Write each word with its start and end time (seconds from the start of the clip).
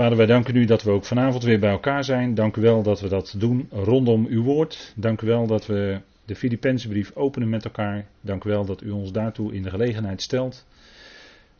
Vader, 0.00 0.16
wij 0.16 0.26
danken 0.26 0.56
u 0.56 0.64
dat 0.64 0.82
we 0.82 0.90
ook 0.90 1.04
vanavond 1.04 1.42
weer 1.42 1.58
bij 1.58 1.70
elkaar 1.70 2.04
zijn. 2.04 2.34
Dank 2.34 2.56
u 2.56 2.60
wel 2.60 2.82
dat 2.82 3.00
we 3.00 3.08
dat 3.08 3.34
doen 3.38 3.68
rondom 3.70 4.26
uw 4.26 4.42
woord. 4.42 4.92
Dank 4.96 5.20
u 5.20 5.26
wel 5.26 5.46
dat 5.46 5.66
we 5.66 6.00
de 6.24 6.34
Filipense 6.34 6.88
brief 6.88 7.12
openen 7.14 7.48
met 7.48 7.64
elkaar. 7.64 8.06
Dank 8.20 8.44
u 8.44 8.48
wel 8.48 8.64
dat 8.64 8.82
u 8.82 8.90
ons 8.90 9.12
daartoe 9.12 9.54
in 9.54 9.62
de 9.62 9.70
gelegenheid 9.70 10.22
stelt. 10.22 10.66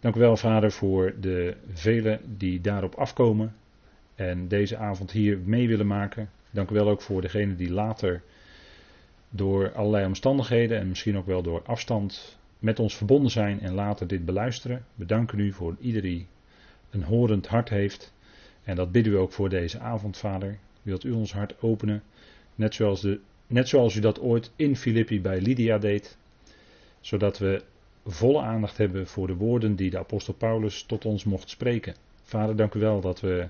Dank 0.00 0.14
u 0.14 0.20
wel, 0.20 0.36
Vader, 0.36 0.72
voor 0.72 1.14
de 1.20 1.56
velen 1.72 2.20
die 2.36 2.60
daarop 2.60 2.94
afkomen 2.94 3.54
en 4.14 4.48
deze 4.48 4.76
avond 4.76 5.10
hier 5.10 5.38
mee 5.44 5.68
willen 5.68 5.86
maken. 5.86 6.30
Dank 6.50 6.70
u 6.70 6.74
wel 6.74 6.88
ook 6.88 7.02
voor 7.02 7.20
degenen 7.20 7.56
die 7.56 7.70
later 7.70 8.22
door 9.30 9.72
allerlei 9.72 10.06
omstandigheden 10.06 10.78
en 10.78 10.88
misschien 10.88 11.16
ook 11.16 11.26
wel 11.26 11.42
door 11.42 11.62
afstand 11.62 12.38
met 12.58 12.78
ons 12.78 12.96
verbonden 12.96 13.30
zijn 13.30 13.60
en 13.60 13.74
later 13.74 14.06
dit 14.06 14.24
beluisteren. 14.24 14.84
We 14.94 15.06
danken 15.06 15.38
u 15.38 15.52
voor 15.52 15.76
ieder 15.80 16.02
die 16.02 16.26
een 16.90 17.02
horend 17.02 17.46
hart 17.46 17.68
heeft. 17.68 18.12
En 18.70 18.76
dat 18.76 18.92
bidden 18.92 19.12
we 19.12 19.18
ook 19.18 19.32
voor 19.32 19.48
deze 19.48 19.78
avond, 19.78 20.16
Vader. 20.16 20.58
Wilt 20.82 21.04
u 21.04 21.10
ons 21.10 21.32
hart 21.32 21.62
openen, 21.62 22.02
net 22.54 22.74
zoals, 22.74 23.00
de, 23.00 23.20
net 23.46 23.68
zoals 23.68 23.94
u 23.94 24.00
dat 24.00 24.20
ooit 24.20 24.52
in 24.56 24.76
Filippi 24.76 25.20
bij 25.20 25.40
Lydia 25.40 25.78
deed, 25.78 26.16
zodat 27.00 27.38
we 27.38 27.62
volle 28.06 28.40
aandacht 28.40 28.76
hebben 28.76 29.06
voor 29.06 29.26
de 29.26 29.34
woorden 29.34 29.76
die 29.76 29.90
de 29.90 29.98
apostel 29.98 30.34
Paulus 30.34 30.82
tot 30.82 31.04
ons 31.04 31.24
mocht 31.24 31.50
spreken. 31.50 31.94
Vader, 32.22 32.56
dank 32.56 32.74
u 32.74 32.80
wel 32.80 33.00
dat 33.00 33.20
we 33.20 33.48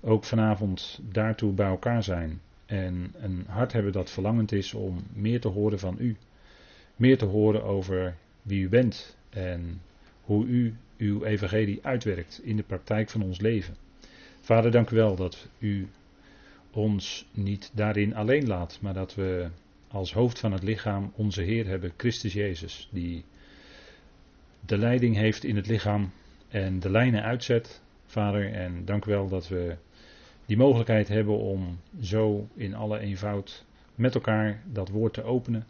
ook 0.00 0.24
vanavond 0.24 1.00
daartoe 1.12 1.52
bij 1.52 1.68
elkaar 1.68 2.02
zijn 2.02 2.40
en 2.66 3.14
een 3.20 3.44
hart 3.48 3.72
hebben 3.72 3.92
dat 3.92 4.10
verlangend 4.10 4.52
is 4.52 4.74
om 4.74 4.96
meer 5.12 5.40
te 5.40 5.48
horen 5.48 5.78
van 5.78 5.96
u. 5.98 6.16
Meer 6.96 7.18
te 7.18 7.24
horen 7.24 7.64
over 7.64 8.16
wie 8.42 8.62
u 8.62 8.68
bent 8.68 9.16
en 9.30 9.80
hoe 10.22 10.46
u 10.46 10.76
uw 10.96 11.24
evangelie 11.24 11.78
uitwerkt 11.82 12.40
in 12.42 12.56
de 12.56 12.62
praktijk 12.62 13.10
van 13.10 13.22
ons 13.22 13.40
leven. 13.40 13.84
Vader, 14.46 14.70
dank 14.70 14.90
u 14.90 14.96
wel 14.96 15.16
dat 15.16 15.48
u 15.58 15.88
ons 16.70 17.26
niet 17.32 17.70
daarin 17.74 18.14
alleen 18.14 18.46
laat, 18.46 18.78
maar 18.80 18.94
dat 18.94 19.14
we 19.14 19.48
als 19.88 20.12
hoofd 20.12 20.38
van 20.38 20.52
het 20.52 20.62
lichaam 20.62 21.12
onze 21.16 21.42
Heer 21.42 21.66
hebben, 21.66 21.92
Christus 21.96 22.32
Jezus, 22.32 22.88
die 22.92 23.24
de 24.60 24.78
leiding 24.78 25.16
heeft 25.16 25.44
in 25.44 25.56
het 25.56 25.66
lichaam 25.66 26.12
en 26.48 26.80
de 26.80 26.90
lijnen 26.90 27.22
uitzet. 27.22 27.82
Vader, 28.04 28.52
en 28.52 28.84
dank 28.84 29.04
u 29.04 29.10
wel 29.10 29.28
dat 29.28 29.48
we 29.48 29.76
die 30.46 30.56
mogelijkheid 30.56 31.08
hebben 31.08 31.38
om 31.38 31.78
zo 32.00 32.48
in 32.54 32.74
alle 32.74 32.98
eenvoud 32.98 33.64
met 33.94 34.14
elkaar 34.14 34.62
dat 34.72 34.88
woord 34.88 35.14
te 35.14 35.22
openen. 35.22 35.66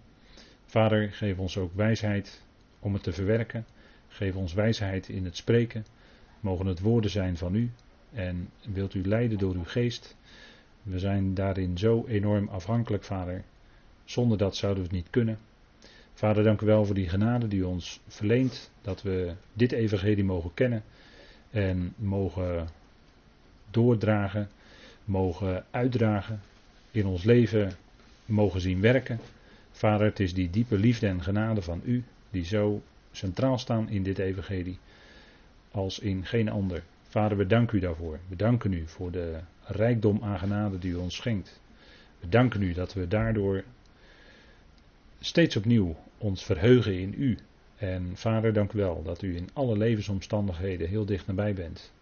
Vader, 0.65 1.13
geef 1.13 1.39
ons 1.39 1.59
ook 1.59 1.75
wijsheid 1.75 2.43
om 2.81 2.93
het 2.93 3.03
te 3.03 3.13
verwerken. 3.13 3.67
Geef 4.09 4.35
ons 4.35 4.53
wijsheid 4.53 5.09
in 5.09 5.25
het 5.25 5.37
spreken. 5.37 5.87
Mogen 6.41 6.67
het 6.67 6.81
woorden 6.81 7.11
zijn 7.11 7.37
van 7.37 7.55
u. 7.55 7.71
En 8.17 8.49
wilt 8.73 8.95
u 8.95 9.07
leiden 9.07 9.39
door 9.39 9.55
uw 9.55 9.65
geest. 9.65 10.17
We 10.83 10.99
zijn 10.99 11.35
daarin 11.35 11.79
zo 11.79 12.05
enorm 12.07 12.49
afhankelijk, 12.49 13.05
Vader. 13.05 13.45
Zonder 14.05 14.39
dat 14.39 14.57
zouden 14.57 14.83
we 14.83 14.89
het 14.89 14.99
niet 14.99 15.11
kunnen. 15.11 15.39
Vader, 16.15 16.45
dank 16.45 16.61
u 16.61 16.67
wel 16.67 16.85
voor 16.85 16.95
die 16.95 17.09
genade 17.09 17.49
die 17.49 17.67
ons 17.67 18.01
verleent. 18.09 18.71
Dat 18.83 19.03
we 19.03 19.33
dit 19.53 19.73
evangelie 19.73 20.25
mogen 20.25 20.55
kennen. 20.55 20.83
En 21.51 21.95
mogen 21.97 22.69
doordragen. 23.71 24.49
Mogen 25.05 25.65
uitdragen. 25.71 26.41
In 26.91 27.07
ons 27.07 27.25
leven 27.25 27.73
mogen 28.25 28.61
zien 28.61 28.81
werken. 28.81 29.21
Vader, 29.71 30.07
het 30.07 30.21
is 30.21 30.35
die 30.35 30.51
diepe 30.51 30.79
liefde 30.79 31.07
en 31.07 31.23
genade 31.23 31.63
van 31.63 31.81
u. 31.85 32.05
Die 32.31 32.45
zo 32.45 32.83
centraal 33.13 33.59
staan 33.59 33.89
in 33.89 34.03
dit 34.03 34.19
evangelie 34.19 34.79
als 35.71 35.99
in 35.99 36.25
geen 36.25 36.49
ander. 36.49 36.83
Vader, 37.09 37.37
we 37.37 37.47
danken 37.47 37.77
u 37.79 37.81
daarvoor. 37.81 38.19
We 38.29 38.37
danken 38.37 38.73
u 38.73 38.87
voor 38.87 39.11
de 39.11 39.39
rijkdom 39.65 40.23
aan 40.23 40.39
genade 40.39 40.79
die 40.79 40.93
u 40.93 40.95
ons 40.95 41.15
schenkt. 41.15 41.61
We 42.21 42.29
danken 42.29 42.63
u 42.63 42.73
dat 42.73 42.93
we 42.93 43.09
daardoor 43.09 43.65
steeds 45.21 45.57
opnieuw 45.57 45.97
ons 46.19 46.45
verheugen 46.45 46.99
in 46.99 47.15
u. 47.19 47.39
En 47.77 48.17
vader, 48.17 48.53
dank 48.53 48.73
u 48.73 48.79
wel 48.79 49.03
dat 49.03 49.23
u 49.23 49.37
in 49.37 49.49
alle 49.53 49.77
levensomstandigheden 49.77 50.89
heel 50.89 51.05
dicht 51.05 51.27
nabij 51.27 51.55
bent. 51.55 51.93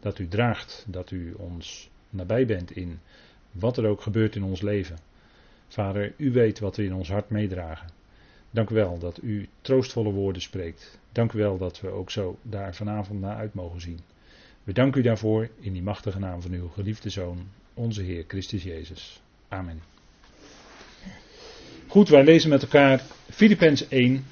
Dat 0.00 0.18
u 0.18 0.28
draagt, 0.28 0.84
dat 0.88 1.10
u 1.10 1.32
ons 1.32 1.90
nabij 2.10 2.46
bent 2.46 2.70
in 2.70 3.00
wat 3.50 3.76
er 3.76 3.86
ook 3.86 4.00
gebeurt 4.00 4.36
in 4.36 4.42
ons 4.42 4.60
leven. 4.60 4.98
Vader, 5.68 6.12
u 6.16 6.32
weet 6.32 6.58
wat 6.58 6.76
we 6.76 6.84
in 6.84 6.94
ons 6.94 7.08
hart 7.08 7.30
meedragen. 7.30 7.88
Dank 8.50 8.70
u 8.70 8.74
wel 8.74 8.98
dat 8.98 9.22
u 9.22 9.48
troostvolle 9.60 10.12
woorden 10.12 10.42
spreekt. 10.42 10.98
Dank 11.12 11.32
u 11.32 11.38
wel 11.38 11.58
dat 11.58 11.80
we 11.80 11.88
ook 11.88 12.10
zo 12.10 12.38
daar 12.42 12.74
vanavond 12.74 13.20
naar 13.20 13.36
uit 13.36 13.54
mogen 13.54 13.80
zien. 13.80 14.00
We 14.74 14.90
u 14.94 15.02
daarvoor 15.02 15.48
in 15.60 15.72
die 15.72 15.82
machtige 15.82 16.18
naam 16.18 16.42
van 16.42 16.52
uw 16.52 16.68
geliefde 16.68 17.10
Zoon, 17.10 17.48
onze 17.74 18.02
Heer 18.02 18.24
Christus 18.28 18.62
Jezus. 18.62 19.20
Amen. 19.48 19.82
Goed, 21.86 22.08
wij 22.08 22.24
lezen 22.24 22.50
met 22.50 22.62
elkaar 22.62 23.02
Filippenzen 23.30 23.90
1 23.90 24.24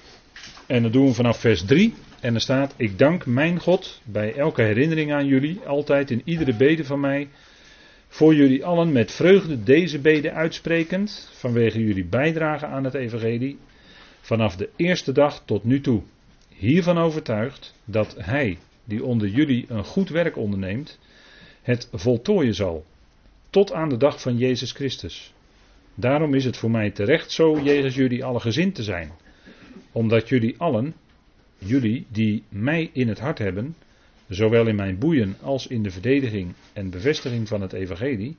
en 0.66 0.82
dat 0.82 0.92
doen 0.92 1.06
we 1.06 1.14
vanaf 1.14 1.41
vers 1.41 1.64
3. 1.64 1.94
En 2.20 2.34
er 2.34 2.41
staat, 2.41 2.74
ik 2.76 2.98
dank 2.98 3.26
mijn 3.26 3.60
God 3.60 4.00
bij 4.04 4.34
elke 4.34 4.62
herinnering 4.62 5.12
aan 5.12 5.26
jullie, 5.26 5.60
altijd 5.60 6.10
in 6.10 6.22
iedere 6.24 6.56
bede 6.56 6.84
van 6.84 7.00
mij, 7.00 7.28
voor 8.08 8.34
jullie 8.34 8.64
allen 8.64 8.92
met 8.92 9.12
vreugde 9.12 9.62
deze 9.62 9.98
bede 9.98 10.32
uitsprekend, 10.32 11.30
vanwege 11.32 11.84
jullie 11.84 12.04
bijdrage 12.04 12.66
aan 12.66 12.84
het 12.84 12.94
evangelie, 12.94 13.58
vanaf 14.20 14.56
de 14.56 14.68
eerste 14.76 15.12
dag 15.12 15.42
tot 15.44 15.64
nu 15.64 15.80
toe. 15.80 16.03
Hiervan 16.48 16.98
overtuigd 16.98 17.74
dat 17.84 18.14
Hij, 18.18 18.58
die 18.86 19.04
onder 19.04 19.28
jullie 19.28 19.64
een 19.69 19.84
goed 19.84 20.08
werk 20.08 20.36
onderneemt, 20.36 20.98
het 21.62 21.88
voltooien 21.92 22.54
zal, 22.54 22.84
tot 23.50 23.72
aan 23.72 23.88
de 23.88 23.97
dag 23.97 24.20
van 24.20 24.36
Jezus 24.36 24.72
Christus. 24.72 25.34
Daarom 25.94 26.34
is 26.34 26.44
het 26.44 26.56
voor 26.56 26.70
mij 26.70 26.91
terecht 26.91 27.30
zo 27.30 27.60
jegens 27.60 27.94
jullie 27.94 28.24
alle 28.24 28.41
gezind 28.41 28.74
te 28.74 28.82
zijn, 28.82 29.10
omdat 29.92 30.28
jullie 30.28 30.54
allen, 30.58 30.94
jullie 31.58 32.06
die 32.08 32.42
mij 32.48 32.91
in 32.92 33.08
het 33.08 33.19
hart 33.19 33.38
hebben, 33.38 33.76
zowel 34.28 34.66
in 34.66 34.76
mijn 34.76 34.98
boeien 34.98 35.36
als 35.42 35.66
in 35.66 35.82
de 35.82 35.91
verdediging 35.91 36.54
en 36.72 36.91
bevestiging 36.91 37.48
van 37.48 37.60
het 37.60 37.72
evangelie, 37.72 38.36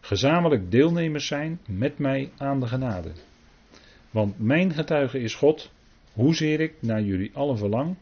gezamenlijk 0.00 0.70
deelnemers 0.70 1.26
zijn 1.26 1.60
met 1.66 1.98
mij 1.98 2.30
aan 2.36 2.60
de 2.60 2.66
genade. 2.66 3.12
Want 4.10 4.38
mijn 4.38 4.72
getuige 4.72 5.18
is 5.18 5.34
God, 5.34 5.70
hoezeer 6.12 6.60
ik 6.60 6.72
naar 6.80 7.02
jullie 7.02 7.30
allen 7.34 7.58
verlang, 7.58 7.96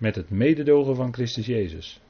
met 0.00 0.14
het 0.14 0.30
mededogen 0.30 0.96
van 0.96 1.12
Christus 1.12 1.46
Jezus. 1.46 2.00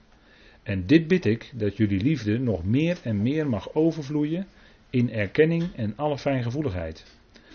En 0.62 0.86
dit 0.86 1.06
bid 1.06 1.24
ik, 1.24 1.50
dat 1.54 1.76
jullie 1.76 2.00
liefde 2.00 2.38
nog 2.38 2.64
meer 2.64 2.98
en 3.02 3.22
meer 3.22 3.48
mag 3.48 3.74
overvloeien 3.74 4.46
in 4.90 5.12
erkenning 5.12 5.74
en 5.74 5.96
alle 5.96 6.18
fijngevoeligheid, 6.18 7.04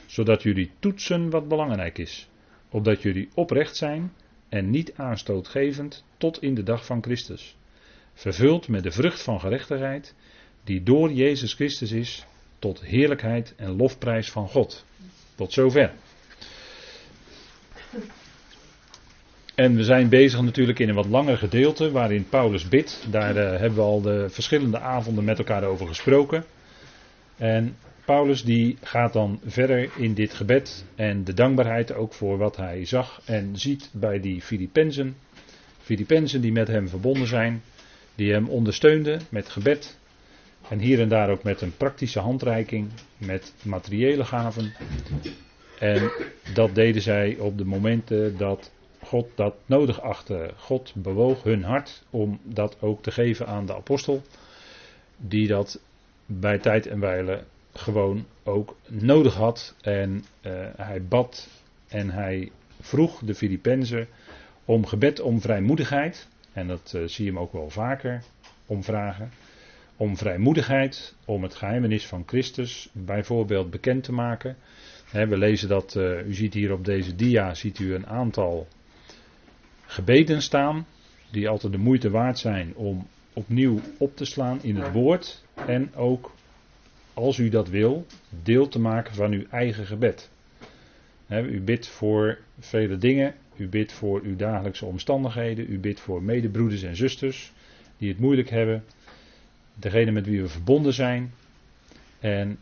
zodat 0.05 0.43
jullie 0.43 0.71
toetsen 0.79 1.29
wat 1.29 1.47
belangrijk 1.47 1.97
is, 1.97 2.29
opdat 2.69 3.01
jullie 3.01 3.29
oprecht 3.33 3.75
zijn 3.75 4.13
en 4.49 4.69
niet 4.69 4.93
aanstootgevend 4.95 6.03
tot 6.17 6.41
in 6.41 6.55
de 6.55 6.63
dag 6.63 6.85
van 6.85 7.03
Christus, 7.03 7.57
vervuld 8.13 8.67
met 8.67 8.83
de 8.83 8.91
vrucht 8.91 9.21
van 9.21 9.39
gerechtigheid, 9.39 10.15
die 10.63 10.83
door 10.83 11.11
Jezus 11.11 11.53
Christus 11.53 11.91
is, 11.91 12.25
tot 12.59 12.81
heerlijkheid 12.81 13.53
en 13.55 13.75
lofprijs 13.75 14.31
van 14.31 14.47
God. 14.47 14.85
Tot 15.35 15.53
zover. 15.53 15.93
En 19.55 19.75
we 19.75 19.83
zijn 19.83 20.09
bezig 20.09 20.41
natuurlijk 20.41 20.79
in 20.79 20.89
een 20.89 20.95
wat 20.95 21.05
langer 21.07 21.37
gedeelte 21.37 21.91
waarin 21.91 22.29
Paulus 22.29 22.67
bidt. 22.67 23.07
Daar 23.09 23.35
uh, 23.35 23.49
hebben 23.49 23.75
we 23.75 23.81
al 23.81 24.01
de 24.01 24.29
verschillende 24.29 24.79
avonden 24.79 25.23
met 25.23 25.37
elkaar 25.37 25.63
over 25.63 25.87
gesproken. 25.87 26.45
En 27.37 27.75
Paulus 28.05 28.43
die 28.43 28.77
gaat 28.81 29.13
dan 29.13 29.39
verder 29.45 29.89
in 29.97 30.13
dit 30.13 30.33
gebed 30.33 30.85
en 30.95 31.23
de 31.23 31.33
dankbaarheid 31.33 31.93
ook 31.93 32.13
voor 32.13 32.37
wat 32.37 32.57
hij 32.57 32.85
zag 32.85 33.21
en 33.25 33.57
ziet 33.57 33.89
bij 33.93 34.19
die 34.19 34.41
Filippenzen. 34.41 35.15
Filippenzen 35.81 36.41
die 36.41 36.51
met 36.51 36.67
hem 36.67 36.87
verbonden 36.89 37.27
zijn, 37.27 37.61
die 38.15 38.31
hem 38.31 38.49
ondersteunden 38.49 39.21
met 39.29 39.49
gebed 39.49 39.97
en 40.69 40.79
hier 40.79 40.99
en 40.99 41.09
daar 41.09 41.29
ook 41.29 41.43
met 41.43 41.61
een 41.61 41.77
praktische 41.77 42.19
handreiking, 42.19 42.87
met 43.17 43.53
materiële 43.61 44.25
gaven. 44.25 44.73
En 45.79 46.11
dat 46.53 46.75
deden 46.75 47.01
zij 47.01 47.37
op 47.39 47.57
de 47.57 47.65
momenten 47.65 48.37
dat 48.37 48.71
God 49.05 49.27
dat 49.35 49.55
nodig 49.65 50.01
achtte. 50.01 50.53
God 50.57 50.93
bewoog 50.95 51.43
hun 51.43 51.63
hart 51.63 52.03
om 52.09 52.39
dat 52.43 52.77
ook 52.81 53.03
te 53.03 53.11
geven 53.11 53.47
aan 53.47 53.65
de 53.65 53.75
apostel, 53.75 54.21
die 55.17 55.47
dat 55.47 55.81
bij 56.25 56.59
tijd 56.59 56.87
en 56.87 56.99
wijle 56.99 57.43
gewoon 57.73 58.25
ook 58.43 58.75
nodig 58.87 59.33
had. 59.33 59.75
En 59.81 60.23
uh, 60.41 60.51
hij 60.75 61.03
bad 61.03 61.49
en 61.87 62.09
hij 62.09 62.51
vroeg 62.79 63.19
de 63.19 63.35
Filippenzen 63.35 64.07
om 64.65 64.85
gebed 64.85 65.19
om 65.19 65.41
vrijmoedigheid. 65.41 66.27
En 66.53 66.67
dat 66.67 66.93
uh, 66.95 67.07
zie 67.07 67.25
je 67.25 67.31
hem 67.31 67.39
ook 67.39 67.53
wel 67.53 67.69
vaker 67.69 68.23
om 68.65 68.83
vragen 68.83 69.31
om 69.97 70.17
vrijmoedigheid, 70.17 71.15
om 71.25 71.43
het 71.43 71.55
geheimenis 71.55 72.05
van 72.05 72.23
Christus 72.25 72.89
bijvoorbeeld 72.91 73.69
bekend 73.69 74.03
te 74.03 74.11
maken. 74.11 74.57
we 75.11 75.37
lezen 75.37 75.69
dat, 75.69 75.95
uh, 75.95 76.27
u 76.27 76.33
ziet 76.33 76.53
hier 76.53 76.71
op 76.71 76.85
deze 76.85 77.15
dia, 77.15 77.53
ziet 77.53 77.79
u 77.79 77.93
een 77.93 78.07
aantal 78.07 78.67
gebeden 79.85 80.41
staan, 80.41 80.85
die 81.31 81.49
altijd 81.49 81.73
de 81.73 81.79
moeite 81.79 82.09
waard 82.09 82.39
zijn 82.39 82.75
om 82.75 83.07
opnieuw 83.33 83.79
op 83.97 84.15
te 84.15 84.25
slaan 84.25 84.59
in 84.61 84.75
het 84.75 84.91
woord 84.91 85.43
en 85.65 85.95
ook, 85.95 86.33
als 87.13 87.37
u 87.37 87.49
dat 87.49 87.69
wil, 87.69 88.05
deel 88.43 88.67
te 88.67 88.79
maken 88.79 89.15
van 89.15 89.31
uw 89.31 89.43
eigen 89.49 89.85
gebed. 89.85 90.31
u 91.29 91.61
bidt 91.61 91.87
voor 91.87 92.37
vele 92.59 92.97
dingen, 92.97 93.33
u 93.55 93.67
bidt 93.67 93.93
voor 93.93 94.21
uw 94.23 94.35
dagelijkse 94.35 94.85
omstandigheden, 94.85 95.71
u 95.71 95.79
bidt 95.79 95.99
voor 95.99 96.23
medebroeders 96.23 96.83
en 96.83 96.95
zusters 96.95 97.53
die 97.97 98.09
het 98.09 98.19
moeilijk 98.19 98.49
hebben, 98.49 98.83
degene 99.73 100.11
met 100.11 100.25
wie 100.25 100.41
we 100.41 100.47
verbonden 100.47 100.93
zijn. 100.93 101.33
En 102.19 102.57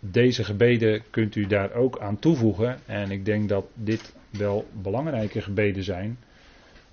deze 0.00 0.44
gebeden 0.44 1.02
kunt 1.10 1.34
u 1.36 1.46
daar 1.46 1.72
ook 1.72 1.98
aan 1.98 2.18
toevoegen. 2.18 2.78
En 2.86 3.10
ik 3.10 3.24
denk 3.24 3.48
dat 3.48 3.66
dit 3.74 4.14
wel 4.30 4.68
belangrijke 4.82 5.40
gebeden 5.40 5.84
zijn, 5.84 6.18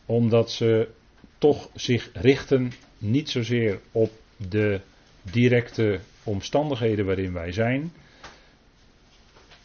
omdat 0.05 0.51
ze 0.51 0.89
toch 1.37 1.69
zich 1.73 2.09
richten 2.13 2.71
niet 2.97 3.29
zozeer 3.29 3.79
op 3.91 4.11
de 4.49 4.81
directe 5.21 5.99
omstandigheden 6.23 7.05
waarin 7.05 7.33
wij 7.33 7.51
zijn, 7.51 7.91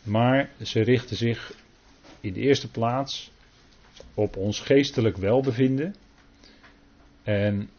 maar 0.02 0.50
ze 0.62 0.80
richten 0.80 1.16
zich 1.16 1.52
in 2.20 2.32
de 2.32 2.40
eerste 2.40 2.70
plaats 2.70 3.30
op 4.14 4.36
ons 4.36 4.60
geestelijk 4.60 5.16
welbevinden. 5.16 5.94
En 7.22 7.70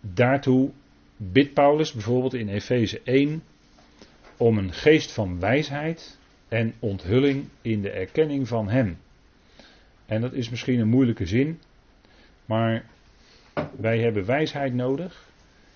daartoe 0.00 0.70
bidt 1.16 1.52
Paulus 1.52 1.92
bijvoorbeeld 1.92 2.34
in 2.34 2.48
Efeze 2.48 3.00
1 3.04 3.42
om 4.36 4.58
een 4.58 4.72
geest 4.72 5.12
van 5.12 5.40
wijsheid 5.40 6.18
en 6.48 6.74
onthulling 6.78 7.48
in 7.62 7.82
de 7.82 7.90
erkenning 7.90 8.48
van 8.48 8.68
Hem. 8.68 8.98
En 10.06 10.20
dat 10.20 10.32
is 10.32 10.48
misschien 10.48 10.80
een 10.80 10.88
moeilijke 10.88 11.26
zin, 11.26 11.60
maar 12.46 12.84
wij 13.76 13.98
hebben 13.98 14.26
wijsheid 14.26 14.74
nodig. 14.74 15.24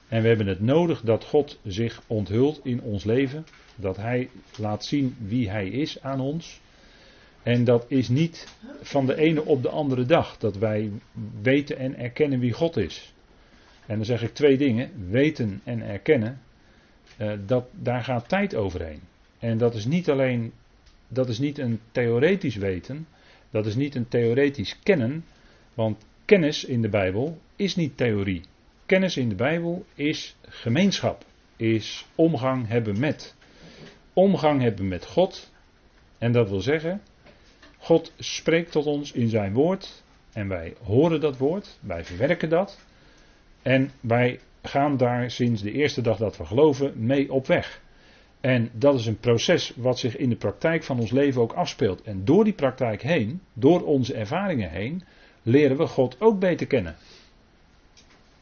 En 0.09 0.23
we 0.23 0.29
hebben 0.29 0.47
het 0.47 0.61
nodig 0.61 1.01
dat 1.01 1.25
God 1.25 1.59
zich 1.65 2.03
onthult 2.07 2.61
in 2.63 2.83
ons 2.83 3.05
leven. 3.05 3.47
Dat 3.77 3.97
Hij 3.97 4.29
laat 4.57 4.85
zien 4.85 5.17
wie 5.19 5.51
Hij 5.51 5.69
is 5.69 6.03
aan 6.03 6.21
ons. 6.21 6.61
En 7.43 7.65
dat 7.65 7.85
is 7.89 8.09
niet 8.09 8.49
van 8.81 9.07
de 9.07 9.17
ene 9.17 9.45
op 9.45 9.63
de 9.63 9.69
andere 9.69 10.05
dag 10.05 10.39
dat 10.39 10.57
wij 10.57 10.91
weten 11.43 11.79
en 11.79 11.99
erkennen 11.99 12.39
wie 12.39 12.53
God 12.53 12.77
is. 12.77 13.13
En 13.87 13.97
dan 13.97 14.05
zeg 14.05 14.23
ik 14.23 14.35
twee 14.35 14.57
dingen: 14.57 14.91
weten 15.11 15.61
en 15.65 15.83
erkennen. 15.83 16.41
Eh, 17.17 17.33
dat, 17.47 17.65
daar 17.73 18.05
gaat 18.05 18.29
tijd 18.29 18.55
overheen. 18.55 19.01
En 19.39 19.59
dat 19.59 19.75
is 19.75 19.85
niet 19.85 20.11
alleen, 20.11 20.53
dat 21.09 21.29
is 21.29 21.39
niet 21.39 21.59
een 21.59 21.81
theoretisch 21.93 22.57
weten, 22.57 23.07
dat 23.51 23.67
is 23.67 23.75
niet 23.75 23.95
een 23.95 24.09
theoretisch 24.09 24.79
kennen, 24.83 25.25
want 25.75 26.05
kennis 26.25 26.65
in 26.65 26.83
de 26.83 26.89
Bijbel 26.89 27.39
is 27.57 27.77
niet 27.77 27.97
theorie. 27.97 28.43
Kennis 28.87 29.17
in 29.17 29.29
de 29.29 29.35
Bijbel 29.35 29.85
is 29.95 30.37
gemeenschap, 30.49 31.25
is 31.57 32.07
omgang 32.15 32.69
hebben 32.69 32.99
met. 32.99 33.35
Omgang 34.13 34.61
hebben 34.61 34.89
met 34.89 35.07
God. 35.07 35.53
En 36.19 36.33
dat 36.33 36.49
wil 36.49 36.61
zeggen, 36.61 37.03
God 37.79 38.13
spreekt 38.19 38.73
tot 38.73 38.87
ons 38.87 39.13
in 39.13 39.29
zijn 39.29 39.53
woord 39.53 40.03
en 40.33 40.49
wij 40.49 40.75
horen 40.83 41.21
dat 41.21 41.37
woord, 41.37 41.79
wij 41.81 42.05
verwerken 42.05 42.49
dat 42.49 42.79
en 43.63 43.91
wij 44.01 44.41
gaan 44.63 44.97
daar 44.97 45.31
sinds 45.31 45.63
de 45.63 45.73
eerste 45.73 46.01
dag 46.01 46.17
dat 46.17 46.37
we 46.37 46.45
geloven 46.45 46.93
mee 46.97 47.33
op 47.33 47.47
weg. 47.47 47.83
En 48.41 48.71
dat 48.73 48.99
is 48.99 49.07
een 49.07 49.19
proces 49.19 49.73
wat 49.77 49.99
zich 49.99 50.17
in 50.17 50.29
de 50.29 50.37
praktijk 50.37 50.83
van 50.83 51.01
ons 51.01 51.11
leven 51.11 51.43
ook 51.43 51.53
afspeelt. 51.53 52.03
En 52.03 52.25
door 52.25 52.45
die 52.45 52.53
praktijk 52.53 53.03
heen, 53.03 53.41
door 53.53 53.85
onze 53.85 54.15
ervaringen 54.15 54.71
heen, 54.71 55.03
leren 55.43 55.77
we 55.77 55.87
God 55.87 56.17
ook 56.21 56.39
beter 56.39 56.67
kennen. 56.67 56.97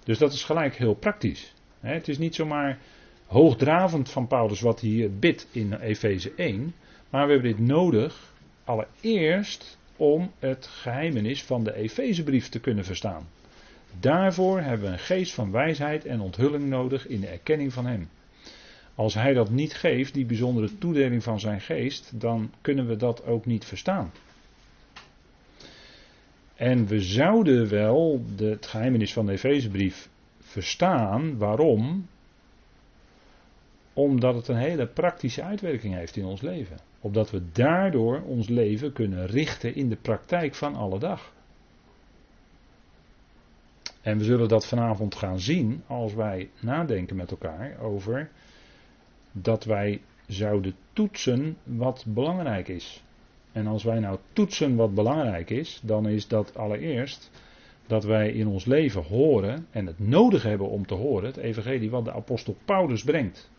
Dus 0.04 0.18
dat 0.18 0.32
is 0.32 0.44
gelijk 0.44 0.76
heel 0.76 0.94
praktisch. 0.94 1.54
Het 1.80 2.08
is 2.08 2.18
niet 2.18 2.34
zomaar 2.34 2.78
hoogdravend 3.26 4.10
van 4.10 4.26
Paulus 4.26 4.60
wat 4.60 4.80
hij 4.80 4.90
hier 4.90 5.18
bidt 5.18 5.46
in 5.50 5.72
Efeze 5.74 6.32
1. 6.36 6.74
Maar 7.10 7.26
we 7.26 7.32
hebben 7.32 7.56
dit 7.56 7.66
nodig 7.66 8.32
allereerst 8.64 9.78
om 9.96 10.30
het 10.38 10.66
geheimenis 10.66 11.42
van 11.42 11.64
de 11.64 11.74
Efezebrief 11.74 12.48
te 12.48 12.60
kunnen 12.60 12.84
verstaan. 12.84 13.28
Daarvoor 14.00 14.60
hebben 14.60 14.86
we 14.86 14.92
een 14.92 14.98
geest 14.98 15.32
van 15.32 15.50
wijsheid 15.50 16.04
en 16.04 16.20
onthulling 16.20 16.64
nodig 16.64 17.06
in 17.06 17.20
de 17.20 17.26
erkenning 17.26 17.72
van 17.72 17.86
Hem. 17.86 18.08
Als 18.94 19.14
Hij 19.14 19.32
dat 19.32 19.50
niet 19.50 19.74
geeft, 19.74 20.14
die 20.14 20.24
bijzondere 20.24 20.78
toedeling 20.78 21.22
van 21.22 21.40
zijn 21.40 21.60
geest, 21.60 22.20
dan 22.20 22.52
kunnen 22.60 22.86
we 22.86 22.96
dat 22.96 23.24
ook 23.24 23.46
niet 23.46 23.64
verstaan. 23.64 24.12
En 26.58 26.86
we 26.86 27.00
zouden 27.00 27.68
wel 27.68 28.24
de, 28.36 28.44
het 28.44 28.66
geheimenis 28.66 29.12
van 29.12 29.26
de 29.26 29.32
Efezebrief 29.32 30.08
verstaan. 30.40 31.38
Waarom? 31.38 32.08
Omdat 33.92 34.34
het 34.34 34.48
een 34.48 34.56
hele 34.56 34.86
praktische 34.86 35.42
uitwerking 35.42 35.94
heeft 35.94 36.16
in 36.16 36.24
ons 36.24 36.40
leven. 36.40 36.78
Opdat 37.00 37.30
we 37.30 37.42
daardoor 37.52 38.22
ons 38.22 38.48
leven 38.48 38.92
kunnen 38.92 39.26
richten 39.26 39.74
in 39.74 39.88
de 39.88 39.96
praktijk 39.96 40.54
van 40.54 40.74
alle 40.74 40.98
dag. 40.98 41.32
En 44.00 44.18
we 44.18 44.24
zullen 44.24 44.48
dat 44.48 44.66
vanavond 44.66 45.14
gaan 45.14 45.40
zien 45.40 45.82
als 45.86 46.14
wij 46.14 46.50
nadenken 46.60 47.16
met 47.16 47.30
elkaar 47.30 47.78
over 47.80 48.30
dat 49.32 49.64
wij 49.64 50.00
zouden 50.26 50.74
toetsen 50.92 51.56
wat 51.64 52.04
belangrijk 52.08 52.68
is. 52.68 53.02
En 53.52 53.66
als 53.66 53.84
wij 53.84 53.98
nou 53.98 54.18
toetsen 54.32 54.76
wat 54.76 54.94
belangrijk 54.94 55.50
is, 55.50 55.80
dan 55.82 56.08
is 56.08 56.28
dat 56.28 56.56
allereerst 56.56 57.30
dat 57.86 58.04
wij 58.04 58.30
in 58.30 58.46
ons 58.46 58.64
leven 58.64 59.02
horen 59.02 59.66
en 59.70 59.86
het 59.86 59.98
nodig 59.98 60.42
hebben 60.42 60.68
om 60.68 60.86
te 60.86 60.94
horen, 60.94 61.26
het 61.26 61.36
evangelie 61.36 61.90
wat 61.90 62.04
de 62.04 62.12
apostel 62.12 62.56
Paulus 62.64 63.04
brengt. 63.04 63.50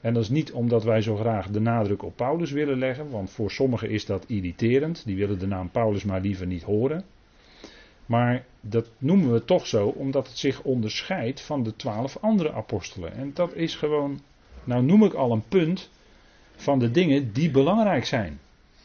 En 0.00 0.14
dat 0.14 0.22
is 0.22 0.28
niet 0.28 0.52
omdat 0.52 0.84
wij 0.84 1.02
zo 1.02 1.16
graag 1.16 1.50
de 1.50 1.60
nadruk 1.60 2.02
op 2.02 2.16
Paulus 2.16 2.50
willen 2.50 2.78
leggen, 2.78 3.10
want 3.10 3.30
voor 3.30 3.50
sommigen 3.50 3.90
is 3.90 4.06
dat 4.06 4.24
irriterend, 4.26 5.02
die 5.04 5.16
willen 5.16 5.38
de 5.38 5.46
naam 5.46 5.70
Paulus 5.70 6.04
maar 6.04 6.20
liever 6.20 6.46
niet 6.46 6.62
horen. 6.62 7.04
Maar 8.06 8.44
dat 8.60 8.90
noemen 8.98 9.32
we 9.32 9.44
toch 9.44 9.66
zo 9.66 9.86
omdat 9.86 10.28
het 10.28 10.38
zich 10.38 10.62
onderscheidt 10.62 11.40
van 11.40 11.62
de 11.62 11.76
twaalf 11.76 12.18
andere 12.20 12.52
apostelen. 12.52 13.12
En 13.12 13.30
dat 13.34 13.54
is 13.54 13.74
gewoon, 13.74 14.20
nou 14.64 14.82
noem 14.82 15.04
ik 15.04 15.12
al 15.12 15.32
een 15.32 15.48
punt 15.48 15.90
van 16.56 16.78
de 16.78 16.90
dingen 16.90 17.32
die 17.32 17.50
belangrijk 17.50 18.04
zijn. 18.04 18.38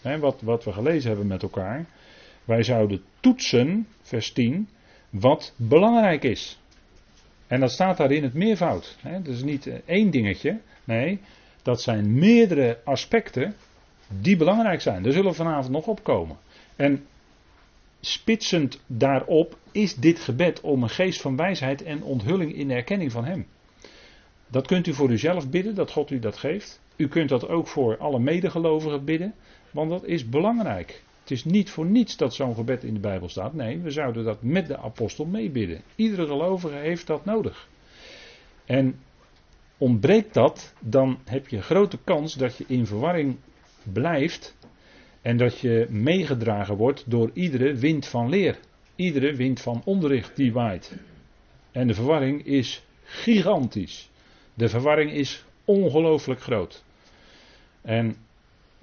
Wat, 0.04 0.42
wat 0.42 0.64
we 0.64 0.72
gelezen 0.72 1.10
hebben 1.10 1.28
met 1.28 1.44
elkaar. 1.44 1.86
Wij 2.46 2.64
zouden 2.64 3.02
toetsen, 3.20 3.88
vers 4.02 4.32
10, 4.32 4.70
wat 5.10 5.54
belangrijk 5.56 6.24
is. 6.24 6.60
En 7.48 7.60
dat 7.60 7.72
staat 7.72 7.98
daar 7.98 8.12
in 8.12 8.24
het 8.24 8.34
meervoud. 8.34 8.98
Dat 9.02 9.28
is 9.28 9.44
niet 9.44 9.70
één 9.86 10.12
dingetje. 10.12 10.60
Nee, 10.84 11.20
dat 11.62 11.82
zijn 11.82 12.14
meerdere 12.14 12.80
aspecten 12.84 13.56
die 14.08 14.38
belangrijk 14.38 14.82
zijn. 14.82 15.04
Daar 15.04 15.12
zullen 15.12 15.30
we 15.30 15.38
vanavond 15.38 15.70
nog 15.70 15.88
opkomen. 15.88 16.38
En 16.76 17.06
spitsend 18.00 18.80
daarop 18.88 19.58
is 19.72 19.96
dit 19.96 20.20
gebed 20.20 20.62
om 20.62 20.84
een 20.84 20.90
geest 20.90 21.22
van 21.22 21.36
wijsheid 21.36 21.84
en 21.84 22.04
onthulling 22.04 22.56
in 22.56 22.68
de 22.68 22.74
erkenning 22.74 23.12
van 23.12 23.26
Hem. 23.26 23.48
Dat 24.48 24.68
kunt 24.68 24.88
u 24.88 24.94
voor 24.94 25.10
uzelf 25.10 25.50
bidden, 25.50 25.76
dat 25.76 25.92
God 25.92 26.12
u 26.12 26.20
dat 26.20 26.38
geeft. 26.38 26.82
U 26.96 27.08
kunt 27.08 27.30
dat 27.30 27.48
ook 27.48 27.68
voor 27.68 27.98
alle 27.98 28.20
medegelovigen 28.20 29.06
bidden, 29.06 29.34
want 29.74 29.90
dat 29.90 30.06
is 30.06 30.30
belangrijk. 30.30 31.04
Het 31.22 31.32
is 31.32 31.46
niet 31.46 31.70
voor 31.70 31.86
niets 31.86 32.18
dat 32.18 32.34
zo'n 32.34 32.56
gebed 32.56 32.84
in 32.84 32.94
de 32.94 33.00
Bijbel 33.00 33.30
staat. 33.30 33.54
Nee, 33.54 33.80
we 33.80 33.92
zouden 33.92 34.24
dat 34.24 34.42
met 34.42 34.68
de 34.68 34.78
apostel 34.78 35.26
meebidden. 35.26 35.82
Iedere 35.96 36.28
gelovige 36.28 36.76
heeft 36.76 37.08
dat 37.08 37.26
nodig. 37.26 37.68
En 38.66 38.96
ontbreekt 39.78 40.34
dat, 40.34 40.74
dan 40.80 41.18
heb 41.26 41.48
je 41.48 41.62
grote 41.62 41.98
kans 42.04 42.34
dat 42.34 42.58
je 42.58 42.64
in 42.68 42.86
verwarring 42.86 43.36
blijft 43.84 44.56
en 45.22 45.38
dat 45.38 45.60
je 45.60 45.88
meegedragen 45.90 46.76
wordt 46.76 47.04
door 47.08 47.30
iedere 47.34 47.76
wind 47.76 48.08
van 48.08 48.30
leer. 48.30 48.60
Iedere 48.96 49.36
wind 49.36 49.62
van 49.62 49.82
onderricht 49.86 50.36
die 50.36 50.54
waait. 50.54 50.96
En 51.72 51.88
de 51.88 51.94
verwarring 51.94 52.46
is 52.46 52.84
gigantisch. 53.04 54.10
De 54.54 54.70
verwarring 54.70 55.12
is 55.12 55.46
ongelooflijk 55.66 56.42
groot. 56.42 56.84
En 57.82 58.16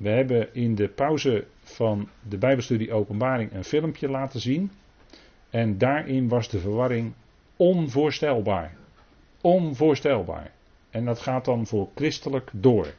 we 0.00 0.08
hebben 0.08 0.54
in 0.54 0.74
de 0.74 0.88
pauze 0.88 1.44
van 1.62 2.08
de 2.28 2.36
Bijbelstudie 2.36 2.92
Openbaring 2.92 3.52
een 3.52 3.64
filmpje 3.64 4.08
laten 4.08 4.40
zien. 4.40 4.70
En 5.50 5.78
daarin 5.78 6.28
was 6.28 6.48
de 6.48 6.58
verwarring 6.58 7.12
onvoorstelbaar. 7.56 8.76
Onvoorstelbaar. 9.40 10.52
En 10.90 11.04
dat 11.04 11.18
gaat 11.18 11.44
dan 11.44 11.66
voor 11.66 11.88
christelijk 11.94 12.50
door. 12.52 12.94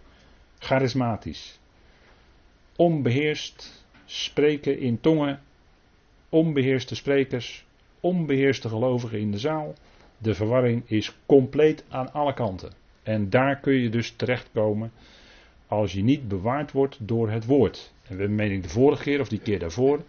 Charismatisch 0.59 1.59
onbeheerst 2.75 3.85
spreken 4.05 4.79
in 4.79 4.99
tongen, 4.99 5.39
onbeheerste 6.29 6.95
sprekers, 6.95 7.65
onbeheerste 7.99 8.69
gelovigen 8.69 9.19
in 9.19 9.31
de 9.31 9.37
zaal. 9.37 9.73
De 10.17 10.33
verwarring 10.35 10.83
is 10.85 11.15
compleet 11.25 11.83
aan 11.87 12.13
alle 12.13 12.33
kanten. 12.33 12.71
En 13.03 13.29
daar 13.29 13.59
kun 13.59 13.73
je 13.73 13.89
dus 13.89 14.11
terechtkomen 14.11 14.91
als 15.71 15.93
je 15.93 16.03
niet 16.03 16.27
bewaard 16.27 16.71
wordt 16.71 16.97
door 17.07 17.29
het 17.29 17.45
woord. 17.45 17.93
En 18.07 18.17
we 18.17 18.27
meen 18.27 18.51
ik 18.51 18.63
de 18.63 18.69
vorige 18.69 19.03
keer 19.03 19.19
of 19.19 19.27
die 19.27 19.39
keer 19.39 19.59
daarvoor 19.59 20.03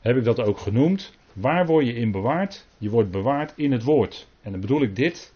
heb 0.00 0.16
ik 0.16 0.24
dat 0.24 0.40
ook 0.40 0.58
genoemd. 0.58 1.12
Waar 1.32 1.66
word 1.66 1.86
je 1.86 1.94
in 1.94 2.10
bewaard? 2.10 2.66
Je 2.78 2.90
wordt 2.90 3.10
bewaard 3.10 3.52
in 3.56 3.72
het 3.72 3.82
woord. 3.82 4.28
En 4.42 4.50
dan 4.50 4.60
bedoel 4.60 4.82
ik 4.82 4.96
dit, 4.96 5.34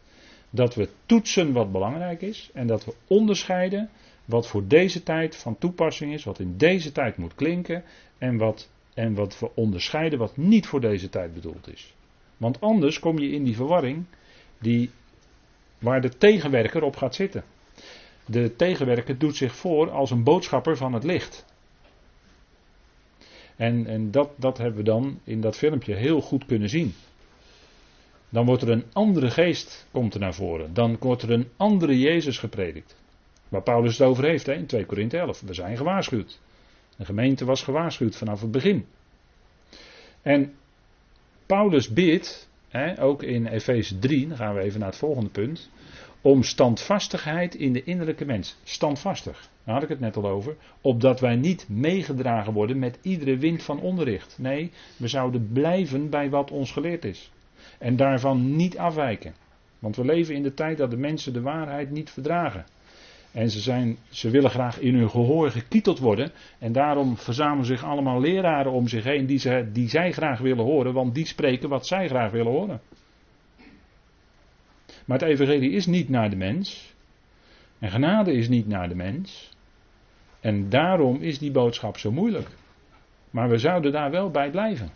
dat 0.51 0.75
we 0.75 0.89
toetsen 1.07 1.53
wat 1.53 1.73
belangrijk 1.73 2.23
is 2.23 2.51
en 2.55 2.67
dat 2.67 2.85
we 2.85 2.95
onderscheiden 3.07 3.91
wat 4.25 4.47
voor 4.47 4.67
deze 4.67 5.03
tijd 5.03 5.37
van 5.37 5.59
toepassing 5.59 6.13
is, 6.13 6.25
wat 6.25 6.39
in 6.39 6.57
deze 6.57 6.93
tijd 6.93 7.17
moet 7.17 7.35
klinken 7.35 7.85
en 8.19 8.37
wat, 8.37 8.71
en 8.95 9.15
wat 9.15 9.39
we 9.39 9.51
onderscheiden 9.55 10.19
wat 10.19 10.37
niet 10.37 10.67
voor 10.67 10.81
deze 10.81 11.09
tijd 11.09 11.35
bedoeld 11.35 11.69
is. 11.73 11.95
Want 12.37 12.61
anders 12.61 12.99
kom 12.99 13.19
je 13.19 13.31
in 13.31 13.45
die 13.45 13.57
verwarring 13.57 14.05
die, 14.59 14.91
waar 15.79 16.01
de 16.01 16.19
tegenwerker 16.19 16.83
op 16.83 16.97
gaat 16.97 17.15
zitten. 17.15 17.45
De 18.29 18.57
tegenwerker 18.57 19.19
doet 19.19 19.37
zich 19.37 19.55
voor 19.55 19.91
als 19.91 20.11
een 20.11 20.23
boodschapper 20.23 20.77
van 20.77 20.93
het 20.93 21.05
licht. 21.05 21.45
En, 23.57 23.87
en 23.87 24.11
dat, 24.11 24.31
dat 24.37 24.59
hebben 24.59 24.77
we 24.77 24.85
dan 24.85 25.21
in 25.25 25.41
dat 25.41 25.57
filmpje 25.57 25.95
heel 25.95 26.21
goed 26.21 26.47
kunnen 26.47 26.69
zien. 26.69 26.95
Dan 28.29 28.47
wordt 28.47 28.63
er 28.63 28.71
een 28.71 28.85
andere 28.93 29.31
geest 29.31 29.87
komt 29.91 30.15
er 30.15 30.21
naar 30.21 30.35
voren. 30.35 30.75
Dan 30.75 30.97
wordt 31.01 31.23
er 31.23 31.31
een 31.31 31.49
andere 31.57 31.99
Jezus 31.99 32.39
gepredikt. 32.39 32.97
Waar 33.49 33.63
Paulus 33.63 33.99
het 33.99 34.09
over 34.09 34.25
heeft 34.25 34.47
hè, 34.47 34.53
in 34.53 34.67
2 34.67 34.87
Korinthe 34.87 35.19
11. 35.19 35.41
We 35.41 35.55
zijn 35.55 35.77
gewaarschuwd. 35.77 36.41
De 36.97 37.05
gemeente 37.05 37.45
was 37.45 37.63
gewaarschuwd 37.63 38.17
vanaf 38.17 38.41
het 38.41 38.51
begin. 38.51 38.87
En 40.23 40.55
Paulus 41.47 41.89
bidt, 41.89 42.49
hè, 42.69 43.03
ook 43.03 43.23
in 43.23 43.47
Efeze 43.47 43.99
3, 43.99 44.29
dan 44.29 44.37
gaan 44.37 44.55
we 44.55 44.61
even 44.61 44.81
naar 44.81 44.89
het 44.89 44.99
volgende 44.99 45.31
punt, 45.31 45.71
om 46.23 46.43
standvastigheid 46.43 47.55
in 47.55 47.73
de 47.73 47.85
innerlijke 47.85 48.25
mens. 48.25 48.57
Standvastig, 48.63 49.49
daar 49.65 49.75
had 49.75 49.83
ik 49.83 49.89
het 49.89 50.01
net 50.01 50.17
al 50.17 50.29
over. 50.29 50.57
Opdat 50.81 51.21
wij 51.21 51.37
niet 51.37 51.69
meegedragen 51.69 52.53
worden 52.53 52.79
met 52.79 52.99
iedere 53.03 53.37
wind 53.37 53.63
van 53.63 53.81
onderricht. 53.81 54.39
Nee, 54.39 54.71
we 54.97 55.09
zouden 55.09 55.51
blijven 55.53 56.11
bij 56.11 56.31
wat 56.31 56.51
ons 56.51 56.73
geleerd 56.73 57.05
is. 57.05 57.31
En 57.79 57.97
daarvan 57.97 58.57
niet 58.57 58.79
afwijken. 58.79 59.35
Want 59.79 59.97
we 59.97 60.05
leven 60.05 60.35
in 60.35 60.43
de 60.43 60.55
tijd 60.55 60.79
dat 60.79 60.91
de 60.91 60.97
mensen 60.97 61.33
de 61.33 61.41
waarheid 61.41 61.91
niet 61.91 62.11
verdragen. 62.11 62.65
En 63.33 63.51
ze, 63.51 63.61
zijn, 63.61 63.97
ze 64.09 64.31
willen 64.31 64.51
graag 64.51 64.79
in 64.79 64.95
hun 64.95 65.11
gehoor 65.11 65.51
gekieteld 65.51 65.99
worden. 65.99 66.33
En 66.59 66.73
daarom 66.73 67.17
verzamelen 67.17 67.67
zich 67.67 67.85
allemaal 67.85 68.21
leraren 68.21 68.73
om 68.73 68.89
zich 68.89 69.05
heen 69.05 69.27
die, 69.27 69.39
ze, 69.39 69.69
die 69.73 69.89
zij 69.89 70.13
graag 70.13 70.39
willen 70.39 70.65
horen. 70.65 70.93
Want 70.93 71.15
die 71.15 71.27
spreken 71.27 71.69
wat 71.69 71.87
zij 71.87 72.09
graag 72.09 72.31
willen 72.31 72.53
horen. 72.53 72.81
Maar 75.09 75.19
het 75.19 75.29
evangelie 75.29 75.71
is 75.71 75.87
niet 75.87 76.09
naar 76.09 76.31
de 76.31 76.37
mens. 76.37 76.95
En 77.79 77.91
genade 77.91 78.33
is 78.33 78.49
niet 78.49 78.67
naar 78.67 78.89
de 78.89 78.95
mens. 78.95 79.51
En 80.41 80.69
daarom 80.69 81.21
is 81.21 81.39
die 81.39 81.51
boodschap 81.51 81.99
zo 81.99 82.13
moeilijk. 82.13 82.49
Maar 83.31 83.49
we 83.49 83.59
zouden 83.59 83.93
daar 83.93 84.11
wel 84.11 84.31
bij 84.31 84.51
blijven. 84.51 84.91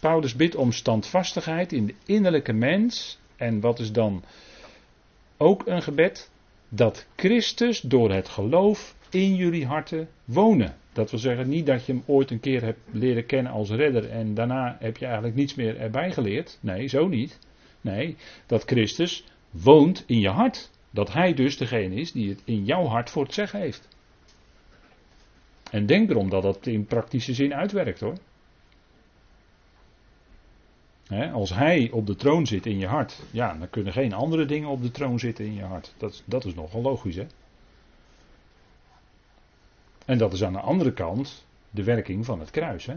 Paulus 0.00 0.36
bidt 0.36 0.54
om 0.54 0.72
standvastigheid 0.72 1.72
in 1.72 1.86
de 1.86 1.94
innerlijke 2.06 2.52
mens. 2.52 3.18
En 3.36 3.60
wat 3.60 3.78
is 3.78 3.92
dan 3.92 4.24
ook 5.36 5.66
een 5.66 5.82
gebed? 5.82 6.30
Dat 6.68 7.06
Christus 7.16 7.80
door 7.80 8.12
het 8.12 8.28
geloof 8.28 8.94
in 9.10 9.34
jullie 9.34 9.66
harten 9.66 10.08
wonen. 10.24 10.76
Dat 10.92 11.10
wil 11.10 11.20
zeggen 11.20 11.48
niet 11.48 11.66
dat 11.66 11.86
je 11.86 11.92
hem 11.92 12.02
ooit 12.06 12.30
een 12.30 12.40
keer 12.40 12.62
hebt 12.62 12.80
leren 12.90 13.26
kennen 13.26 13.52
als 13.52 13.70
redder 13.70 14.10
en 14.10 14.34
daarna 14.34 14.76
heb 14.80 14.96
je 14.96 15.04
eigenlijk 15.04 15.36
niets 15.36 15.54
meer 15.54 15.80
erbij 15.80 16.12
geleerd. 16.12 16.58
Nee, 16.60 16.86
zo 16.86 17.08
niet. 17.08 17.38
Nee, 17.84 18.16
dat 18.46 18.62
Christus 18.62 19.24
woont 19.50 20.04
in 20.06 20.20
je 20.20 20.28
hart. 20.28 20.70
Dat 20.90 21.12
hij 21.12 21.34
dus 21.34 21.56
degene 21.56 21.94
is 21.94 22.12
die 22.12 22.28
het 22.28 22.42
in 22.44 22.64
jouw 22.64 22.84
hart 22.84 23.10
voor 23.10 23.24
het 23.24 23.34
zeggen 23.34 23.60
heeft. 23.60 23.88
En 25.70 25.86
denk 25.86 26.10
erom 26.10 26.30
dat 26.30 26.42
dat 26.42 26.66
in 26.66 26.86
praktische 26.86 27.34
zin 27.34 27.54
uitwerkt 27.54 28.00
hoor 28.00 28.16
als 31.32 31.54
hij 31.54 31.90
op 31.90 32.06
de 32.06 32.16
troon 32.16 32.46
zit 32.46 32.66
in 32.66 32.78
je 32.78 32.86
hart, 32.86 33.22
ja, 33.30 33.54
dan 33.54 33.70
kunnen 33.70 33.92
geen 33.92 34.12
andere 34.12 34.46
dingen 34.46 34.68
op 34.68 34.82
de 34.82 34.90
troon 34.90 35.18
zitten 35.18 35.44
in 35.44 35.54
je 35.54 35.62
hart. 35.62 35.94
Dat, 35.96 36.22
dat 36.24 36.44
is 36.44 36.54
nogal 36.54 36.82
logisch, 36.82 37.16
hè? 37.16 37.26
En 40.04 40.18
dat 40.18 40.32
is 40.32 40.44
aan 40.44 40.52
de 40.52 40.60
andere 40.60 40.92
kant 40.92 41.44
de 41.70 41.84
werking 41.84 42.24
van 42.24 42.40
het 42.40 42.50
kruis, 42.50 42.86
hè? 42.86 42.96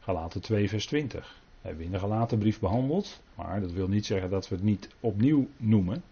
Galaten 0.00 0.40
2, 0.40 0.68
vers 0.68 0.86
20. 0.86 1.41
Hebben 1.62 1.80
we 1.80 1.86
in 1.86 1.92
de 1.92 1.98
Galaten 1.98 2.38
brief 2.38 2.60
behandeld, 2.60 3.22
maar 3.34 3.60
dat 3.60 3.72
wil 3.72 3.88
niet 3.88 4.06
zeggen 4.06 4.30
dat 4.30 4.48
we 4.48 4.54
het 4.54 4.64
niet 4.64 4.88
opnieuw 5.00 5.48
noemen. 5.56 6.02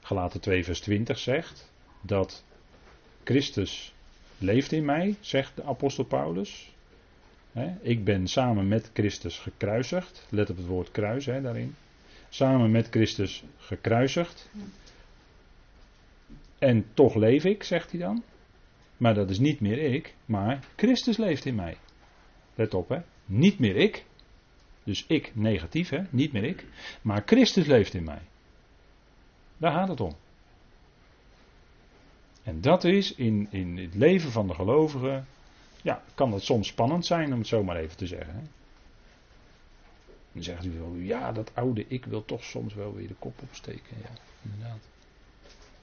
Galaten 0.00 0.40
2, 0.40 0.64
vers 0.64 0.80
20 0.80 1.18
zegt 1.18 1.70
dat 2.00 2.44
Christus 3.24 3.94
leeft 4.38 4.72
in 4.72 4.84
mij, 4.84 5.16
zegt 5.20 5.56
de 5.56 5.64
apostel 5.64 6.04
Paulus 6.04 6.74
ik 7.80 8.04
ben 8.04 8.26
samen 8.28 8.68
met 8.68 8.90
Christus 8.92 9.38
gekruisigd. 9.38 10.26
Let 10.30 10.50
op 10.50 10.56
het 10.56 10.66
woord 10.66 10.90
kruis 10.90 11.24
daarin. 11.24 11.74
Samen 12.28 12.70
met 12.70 12.88
Christus 12.88 13.44
gekruisigd. 13.56 14.50
En 16.58 16.84
toch 16.94 17.14
leef 17.14 17.44
ik, 17.44 17.62
zegt 17.62 17.90
hij 17.90 18.00
dan. 18.00 18.22
Maar 18.96 19.14
dat 19.14 19.30
is 19.30 19.38
niet 19.38 19.60
meer 19.60 19.78
ik, 19.78 20.14
maar 20.24 20.64
Christus 20.76 21.16
leeft 21.16 21.44
in 21.44 21.54
mij. 21.54 21.76
Let 22.54 22.74
op, 22.74 22.88
hè. 22.88 22.98
Niet 23.24 23.58
meer 23.58 23.76
ik. 23.76 24.04
Dus 24.84 25.04
ik 25.06 25.32
negatief, 25.34 25.88
hè. 25.88 26.02
Niet 26.10 26.32
meer 26.32 26.44
ik. 26.44 26.66
Maar 27.02 27.22
Christus 27.26 27.66
leeft 27.66 27.94
in 27.94 28.04
mij. 28.04 28.22
Daar 29.56 29.72
gaat 29.72 29.88
het 29.88 30.00
om. 30.00 30.14
En 32.42 32.60
dat 32.60 32.84
is 32.84 33.14
in, 33.14 33.46
in 33.50 33.78
het 33.78 33.94
leven 33.94 34.30
van 34.30 34.46
de 34.46 34.54
gelovigen 34.54 35.26
ja, 35.82 36.02
kan 36.14 36.30
dat 36.30 36.42
soms 36.42 36.68
spannend 36.68 37.06
zijn, 37.06 37.32
om 37.32 37.38
het 37.38 37.48
zo 37.48 37.64
maar 37.64 37.76
even 37.76 37.96
te 37.96 38.06
zeggen. 38.06 38.34
Hè? 38.34 38.42
Dan 40.32 40.42
zegt 40.42 40.64
u 40.64 40.78
wel, 40.78 40.94
ja, 40.94 41.32
dat 41.32 41.50
oude 41.54 41.84
ik 41.88 42.04
wil 42.04 42.24
toch 42.24 42.44
soms 42.44 42.74
wel 42.74 42.94
weer 42.94 43.08
de 43.08 43.14
kop 43.14 43.42
opsteken. 43.42 43.96
Ja, 44.02 44.10
inderdaad. 44.42 44.80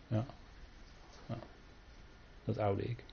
Ja. 0.07 0.25
Dat 2.43 2.57
oude 2.57 2.83
ik. 2.83 3.03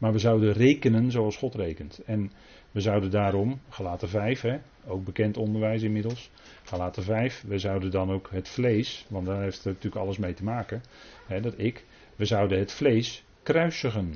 Maar 0.00 0.12
we 0.12 0.18
zouden 0.18 0.52
rekenen 0.52 1.10
zoals 1.10 1.36
God 1.36 1.54
rekent. 1.54 2.02
En 2.04 2.32
we 2.70 2.80
zouden 2.80 3.10
daarom, 3.10 3.60
gelaten 3.68 4.08
5, 4.08 4.40
hè, 4.40 4.58
ook 4.86 5.04
bekend 5.04 5.36
onderwijs 5.36 5.82
inmiddels. 5.82 6.30
Galaten 6.62 7.02
5, 7.02 7.44
we 7.46 7.58
zouden 7.58 7.90
dan 7.90 8.10
ook 8.10 8.28
het 8.30 8.48
vlees, 8.48 9.06
want 9.08 9.26
daar 9.26 9.42
heeft 9.42 9.56
het 9.56 9.64
natuurlijk 9.64 10.02
alles 10.02 10.18
mee 10.18 10.34
te 10.34 10.44
maken, 10.44 10.82
hè, 11.26 11.40
dat 11.40 11.54
ik, 11.56 11.84
we 12.16 12.24
zouden 12.24 12.58
het 12.58 12.72
vlees 12.72 13.24
kruisigen 13.42 14.14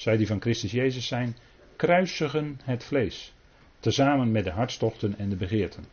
zij 0.00 0.16
die 0.16 0.26
van 0.26 0.40
Christus 0.40 0.70
Jezus 0.70 1.06
zijn, 1.06 1.36
kruisigen 1.76 2.60
het 2.64 2.84
vlees. 2.84 3.32
Tezamen 3.80 4.30
met 4.30 4.44
de 4.44 4.50
hartstochten 4.50 5.18
en 5.18 5.28
de 5.28 5.36
begeerten. 5.36 5.84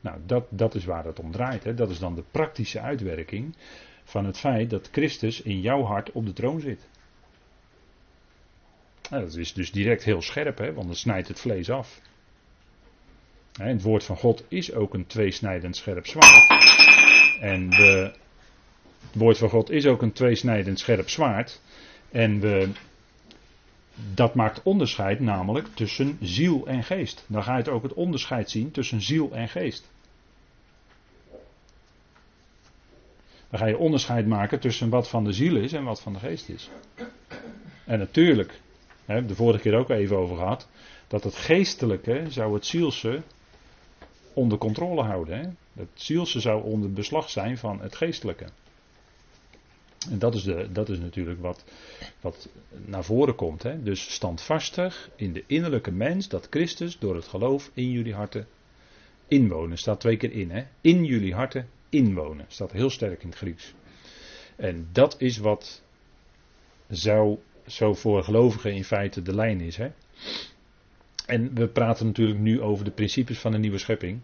Nou, 0.00 0.20
dat, 0.26 0.46
dat 0.48 0.74
is 0.74 0.84
waar 0.84 1.04
het 1.04 1.20
om 1.20 1.30
draait. 1.30 1.64
Hè. 1.64 1.74
Dat 1.74 1.90
is 1.90 1.98
dan 1.98 2.14
de 2.14 2.24
praktische 2.30 2.80
uitwerking 2.80 3.56
van 4.04 4.24
het 4.24 4.38
feit 4.38 4.70
dat 4.70 4.88
Christus 4.92 5.42
in 5.42 5.60
jouw 5.60 5.82
hart 5.82 6.12
op 6.12 6.26
de 6.26 6.32
troon 6.32 6.60
zit. 6.60 6.88
Nou, 9.10 9.24
dat 9.24 9.34
is 9.34 9.52
dus 9.52 9.72
direct 9.72 10.04
heel 10.04 10.22
scherp, 10.22 10.58
hè, 10.58 10.72
want 10.72 10.88
het 10.88 10.98
snijdt 10.98 11.28
het 11.28 11.40
vlees 11.40 11.70
af. 11.70 12.00
het 13.52 13.82
woord 13.82 14.04
van 14.04 14.16
God 14.16 14.44
is 14.48 14.72
ook 14.72 14.94
een 14.94 15.06
tweesnijdend 15.06 15.76
scherp 15.76 16.06
zwaard. 16.06 16.48
En 17.40 17.74
het 17.74 19.14
woord 19.14 19.38
van 19.38 19.48
God 19.48 19.70
is 19.70 19.86
ook 19.86 20.02
een 20.02 20.12
tweesnijdend 20.12 20.78
scherp 20.78 21.08
zwaard. 21.08 21.60
En 22.10 22.40
we, 22.40 22.70
dat 24.14 24.34
maakt 24.34 24.62
onderscheid 24.62 25.20
namelijk 25.20 25.66
tussen 25.74 26.18
ziel 26.20 26.66
en 26.66 26.84
geest. 26.84 27.24
Dan 27.26 27.42
ga 27.42 27.52
je 27.52 27.58
het 27.58 27.68
ook 27.68 27.82
het 27.82 27.94
onderscheid 27.94 28.50
zien 28.50 28.70
tussen 28.70 29.02
ziel 29.02 29.32
en 29.32 29.48
geest. 29.48 29.90
Dan 33.50 33.58
ga 33.58 33.66
je 33.66 33.78
onderscheid 33.78 34.26
maken 34.26 34.60
tussen 34.60 34.88
wat 34.88 35.08
van 35.08 35.24
de 35.24 35.32
ziel 35.32 35.56
is 35.56 35.72
en 35.72 35.84
wat 35.84 36.00
van 36.00 36.12
de 36.12 36.18
geest 36.18 36.48
is. 36.48 36.70
En 37.84 37.98
natuurlijk, 37.98 38.60
hè, 39.10 39.26
de 39.26 39.34
vorige 39.34 39.60
keer 39.60 39.74
ook 39.74 39.90
even 39.90 40.16
over 40.16 40.36
gehad, 40.36 40.68
dat 41.08 41.24
het 41.24 41.36
geestelijke 41.36 42.24
zou 42.28 42.54
het 42.54 42.66
zielse 42.66 43.22
onder 44.32 44.58
controle 44.58 45.02
houden. 45.02 45.38
Hè. 45.38 45.48
Het 45.72 45.88
zielse 45.94 46.40
zou 46.40 46.62
onder 46.62 46.92
beslag 46.92 47.30
zijn 47.30 47.58
van 47.58 47.80
het 47.80 47.96
geestelijke. 47.96 48.46
En 50.10 50.18
dat 50.18 50.34
is, 50.34 50.42
de, 50.42 50.72
dat 50.72 50.88
is 50.88 50.98
natuurlijk 50.98 51.40
wat, 51.40 51.64
wat 52.20 52.48
naar 52.84 53.04
voren 53.04 53.34
komt. 53.34 53.62
Hè? 53.62 53.82
Dus 53.82 54.12
standvastig 54.14 55.10
in 55.16 55.32
de 55.32 55.44
innerlijke 55.46 55.90
mens 55.90 56.28
dat 56.28 56.46
Christus 56.50 56.98
door 56.98 57.14
het 57.14 57.26
geloof 57.26 57.70
in 57.74 57.90
jullie 57.90 58.14
harten 58.14 58.46
inwonen. 59.28 59.78
Staat 59.78 60.00
twee 60.00 60.16
keer 60.16 60.32
in. 60.32 60.50
Hè? 60.50 60.64
In 60.80 61.04
jullie 61.04 61.34
harten 61.34 61.68
inwonen. 61.88 62.44
Staat 62.48 62.72
heel 62.72 62.90
sterk 62.90 63.22
in 63.22 63.28
het 63.28 63.38
Grieks. 63.38 63.74
En 64.56 64.88
dat 64.92 65.14
is 65.18 65.38
wat 65.38 65.82
zou 66.88 67.38
zo 67.70 67.94
voor 67.94 68.24
gelovigen 68.24 68.74
in 68.74 68.84
feite 68.84 69.22
de 69.22 69.34
lijn 69.34 69.60
is. 69.60 69.76
Hè? 69.76 69.88
En 71.26 71.54
we 71.54 71.68
praten 71.68 72.06
natuurlijk 72.06 72.38
nu 72.38 72.60
over 72.60 72.84
de 72.84 72.90
principes 72.90 73.38
van 73.38 73.52
de 73.52 73.58
nieuwe 73.58 73.78
schepping. 73.78 74.20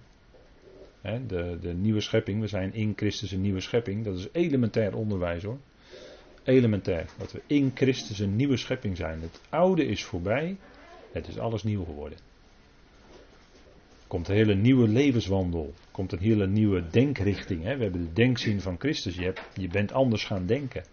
De, 1.26 1.58
de 1.60 1.74
nieuwe 1.74 2.00
schepping, 2.00 2.40
we 2.40 2.46
zijn 2.46 2.74
in 2.74 2.92
Christus 2.96 3.32
een 3.32 3.40
nieuwe 3.40 3.60
schepping. 3.60 4.04
Dat 4.04 4.18
is 4.18 4.28
elementair 4.32 4.96
onderwijs 4.96 5.42
hoor. 5.42 5.58
Elementair. 6.44 7.06
Dat 7.18 7.32
we 7.32 7.42
in 7.46 7.70
Christus 7.74 8.18
een 8.18 8.36
nieuwe 8.36 8.56
schepping 8.56 8.96
zijn. 8.96 9.20
Het 9.20 9.40
oude 9.48 9.86
is 9.86 10.04
voorbij. 10.04 10.56
Het 11.12 11.28
is 11.28 11.38
alles 11.38 11.62
nieuw 11.62 11.84
geworden. 11.84 12.18
Komt 14.06 14.28
een 14.28 14.34
hele 14.34 14.54
nieuwe 14.54 14.88
levenswandel. 14.88 15.74
Komt 15.90 16.12
een 16.12 16.18
hele 16.18 16.46
nieuwe 16.46 16.84
denkrichting. 16.90 17.62
Hè? 17.62 17.76
We 17.76 17.82
hebben 17.82 18.02
de 18.02 18.12
denkzin 18.12 18.60
van 18.60 18.76
Christus. 18.78 19.16
Je, 19.16 19.24
hebt, 19.24 19.42
je 19.54 19.68
bent 19.68 19.92
anders 19.92 20.24
gaan 20.24 20.46
denken. 20.46 20.84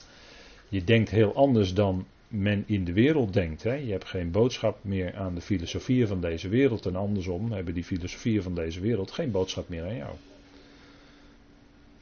Je 0.69 0.83
denkt 0.83 1.09
heel 1.09 1.35
anders 1.35 1.73
dan 1.73 2.05
men 2.33 2.63
in 2.67 2.83
de 2.83 2.93
wereld 2.93 3.33
denkt. 3.33 3.63
Hè? 3.63 3.73
Je 3.73 3.91
hebt 3.91 4.05
geen 4.05 4.31
boodschap 4.31 4.83
meer 4.83 5.15
aan 5.15 5.35
de 5.35 5.41
filosofieën 5.41 6.07
van 6.07 6.21
deze 6.21 6.49
wereld. 6.49 6.85
En 6.85 6.95
andersom 6.95 7.51
hebben 7.51 7.73
die 7.73 7.83
filosofieën 7.83 8.41
van 8.41 8.55
deze 8.55 8.79
wereld 8.79 9.11
geen 9.11 9.31
boodschap 9.31 9.69
meer 9.69 9.83
aan 9.83 9.95
jou. 9.95 10.15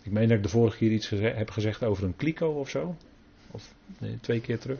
Ik 0.01 0.11
meen 0.11 0.27
dat 0.27 0.37
ik 0.37 0.43
de 0.43 0.49
vorige 0.49 0.77
keer 0.77 0.91
iets 0.91 1.09
heb 1.09 1.49
gezegd 1.49 1.83
over 1.83 2.03
een 2.03 2.15
kliko 2.15 2.47
of 2.47 2.69
zo. 2.69 2.95
Of 3.51 3.73
nee, 3.99 4.17
twee 4.21 4.41
keer 4.41 4.59
terug. 4.59 4.79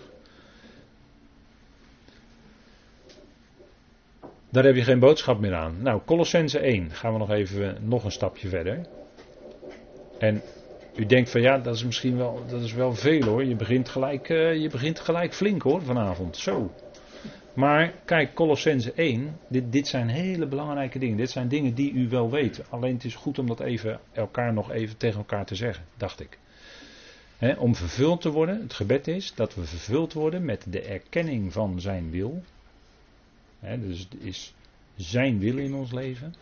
Daar 4.50 4.64
heb 4.64 4.76
je 4.76 4.84
geen 4.84 5.00
boodschap 5.00 5.40
meer 5.40 5.54
aan. 5.54 5.82
Nou, 5.82 6.02
Colossense 6.06 6.60
1 6.60 6.92
gaan 6.92 7.14
we 7.14 7.20
nog 7.20 7.32
even 7.32 7.78
nog 7.88 8.04
een 8.04 8.12
stapje 8.12 8.48
verder. 8.48 8.88
En 10.20 10.42
u 11.02 11.06
denkt 11.06 11.30
van 11.30 11.42
ja, 11.42 11.58
dat 11.58 11.76
is 11.76 11.84
misschien 11.84 12.18
wel, 12.18 12.44
dat 12.48 12.62
is 12.62 12.74
wel 12.74 12.96
veel 12.96 13.24
hoor. 13.24 13.44
Je 13.44 13.56
begint 13.56 13.90
gelijk, 13.90 14.30
uh, 14.30 14.62
je 14.62 14.70
begint 14.70 15.00
gelijk 15.00 15.34
flink 15.34 15.62
hoor 15.62 15.82
vanavond. 15.82 16.38
Zo. 16.38 16.72
Maar 17.54 17.94
kijk, 18.06 18.34
Colossense 18.34 18.94
1, 18.94 19.38
dit, 19.48 19.72
dit 19.72 19.88
zijn 19.88 20.10
hele 20.10 20.48
belangrijke 20.48 21.00
dingen. 21.00 21.18
Dit 21.18 21.30
zijn 21.30 21.48
dingen 21.48 21.74
die 21.74 21.92
u 21.92 22.10
wel 22.10 22.30
weet. 22.30 22.64
Alleen 22.70 22.94
het 22.94 23.04
is 23.04 23.16
goed 23.16 23.40
om 23.40 23.48
dat 23.48 23.60
even 23.60 24.00
elkaar 24.12 24.54
nog 24.54 24.72
even 24.72 24.98
tegen 24.98 25.18
elkaar 25.18 25.46
te 25.46 25.56
zeggen, 25.56 25.86
dacht 25.98 26.20
ik. 26.20 26.40
om 27.58 27.76
vervuld 27.76 28.22
te 28.22 28.30
worden, 28.30 28.62
het 28.62 28.74
gebed 28.74 29.08
is 29.08 29.34
dat 29.36 29.56
we 29.56 29.64
vervuld 29.64 30.14
worden 30.14 30.46
met 30.46 30.66
de 30.70 30.82
erkenning 30.82 31.54
van 31.54 31.82
zijn 31.82 32.12
wil. 32.12 32.44
dus 33.60 34.00
het 34.00 34.16
is 34.20 34.54
zijn 34.96 35.40
wil 35.40 35.58
in 35.58 35.74
ons 35.74 35.92
leven. 35.92 36.34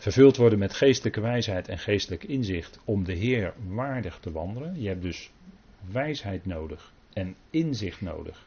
Vervuld 0.00 0.36
worden 0.36 0.58
met 0.58 0.74
geestelijke 0.74 1.20
wijsheid 1.20 1.68
en 1.68 1.78
geestelijk 1.78 2.24
inzicht 2.24 2.80
om 2.84 3.04
de 3.04 3.12
Heer 3.12 3.54
waardig 3.68 4.18
te 4.18 4.32
wandelen. 4.32 4.80
Je 4.80 4.88
hebt 4.88 5.02
dus 5.02 5.30
wijsheid 5.90 6.46
nodig 6.46 6.92
en 7.12 7.36
inzicht 7.50 8.00
nodig. 8.00 8.46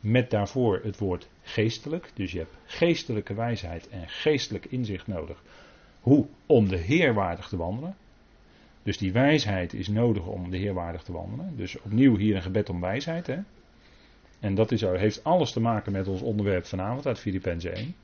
Met 0.00 0.30
daarvoor 0.30 0.80
het 0.82 0.98
woord 0.98 1.28
geestelijk. 1.42 2.10
Dus 2.14 2.32
je 2.32 2.38
hebt 2.38 2.56
geestelijke 2.64 3.34
wijsheid 3.34 3.88
en 3.88 4.08
geestelijk 4.08 4.64
inzicht 4.64 5.06
nodig. 5.06 5.42
Hoe? 6.00 6.26
Om 6.46 6.68
de 6.68 6.78
Heer 6.78 7.14
waardig 7.14 7.48
te 7.48 7.56
wandelen. 7.56 7.96
Dus 8.82 8.98
die 8.98 9.12
wijsheid 9.12 9.74
is 9.74 9.88
nodig 9.88 10.26
om 10.26 10.50
de 10.50 10.56
Heer 10.56 10.74
waardig 10.74 11.02
te 11.02 11.12
wandelen. 11.12 11.56
Dus 11.56 11.80
opnieuw 11.80 12.16
hier 12.16 12.36
een 12.36 12.42
gebed 12.42 12.68
om 12.68 12.80
wijsheid. 12.80 13.26
Hè? 13.26 13.38
En 14.40 14.54
dat 14.54 14.72
is, 14.72 14.80
heeft 14.80 15.24
alles 15.24 15.52
te 15.52 15.60
maken 15.60 15.92
met 15.92 16.08
ons 16.08 16.22
onderwerp 16.22 16.64
vanavond 16.64 17.06
uit 17.06 17.18
Filippenzen 17.18 17.74
1. 17.74 17.94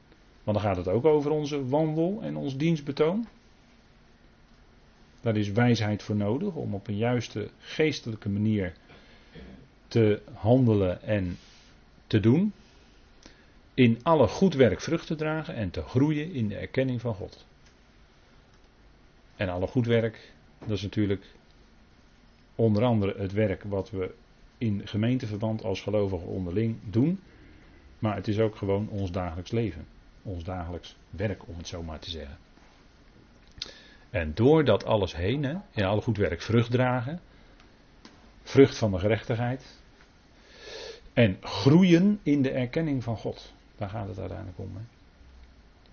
Want 0.45 0.57
dan 0.57 0.67
gaat 0.67 0.77
het 0.77 0.89
ook 0.89 1.05
over 1.05 1.31
onze 1.31 1.69
wandel 1.69 2.19
en 2.23 2.37
ons 2.37 2.57
dienstbetoon. 2.57 3.27
Daar 5.21 5.37
is 5.37 5.51
wijsheid 5.51 6.03
voor 6.03 6.17
nodig 6.17 6.55
om 6.55 6.75
op 6.75 6.89
een 6.89 6.97
juiste 6.97 7.51
geestelijke 7.59 8.29
manier 8.29 8.73
te 9.89 10.23
handelen 10.33 11.03
en 11.03 11.39
te 12.07 12.21
doen. 12.21 12.53
In 13.75 13.99
alle 14.03 14.29
goed 14.29 14.55
werk 14.55 14.81
vrucht 14.81 15.07
te 15.07 15.15
dragen 15.15 15.55
en 15.55 15.71
te 15.71 15.83
groeien 15.83 16.33
in 16.33 16.49
de 16.49 16.57
erkenning 16.57 17.01
van 17.01 17.15
God. 17.15 17.47
En 19.37 19.49
alle 19.49 19.67
goed 19.67 19.87
werk, 19.87 20.33
dat 20.59 20.71
is 20.71 20.83
natuurlijk 20.83 21.25
onder 22.55 22.85
andere 22.85 23.15
het 23.19 23.33
werk 23.33 23.63
wat 23.63 23.91
we 23.91 24.15
in 24.59 24.87
gemeenteverband 24.87 25.65
als 25.65 25.81
gelovigen 25.81 26.27
onderling 26.27 26.77
doen. 26.91 27.21
Maar 27.99 28.17
het 28.17 28.29
is 28.29 28.39
ook 28.39 28.57
gewoon 28.57 28.89
ons 28.89 29.13
dagelijks 29.13 29.51
leven. 29.51 29.87
Ons 30.23 30.45
dagelijks 30.45 30.97
werk, 31.11 31.49
om 31.49 31.57
het 31.57 31.69
zo 31.69 31.83
maar 31.83 31.99
te 31.99 32.11
zeggen. 32.11 32.39
En 34.11 34.35
door 34.35 34.65
dat 34.65 34.85
alles 34.85 35.17
heen, 35.17 35.43
hè, 35.43 35.57
in 35.71 35.85
alle 35.85 36.01
goed 36.01 36.17
werk 36.17 36.43
vrucht 36.43 36.71
dragen. 36.71 37.21
Vrucht 38.43 38.79
van 38.79 38.91
de 38.91 38.99
gerechtigheid. 38.99 39.79
En 41.13 41.37
groeien 41.41 42.21
in 42.23 42.43
de 42.43 42.51
erkenning 42.51 43.03
van 43.03 43.17
God. 43.17 43.53
Daar 43.77 43.89
gaat 43.89 44.09
het 44.09 44.19
uiteindelijk 44.19 44.59
om. 44.59 44.77
Hè. 44.77 44.83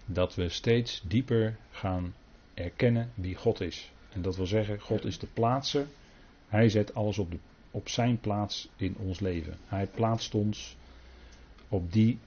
Dat 0.06 0.36
we 0.36 0.50
steeds 0.50 1.02
dieper 1.08 1.58
gaan 1.72 2.14
erkennen 2.54 3.12
wie 3.14 3.36
God 3.36 3.62
is. 3.62 3.92
En 4.10 4.22
dat 4.22 4.36
wil 4.36 4.46
zeggen, 4.46 4.80
God 4.80 5.06
is 5.06 5.20
de 5.20 5.28
plaatser. 5.34 5.88
Hij 6.48 6.70
zet 6.70 6.94
alles 6.94 7.18
op, 7.18 7.34
op 7.72 7.90
zijn 7.90 8.20
plaats 8.20 8.70
in 8.76 8.96
ons 8.98 9.20
leven. 9.20 9.58
Hij 9.68 9.88
plaatst 9.88 10.34
ons 10.34 10.76
op 11.68 11.94
die 11.94 12.20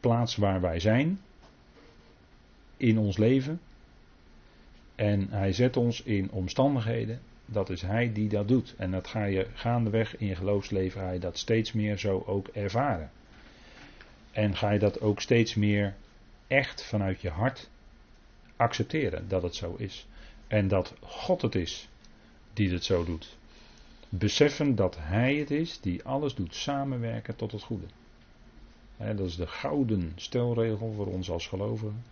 plaats 0.00 0.36
waar 0.36 0.60
wij 0.60 0.80
zijn 0.80 1.20
in 2.76 2.98
ons 2.98 3.16
leven. 3.16 3.60
En 4.94 5.28
hij 5.30 5.52
zet 5.52 5.76
ons 5.76 6.02
in 6.02 6.30
omstandigheden. 6.30 7.20
Dat 7.46 7.70
is 7.70 7.82
hij 7.82 8.12
die 8.12 8.28
dat 8.28 8.48
doet. 8.48 8.74
En 8.76 8.90
dat 8.90 9.06
ga 9.06 9.24
je 9.24 9.46
gaandeweg 9.54 10.16
in 10.16 10.26
je 10.26 10.34
geloofsleven 10.34 11.00
ga 11.00 11.10
je 11.10 11.18
dat 11.18 11.38
steeds 11.38 11.72
meer 11.72 11.98
zo 11.98 12.22
ook 12.26 12.48
ervaren. 12.48 13.10
En 14.32 14.56
ga 14.56 14.70
je 14.70 14.78
dat 14.78 15.00
ook 15.00 15.20
steeds 15.20 15.54
meer 15.54 15.94
echt 16.46 16.84
vanuit 16.84 17.20
je 17.20 17.30
hart 17.30 17.68
accepteren 18.56 19.28
dat 19.28 19.42
het 19.42 19.54
zo 19.54 19.74
is. 19.78 20.06
En 20.46 20.68
dat 20.68 20.94
God 21.00 21.42
het 21.42 21.54
is 21.54 21.88
die 22.52 22.72
het 22.72 22.84
zo 22.84 23.04
doet. 23.04 23.36
Beseffen 24.08 24.74
dat 24.74 24.96
Hij 24.98 25.34
het 25.34 25.50
is 25.50 25.80
die 25.80 26.04
alles 26.04 26.34
doet 26.34 26.54
samenwerken 26.54 27.36
tot 27.36 27.52
het 27.52 27.62
goede 27.62 27.86
dat 28.96 29.26
is 29.26 29.36
de 29.36 29.46
gouden 29.46 30.12
stelregel 30.16 30.92
voor 30.92 31.06
ons 31.06 31.30
als 31.30 31.46
gelovigen. 31.46 32.04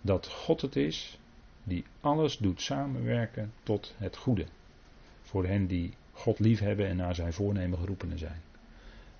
Dat 0.00 0.28
God 0.28 0.60
het 0.60 0.76
is 0.76 1.18
die 1.64 1.84
alles 2.00 2.38
doet 2.38 2.60
samenwerken 2.60 3.52
tot 3.62 3.94
het 3.96 4.16
goede. 4.16 4.46
Voor 5.22 5.46
hen 5.46 5.66
die 5.66 5.94
God 6.12 6.38
liefhebben 6.38 6.86
en 6.86 6.96
naar 6.96 7.14
zijn 7.14 7.32
voornemen 7.32 7.78
geroepenen 7.78 8.18
zijn. 8.18 8.40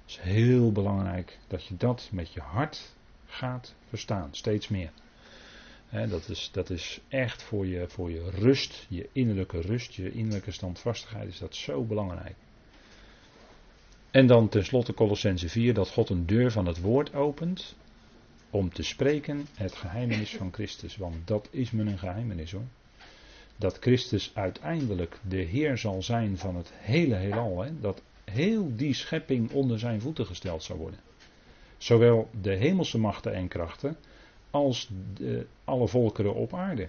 Het 0.02 0.11
is 0.11 0.18
heel 0.18 0.72
belangrijk 0.72 1.38
dat 1.48 1.66
je 1.66 1.76
dat 1.76 2.08
met 2.12 2.32
je 2.32 2.40
hart 2.40 2.94
gaat 3.26 3.74
verstaan, 3.88 4.28
steeds 4.30 4.68
meer. 4.68 4.90
dat, 5.90 6.28
is, 6.28 6.50
dat 6.52 6.70
is 6.70 7.00
echt 7.08 7.42
voor 7.42 7.66
je, 7.66 7.88
voor 7.88 8.11
je 8.11 8.30
rust, 8.30 8.87
je 8.88 9.08
innerlijke 9.12 9.61
rust, 9.61 9.94
je 9.94 10.12
innerlijke 10.12 10.50
standvastigheid 10.50 11.28
is 11.28 11.38
dat 11.38 11.54
zo 11.54 11.85
belangrijk. 11.85 12.35
En 14.12 14.27
dan 14.27 14.48
tenslotte 14.48 14.94
Colossense 14.94 15.48
4 15.48 15.75
dat 15.75 15.90
God 15.90 16.09
een 16.09 16.27
deur 16.27 16.51
van 16.51 16.66
het 16.66 16.81
woord 16.81 17.14
opent 17.14 17.75
om 18.51 18.72
te 18.72 18.83
spreken 18.83 19.46
het 19.55 19.75
geheimenis 19.75 20.37
van 20.37 20.53
Christus. 20.53 20.96
Want 20.96 21.27
dat 21.27 21.48
is 21.51 21.70
me 21.70 21.83
een 21.83 21.98
geheimenis 21.98 22.53
hoor. 22.53 22.66
Dat 23.57 23.79
Christus 23.79 24.31
uiteindelijk 24.35 25.18
de 25.29 25.37
Heer 25.37 25.79
zal 25.79 26.03
zijn 26.03 26.38
van 26.38 26.57
het 26.57 26.72
hele 26.75 27.14
heelal. 27.14 27.62
Hè? 27.62 27.81
Dat 27.81 28.03
heel 28.25 28.77
die 28.77 28.94
schepping 28.94 29.51
onder 29.51 29.79
zijn 29.79 30.01
voeten 30.01 30.27
gesteld 30.27 30.62
zal 30.62 30.77
worden. 30.77 31.01
Zowel 31.77 32.29
de 32.40 32.55
hemelse 32.55 32.98
machten 32.98 33.35
en 33.35 33.48
krachten 33.48 33.96
als 34.51 34.90
de, 35.14 35.46
alle 35.64 35.88
volkeren 35.88 36.35
op 36.35 36.55
aarde. 36.55 36.88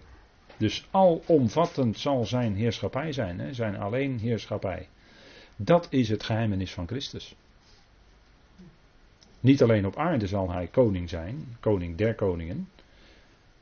Dus 0.58 0.88
alomvattend 0.92 2.00
zal 2.00 2.26
zijn 2.26 2.56
heerschappij 2.56 3.12
zijn, 3.12 3.40
hè? 3.40 3.54
zijn 3.54 3.78
alleen 3.78 4.20
heerschappij. 4.20 4.88
Dat 5.56 5.88
is 5.90 6.10
het 6.10 6.24
geheimenis 6.24 6.74
van 6.74 6.88
Christus. 6.88 7.36
Niet 9.40 9.62
alleen 9.62 9.86
op 9.86 9.98
aarde 9.98 10.28
zal 10.28 10.52
hij 10.52 10.68
koning 10.68 11.10
zijn, 11.10 11.58
koning 11.60 11.98
der 11.98 12.16
koningen, 12.16 12.70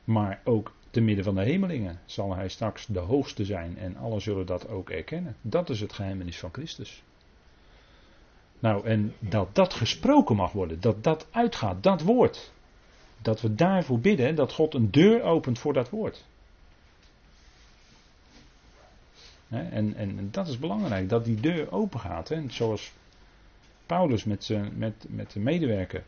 maar 0.04 0.40
ook 0.44 0.72
te 0.90 1.00
midden 1.00 1.24
van 1.24 1.34
de 1.34 1.42
hemelingen 1.42 2.00
zal 2.04 2.34
hij 2.34 2.48
straks 2.48 2.86
de 2.86 2.98
hoogste 2.98 3.44
zijn 3.44 3.78
en 3.78 3.96
allen 3.96 4.20
zullen 4.20 4.46
dat 4.46 4.68
ook 4.68 4.90
erkennen. 4.90 5.36
Dat 5.40 5.70
is 5.70 5.80
het 5.80 5.92
geheimenis 5.92 6.38
van 6.38 6.52
Christus. 6.52 7.02
Nou, 8.58 8.86
en 8.86 9.14
dat 9.18 9.54
dat 9.54 9.74
gesproken 9.74 10.36
mag 10.36 10.52
worden, 10.52 10.80
dat 10.80 11.04
dat 11.04 11.26
uitgaat, 11.30 11.82
dat 11.82 12.02
woord. 12.02 12.52
Dat 13.22 13.40
we 13.40 13.54
daarvoor 13.54 13.98
bidden, 13.98 14.34
dat 14.34 14.52
God 14.52 14.74
een 14.74 14.90
deur 14.90 15.22
opent 15.22 15.58
voor 15.58 15.72
dat 15.72 15.90
woord. 15.90 16.24
En, 19.52 19.94
en, 19.94 20.28
dat 20.30 20.48
is 20.48 20.58
belangrijk, 20.58 21.08
dat 21.08 21.24
die 21.24 21.40
deur 21.40 21.72
open 21.72 22.00
gaat. 22.00 22.28
Hè. 22.28 22.42
Zoals 22.48 22.92
Paulus 23.86 24.24
met, 24.24 24.44
zijn, 24.44 24.72
met, 24.76 25.06
met 25.08 25.32
de 25.32 25.40
medewerker 25.40 26.04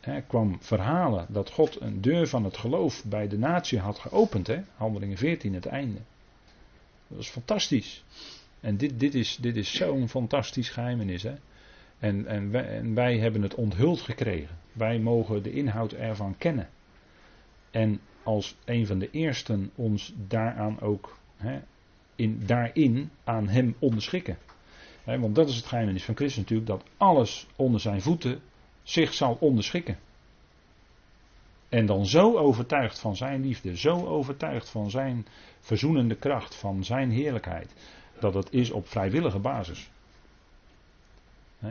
hè, 0.00 0.20
kwam 0.22 0.56
verhalen 0.60 1.26
dat 1.28 1.50
God 1.50 1.80
een 1.80 2.00
deur 2.00 2.26
van 2.28 2.44
het 2.44 2.56
geloof 2.56 3.04
bij 3.04 3.28
de 3.28 3.38
natie 3.38 3.78
had 3.78 3.98
geopend. 3.98 4.46
Hè. 4.46 4.62
Handelingen 4.76 5.16
14, 5.16 5.54
het 5.54 5.66
einde. 5.66 5.98
Dat 7.08 7.18
is 7.18 7.28
fantastisch. 7.28 8.04
En 8.60 8.76
dit, 8.76 9.00
dit 9.00 9.14
is, 9.14 9.36
dit 9.36 9.56
is 9.56 9.76
zo'n 9.76 10.08
fantastisch 10.08 10.68
geheimenis. 10.68 11.22
Hè. 11.22 11.34
En, 11.98 12.26
en, 12.26 12.50
wij, 12.50 12.68
en 12.68 12.94
wij 12.94 13.18
hebben 13.18 13.42
het 13.42 13.54
onthuld 13.54 14.00
gekregen. 14.00 14.58
Wij 14.72 14.98
mogen 14.98 15.42
de 15.42 15.52
inhoud 15.52 15.92
ervan 15.92 16.34
kennen. 16.38 16.68
En 17.70 18.00
als 18.22 18.56
een 18.64 18.86
van 18.86 18.98
de 18.98 19.10
eersten 19.10 19.70
ons 19.74 20.14
daaraan 20.28 20.80
ook 20.80 21.18
hè, 21.36 21.60
in, 22.20 22.42
daarin 22.46 23.10
aan 23.24 23.48
hem 23.48 23.74
onderschikken. 23.78 24.38
want 25.04 25.34
dat 25.34 25.48
is 25.48 25.56
het 25.56 25.66
geheimenis 25.66 26.04
van 26.04 26.16
Christus 26.16 26.38
natuurlijk, 26.38 26.68
dat 26.68 26.84
alles 26.96 27.46
onder 27.56 27.80
zijn 27.80 28.02
voeten 28.02 28.40
zich 28.82 29.14
zal 29.14 29.36
onderschikken. 29.40 29.98
En 31.68 31.86
dan 31.86 32.06
zo 32.06 32.36
overtuigd 32.36 32.98
van 32.98 33.16
zijn 33.16 33.40
liefde, 33.40 33.76
zo 33.76 34.06
overtuigd 34.06 34.68
van 34.68 34.90
zijn 34.90 35.26
verzoenende 35.60 36.14
kracht, 36.14 36.54
van 36.54 36.84
zijn 36.84 37.10
heerlijkheid, 37.10 37.74
dat 38.18 38.34
het 38.34 38.52
is 38.52 38.70
op 38.70 38.88
vrijwillige 38.88 39.38
basis. 39.38 39.90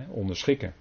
Onderschikken. 0.07 0.73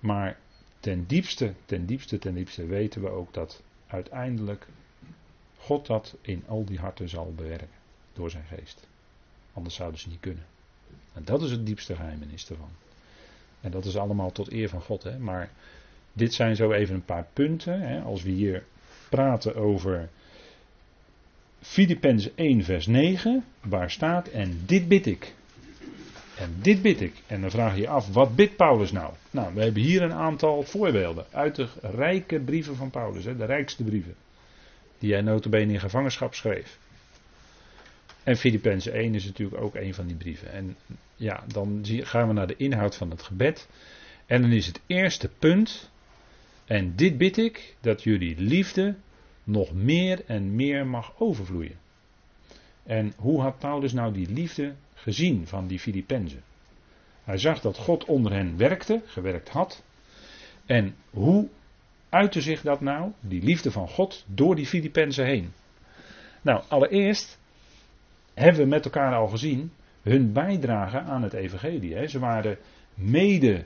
Maar 0.00 0.38
ten 0.80 1.06
diepste, 1.06 1.54
ten 1.64 1.86
diepste, 1.86 2.18
ten 2.18 2.34
diepste 2.34 2.66
weten 2.66 3.00
we 3.00 3.08
ook 3.08 3.34
dat 3.34 3.62
uiteindelijk 3.86 4.66
God 5.58 5.86
dat 5.86 6.16
in 6.20 6.44
al 6.46 6.64
die 6.64 6.78
harten 6.78 7.08
zal 7.08 7.32
bewerken 7.34 7.68
door 8.12 8.30
zijn 8.30 8.44
geest. 8.44 8.86
Anders 9.54 9.74
zouden 9.74 10.00
ze 10.00 10.08
niet 10.08 10.20
kunnen. 10.20 10.44
En 11.12 11.24
dat 11.24 11.42
is 11.42 11.50
het 11.50 11.66
diepste 11.66 11.94
geheimenis 11.94 12.50
ervan. 12.50 12.70
En 13.60 13.70
dat 13.70 13.84
is 13.84 13.96
allemaal 13.96 14.32
tot 14.32 14.52
eer 14.52 14.68
van 14.68 14.80
God. 14.80 15.02
Hè? 15.02 15.18
Maar 15.18 15.50
dit 16.12 16.34
zijn 16.34 16.56
zo 16.56 16.72
even 16.72 16.94
een 16.94 17.04
paar 17.04 17.26
punten. 17.32 17.80
Hè? 17.80 18.00
Als 18.00 18.22
we 18.22 18.30
hier 18.30 18.64
praten 19.08 19.54
over 19.54 20.08
Filippenzen 21.60 22.32
1 22.34 22.64
vers 22.64 22.86
9, 22.86 23.44
waar 23.60 23.90
staat 23.90 24.28
en 24.28 24.62
dit 24.66 24.88
bid 24.88 25.06
ik. 25.06 25.34
En 26.38 26.56
dit 26.60 26.82
bid 26.82 27.00
ik. 27.00 27.22
En 27.26 27.40
dan 27.40 27.50
vraag 27.50 27.74
je 27.74 27.80
je 27.80 27.88
af, 27.88 28.12
wat 28.12 28.36
bidt 28.36 28.56
Paulus 28.56 28.92
nou? 28.92 29.12
Nou, 29.30 29.54
we 29.54 29.62
hebben 29.62 29.82
hier 29.82 30.02
een 30.02 30.12
aantal 30.12 30.62
voorbeelden 30.62 31.26
uit 31.30 31.54
de 31.54 31.68
rijke 31.80 32.40
brieven 32.40 32.76
van 32.76 32.90
Paulus, 32.90 33.24
hè, 33.24 33.36
de 33.36 33.44
rijkste 33.44 33.84
brieven. 33.84 34.14
Die 34.98 35.12
hij 35.12 35.22
notabene 35.22 35.72
in 35.72 35.80
gevangenschap 35.80 36.34
schreef. 36.34 36.78
En 38.24 38.36
Filippenzen 38.36 38.92
1 38.92 39.14
is 39.14 39.24
natuurlijk 39.24 39.62
ook 39.62 39.74
een 39.74 39.94
van 39.94 40.06
die 40.06 40.16
brieven. 40.16 40.52
En 40.52 40.76
ja, 41.16 41.44
dan 41.46 41.80
gaan 41.84 42.28
we 42.28 42.34
naar 42.34 42.46
de 42.46 42.56
inhoud 42.56 42.96
van 42.96 43.10
het 43.10 43.22
gebed. 43.22 43.68
En 44.26 44.42
dan 44.42 44.52
is 44.52 44.66
het 44.66 44.80
eerste 44.86 45.28
punt. 45.28 45.90
En 46.64 46.96
dit 46.96 47.18
bid 47.18 47.36
ik, 47.36 47.76
dat 47.80 48.02
jullie 48.02 48.36
liefde 48.38 48.94
nog 49.44 49.72
meer 49.72 50.24
en 50.26 50.54
meer 50.54 50.86
mag 50.86 51.12
overvloeien. 51.18 51.78
En 52.82 53.12
hoe 53.16 53.40
had 53.40 53.58
Paulus 53.58 53.92
nou 53.92 54.12
die 54.12 54.28
liefde 54.30 54.74
gezien 54.94 55.46
van 55.46 55.66
die 55.66 55.78
Filippenzen? 55.78 56.42
Hij 57.24 57.38
zag 57.38 57.60
dat 57.60 57.76
God 57.76 58.04
onder 58.04 58.32
hen 58.32 58.56
werkte, 58.56 59.02
gewerkt 59.06 59.48
had. 59.48 59.82
En 60.66 60.96
hoe 61.10 61.48
uitte 62.08 62.40
zich 62.40 62.62
dat 62.62 62.80
nou, 62.80 63.12
die 63.20 63.42
liefde 63.42 63.70
van 63.70 63.88
God, 63.88 64.24
door 64.26 64.56
die 64.56 64.66
Filippenzen 64.66 65.26
heen? 65.26 65.52
Nou, 66.42 66.62
allereerst 66.68 67.38
hebben 68.34 68.62
we 68.62 68.68
met 68.68 68.84
elkaar 68.84 69.14
al 69.14 69.28
gezien 69.28 69.72
hun 70.02 70.32
bijdrage 70.32 70.98
aan 70.98 71.22
het 71.22 71.32
evangelie. 71.32 71.94
Hè. 71.94 72.06
Ze 72.06 72.18
waren 72.18 72.58
mede, 72.94 73.64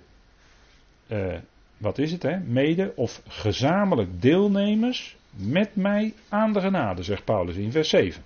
uh, 1.09 1.35
wat 1.77 1.99
is 1.99 2.13
het 2.13 2.23
hè, 2.23 2.39
mede 2.39 2.93
of 2.97 3.23
gezamenlijk 3.27 4.23
deelnemers 4.23 5.17
met 5.31 5.77
mij 5.77 6.15
aan 6.29 6.53
de 6.53 6.61
genade, 6.61 7.03
zegt 7.03 7.25
Paulus 7.25 7.57
in 7.57 7.73
vers 7.73 7.89
7. 7.89 8.23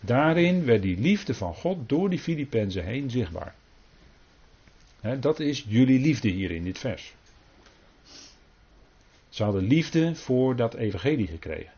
Daarin 0.00 0.64
werd 0.64 0.82
die 0.82 0.98
liefde 0.98 1.34
van 1.34 1.54
God 1.54 1.88
door 1.88 2.10
die 2.10 2.18
Filippenzen 2.18 2.84
heen 2.84 3.10
zichtbaar. 3.10 3.54
dat 5.20 5.40
is 5.40 5.64
jullie 5.68 6.00
liefde 6.00 6.28
hier 6.28 6.50
in 6.50 6.64
dit 6.64 6.78
vers. 6.78 7.14
Ze 9.28 9.42
hadden 9.42 9.62
liefde 9.62 10.14
voor 10.14 10.56
dat 10.56 10.74
evangelie 10.74 11.26
gekregen. 11.26 11.72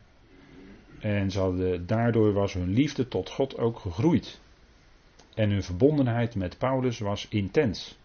En 1.01 1.29
daardoor 1.85 2.33
was 2.33 2.53
hun 2.53 2.69
liefde 2.69 3.07
tot 3.07 3.29
God 3.29 3.57
ook 3.57 3.79
gegroeid. 3.79 4.39
En 5.33 5.49
hun 5.49 5.63
verbondenheid 5.63 6.35
met 6.35 6.57
Paulus 6.57 6.99
was 6.99 7.27
intens. 7.29 7.99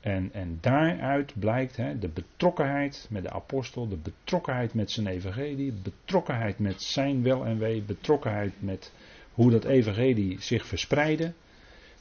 En, 0.00 0.30
en 0.32 0.58
daaruit 0.60 1.32
blijkt 1.38 1.76
hè, 1.76 1.98
de 1.98 2.08
betrokkenheid 2.08 3.06
met 3.10 3.22
de 3.22 3.30
apostel, 3.30 3.88
de 3.88 3.96
betrokkenheid 3.96 4.74
met 4.74 4.90
zijn 4.90 5.06
evangelie, 5.06 5.72
betrokkenheid 5.72 6.58
met 6.58 6.82
zijn 6.82 7.22
wel 7.22 7.46
en 7.46 7.58
wee, 7.58 7.82
betrokkenheid 7.82 8.52
met 8.58 8.92
hoe 9.32 9.50
dat 9.50 9.64
evangelie 9.64 10.40
zich 10.40 10.66
verspreidde. 10.66 11.32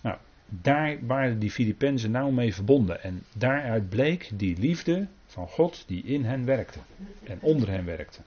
Nou, 0.01 0.17
daar 0.45 0.97
waren 1.01 1.39
die 1.39 1.51
Filippenzen 1.51 2.11
nauw 2.11 2.31
mee 2.31 2.53
verbonden. 2.53 3.03
En 3.03 3.23
daaruit 3.35 3.89
bleek 3.89 4.29
die 4.33 4.57
liefde 4.57 5.07
van 5.25 5.47
God 5.47 5.83
die 5.87 6.03
in 6.03 6.23
hen 6.23 6.45
werkte 6.45 6.79
en 7.23 7.37
onder 7.41 7.69
hen 7.69 7.85
werkte. 7.85 8.21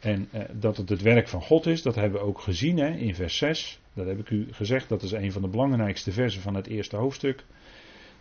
En 0.00 0.28
eh, 0.30 0.42
dat 0.52 0.76
het 0.76 0.88
het 0.88 1.02
werk 1.02 1.28
van 1.28 1.42
God 1.42 1.66
is, 1.66 1.82
dat 1.82 1.94
hebben 1.94 2.20
we 2.20 2.26
ook 2.26 2.40
gezien 2.40 2.78
hè, 2.78 2.90
in 2.90 3.14
vers 3.14 3.36
6. 3.36 3.80
Dat 3.92 4.06
heb 4.06 4.18
ik 4.18 4.30
u 4.30 4.48
gezegd, 4.50 4.88
dat 4.88 5.02
is 5.02 5.12
een 5.12 5.32
van 5.32 5.42
de 5.42 5.48
belangrijkste 5.48 6.12
versen 6.12 6.42
van 6.42 6.54
het 6.54 6.66
eerste 6.66 6.96
hoofdstuk. 6.96 7.44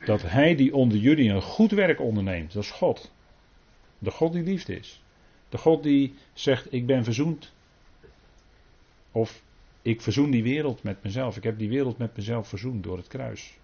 Dat 0.06 0.22
hij 0.22 0.56
die 0.56 0.76
onder 0.76 0.98
jullie 0.98 1.30
een 1.30 1.42
goed 1.42 1.72
werk 1.72 2.00
onderneemt, 2.00 2.54
dat 2.54 2.64
is 2.64 2.72
God. 2.72 3.12
De 4.00 4.12
God 4.12 4.34
die 4.34 4.44
liefde 4.44 4.78
is. 4.78 5.04
De 5.50 5.58
God 5.58 5.84
die 5.84 6.14
zegt, 6.34 6.74
ik 6.74 6.86
ben 6.86 7.04
verzoend. 7.04 7.54
Of 9.12 9.44
ik 9.82 10.02
verzoen 10.02 10.32
die 10.32 10.44
wereld 10.44 10.84
met 10.84 11.04
mezelf. 11.04 11.38
Ik 11.38 11.44
heb 11.44 11.58
die 11.58 11.70
wereld 11.70 11.98
met 11.98 12.16
mezelf 12.16 12.48
verzoend 12.48 12.84
door 12.84 12.98
het 12.98 13.08
kruis. 13.08 13.58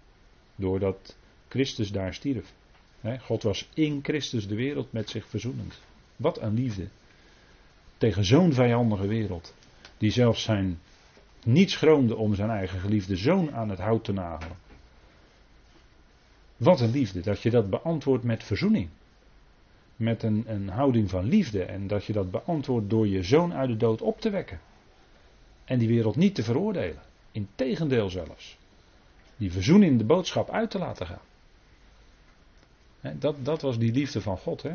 Doordat 0.56 1.16
Christus 1.48 1.92
daar 1.92 2.14
stierf. 2.14 2.52
God 3.20 3.42
was 3.42 3.68
in 3.74 4.00
Christus 4.02 4.48
de 4.48 4.54
wereld 4.54 4.92
met 4.92 5.10
zich 5.10 5.26
verzoenend. 5.26 5.80
Wat 6.16 6.40
een 6.40 6.54
liefde. 6.54 6.88
Tegen 8.02 8.24
zo'n 8.24 8.52
vijandige 8.52 9.06
wereld. 9.06 9.54
Die 9.98 10.10
zelfs 10.10 10.42
zijn 10.42 10.78
niet 11.44 11.70
schroomde 11.70 12.16
om 12.16 12.34
zijn 12.34 12.50
eigen 12.50 12.80
geliefde 12.80 13.16
zoon 13.16 13.52
aan 13.52 13.68
het 13.68 13.78
hout 13.78 14.04
te 14.04 14.12
nagelen. 14.12 14.56
Wat 16.56 16.80
een 16.80 16.90
liefde, 16.90 17.20
dat 17.20 17.42
je 17.42 17.50
dat 17.50 17.70
beantwoordt 17.70 18.24
met 18.24 18.44
verzoening. 18.44 18.88
Met 19.96 20.22
een, 20.22 20.44
een 20.46 20.68
houding 20.68 21.10
van 21.10 21.24
liefde 21.24 21.64
en 21.64 21.86
dat 21.86 22.04
je 22.04 22.12
dat 22.12 22.30
beantwoordt 22.30 22.90
door 22.90 23.08
je 23.08 23.22
zoon 23.22 23.54
uit 23.54 23.68
de 23.68 23.76
dood 23.76 24.00
op 24.00 24.20
te 24.20 24.30
wekken. 24.30 24.60
En 25.64 25.78
die 25.78 25.88
wereld 25.88 26.16
niet 26.16 26.34
te 26.34 26.42
veroordelen. 26.42 27.02
Integendeel 27.32 28.10
zelfs. 28.10 28.58
Die 29.36 29.52
verzoening, 29.52 29.98
de 29.98 30.04
boodschap 30.04 30.50
uit 30.50 30.70
te 30.70 30.78
laten 30.78 31.06
gaan. 31.06 31.26
dat, 33.18 33.44
dat 33.44 33.62
was 33.62 33.78
die 33.78 33.92
liefde 33.92 34.20
van 34.20 34.36
God. 34.36 34.62
He. 34.62 34.74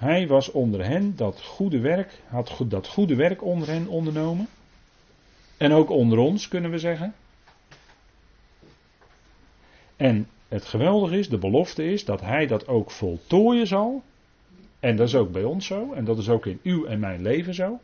Hij 0.00 0.26
was 0.26 0.50
onder 0.50 0.84
hen 0.84 1.16
dat 1.16 1.42
goede 1.42 1.80
werk, 1.80 2.20
had 2.26 2.64
dat 2.68 2.86
goede 2.88 3.14
werk 3.14 3.44
onder 3.44 3.68
hen 3.68 3.88
ondernomen. 3.88 4.48
En 5.56 5.72
ook 5.72 5.90
onder 5.90 6.18
ons 6.18 6.48
kunnen 6.48 6.70
we 6.70 6.78
zeggen. 6.78 7.14
En 9.96 10.28
het 10.48 10.64
geweldige 10.64 11.18
is, 11.18 11.28
de 11.28 11.38
belofte 11.38 11.84
is 11.84 12.04
dat 12.04 12.20
hij 12.20 12.46
dat 12.46 12.68
ook 12.68 12.90
voltooien 12.90 13.66
zal. 13.66 14.02
En 14.78 14.96
dat 14.96 15.08
is 15.08 15.14
ook 15.14 15.32
bij 15.32 15.44
ons 15.44 15.66
zo. 15.66 15.92
En 15.92 16.04
dat 16.04 16.18
is 16.18 16.28
ook 16.28 16.46
in 16.46 16.60
uw 16.62 16.84
en 16.84 17.00
mijn 17.00 17.22
leven 17.22 17.54
zo. 17.54 17.80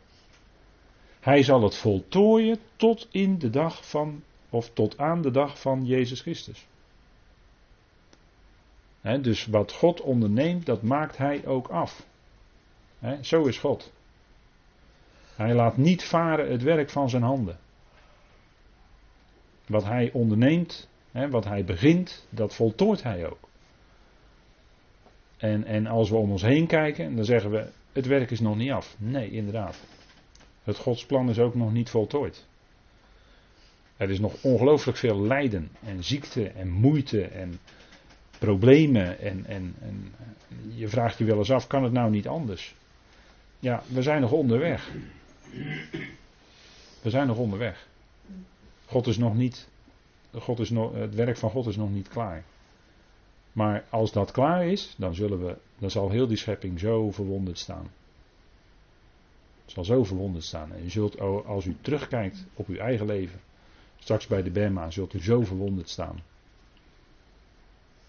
Hij 1.19 1.43
zal 1.43 1.63
het 1.63 1.75
voltooien 1.75 2.57
tot 2.75 3.07
in 3.11 3.37
de 3.37 3.49
dag 3.49 3.89
van, 3.89 4.23
of 4.49 4.69
tot 4.73 4.97
aan 4.97 5.21
de 5.21 5.31
dag 5.31 5.59
van 5.61 5.85
Jezus 5.85 6.21
Christus. 6.21 6.67
dus 9.21 9.45
wat 9.45 9.71
God 9.71 10.01
onderneemt, 10.01 10.65
dat 10.65 10.81
maakt 10.81 11.17
hij 11.17 11.45
ook 11.45 11.67
af. 11.67 12.06
Zo 13.21 13.45
is 13.45 13.57
God. 13.57 13.93
Hij 15.35 15.53
laat 15.53 15.77
niet 15.77 16.03
varen 16.03 16.51
het 16.51 16.63
werk 16.63 16.89
van 16.89 17.09
zijn 17.09 17.23
handen. 17.23 17.57
Wat 19.67 19.83
hij 19.83 20.11
onderneemt, 20.13 20.89
wat 21.11 21.45
hij 21.45 21.63
begint, 21.63 22.27
dat 22.29 22.55
voltooit 22.55 23.03
hij 23.03 23.27
ook. 23.29 23.49
En, 25.37 25.63
en 25.63 25.87
als 25.87 26.09
we 26.09 26.15
om 26.15 26.31
ons 26.31 26.41
heen 26.41 26.67
kijken, 26.67 27.15
dan 27.15 27.25
zeggen 27.25 27.51
we, 27.51 27.69
het 27.91 28.05
werk 28.05 28.31
is 28.31 28.39
nog 28.39 28.55
niet 28.55 28.71
af. 28.71 28.95
Nee, 28.99 29.31
inderdaad. 29.31 29.83
Het 30.63 30.77
Godsplan 30.77 31.29
is 31.29 31.39
ook 31.39 31.55
nog 31.55 31.71
niet 31.73 31.89
voltooid. 31.89 32.47
Er 33.97 34.09
is 34.09 34.19
nog 34.19 34.43
ongelooflijk 34.43 34.97
veel 34.97 35.21
lijden 35.21 35.71
en 35.83 36.03
ziekte 36.03 36.49
en 36.49 36.69
moeite 36.69 37.21
en 37.21 37.59
problemen. 38.39 39.19
En, 39.19 39.45
en, 39.45 39.75
en 39.79 40.13
je 40.75 40.87
vraagt 40.87 41.17
je 41.17 41.25
wel 41.25 41.37
eens 41.37 41.51
af, 41.51 41.67
kan 41.67 41.83
het 41.83 41.93
nou 41.93 42.11
niet 42.11 42.27
anders? 42.27 42.75
Ja, 43.59 43.83
we 43.87 44.01
zijn 44.01 44.21
nog 44.21 44.31
onderweg. 44.31 44.91
We 47.01 47.09
zijn 47.09 47.27
nog 47.27 47.37
onderweg. 47.37 47.87
God 48.85 49.07
is 49.07 49.17
nog 49.17 49.35
niet, 49.35 49.67
God 50.33 50.59
is 50.59 50.69
nog, 50.69 50.93
het 50.93 51.15
werk 51.15 51.37
van 51.37 51.49
God 51.49 51.67
is 51.67 51.75
nog 51.75 51.91
niet 51.91 52.07
klaar. 52.07 52.43
Maar 53.51 53.85
als 53.89 54.11
dat 54.11 54.31
klaar 54.31 54.67
is, 54.67 54.93
dan, 54.97 55.15
zullen 55.15 55.45
we, 55.45 55.57
dan 55.77 55.91
zal 55.91 56.09
heel 56.09 56.27
die 56.27 56.37
schepping 56.37 56.79
zo 56.79 57.11
verwonderd 57.11 57.57
staan. 57.57 57.91
Het 59.61 59.71
zal 59.71 59.83
zo 59.83 60.03
verwonderd 60.03 60.43
staan. 60.43 60.73
En 60.73 60.83
u 60.83 60.89
zult, 60.89 61.19
als 61.45 61.65
u 61.65 61.77
terugkijkt 61.81 62.45
op 62.53 62.67
uw 62.67 62.77
eigen 62.77 63.05
leven, 63.05 63.39
straks 63.99 64.27
bij 64.27 64.43
de 64.43 64.51
Bema, 64.51 64.91
zult 64.91 65.13
u 65.13 65.21
zo 65.21 65.41
verwonderd 65.41 65.89
staan. 65.89 66.23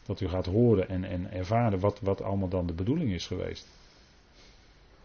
Dat 0.06 0.20
u 0.20 0.28
gaat 0.28 0.46
horen 0.46 0.88
en, 0.88 1.04
en 1.04 1.32
ervaren 1.32 1.80
wat, 1.80 2.00
wat 2.00 2.22
allemaal 2.22 2.48
dan 2.48 2.66
de 2.66 2.72
bedoeling 2.72 3.10
is 3.10 3.26
geweest. 3.26 3.68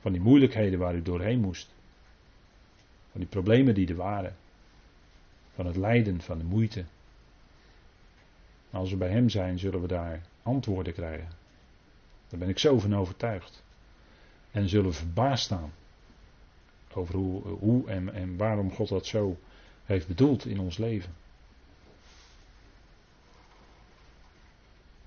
Van 0.03 0.11
die 0.11 0.21
moeilijkheden 0.21 0.79
waar 0.79 0.95
u 0.95 1.01
doorheen 1.01 1.39
moest. 1.39 1.69
Van 3.11 3.19
die 3.19 3.29
problemen 3.29 3.73
die 3.73 3.87
er 3.87 3.95
waren. 3.95 4.35
Van 5.53 5.65
het 5.65 5.75
lijden, 5.75 6.21
van 6.21 6.37
de 6.37 6.43
moeite. 6.43 6.85
Maar 8.69 8.81
als 8.81 8.89
we 8.89 8.97
bij 8.97 9.09
Hem 9.09 9.29
zijn, 9.29 9.59
zullen 9.59 9.81
we 9.81 9.87
daar 9.87 10.21
antwoorden 10.41 10.93
krijgen. 10.93 11.27
Daar 12.29 12.39
ben 12.39 12.49
ik 12.49 12.59
zo 12.59 12.79
van 12.79 12.95
overtuigd. 12.95 13.63
En 14.51 14.69
zullen 14.69 14.89
we 14.89 14.95
verbaasd 14.95 15.43
staan 15.43 15.73
over 16.93 17.15
hoe, 17.15 17.41
hoe 17.41 17.87
en, 17.87 18.13
en 18.13 18.37
waarom 18.37 18.71
God 18.71 18.87
dat 18.87 19.05
zo 19.05 19.37
heeft 19.85 20.07
bedoeld 20.07 20.45
in 20.45 20.59
ons 20.59 20.77
leven. 20.77 21.13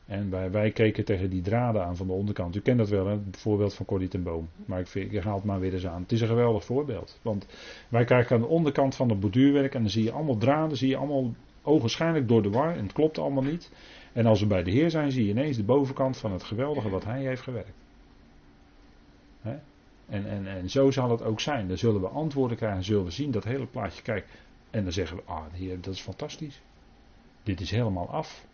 En 0.07 0.31
wij, 0.31 0.51
wij 0.51 0.71
keken 0.71 1.05
tegen 1.05 1.31
die 1.31 1.43
draden 1.43 1.85
aan 1.85 1.97
van 1.97 2.07
de 2.07 2.13
onderkant. 2.13 2.57
U 2.57 2.61
kent 2.61 2.79
dat 2.79 2.89
wel, 2.89 3.07
hè? 3.07 3.13
het 3.13 3.37
voorbeeld 3.37 3.75
van 3.75 3.87
Corrie 3.87 4.09
ten 4.09 4.23
Boom. 4.23 4.49
Maar 4.67 4.81
ik, 4.81 4.87
vind, 4.87 5.19
haal 5.19 5.35
het 5.35 5.45
maar 5.45 5.61
weer 5.61 5.73
eens 5.73 5.87
aan. 5.87 6.03
Het 6.03 6.13
is 6.13 6.21
een 6.21 6.29
geweldig 6.29 6.65
voorbeeld. 6.65 7.19
Want 7.23 7.47
wij 7.89 8.05
kijken 8.05 8.37
aan 8.37 8.43
de 8.43 8.49
onderkant 8.49 8.95
van 8.95 9.09
het 9.09 9.21
borduurwerk 9.21 9.75
en 9.75 9.81
dan 9.81 9.91
zie 9.91 10.05
je 10.05 10.13
allemaal 10.13 10.37
draden, 10.37 10.77
zie 10.77 10.89
je 10.89 10.97
allemaal 10.97 11.35
ogenschijnlijk 11.63 12.29
door 12.29 12.43
de 12.43 12.51
war 12.51 12.77
en 12.77 12.83
het 12.83 12.93
klopt 12.93 13.19
allemaal 13.19 13.43
niet. 13.43 13.71
En 14.13 14.27
als 14.27 14.41
we 14.41 14.47
bij 14.47 14.63
de 14.63 14.71
Heer 14.71 14.91
zijn, 14.91 15.13
zie 15.13 15.25
je 15.25 15.31
ineens 15.31 15.57
de 15.57 15.65
bovenkant 15.65 16.17
van 16.17 16.33
het 16.33 16.43
geweldige 16.43 16.89
wat 16.89 17.05
Hij 17.05 17.23
heeft 17.23 17.43
gewerkt. 17.43 17.77
Hè? 19.41 19.57
En, 20.07 20.27
en, 20.27 20.47
en 20.47 20.71
zo 20.71 20.91
zal 20.91 21.11
het 21.11 21.23
ook 21.23 21.41
zijn. 21.41 21.69
Dan 21.69 21.79
zullen 21.79 22.01
we 22.01 22.09
antwoorden 22.09 22.57
krijgen, 22.57 22.85
zullen 22.85 23.05
we 23.05 23.11
zien 23.11 23.31
dat 23.31 23.45
hele 23.45 23.67
plaatje. 23.67 24.03
Kijk, 24.03 24.27
en 24.71 24.83
dan 24.83 24.93
zeggen 24.93 25.17
we, 25.17 25.23
ah, 25.25 25.45
Heer, 25.53 25.81
dat 25.81 25.95
is 25.95 26.01
fantastisch. 26.01 26.61
Dit 27.43 27.61
is 27.61 27.71
helemaal 27.71 28.11
af. 28.11 28.46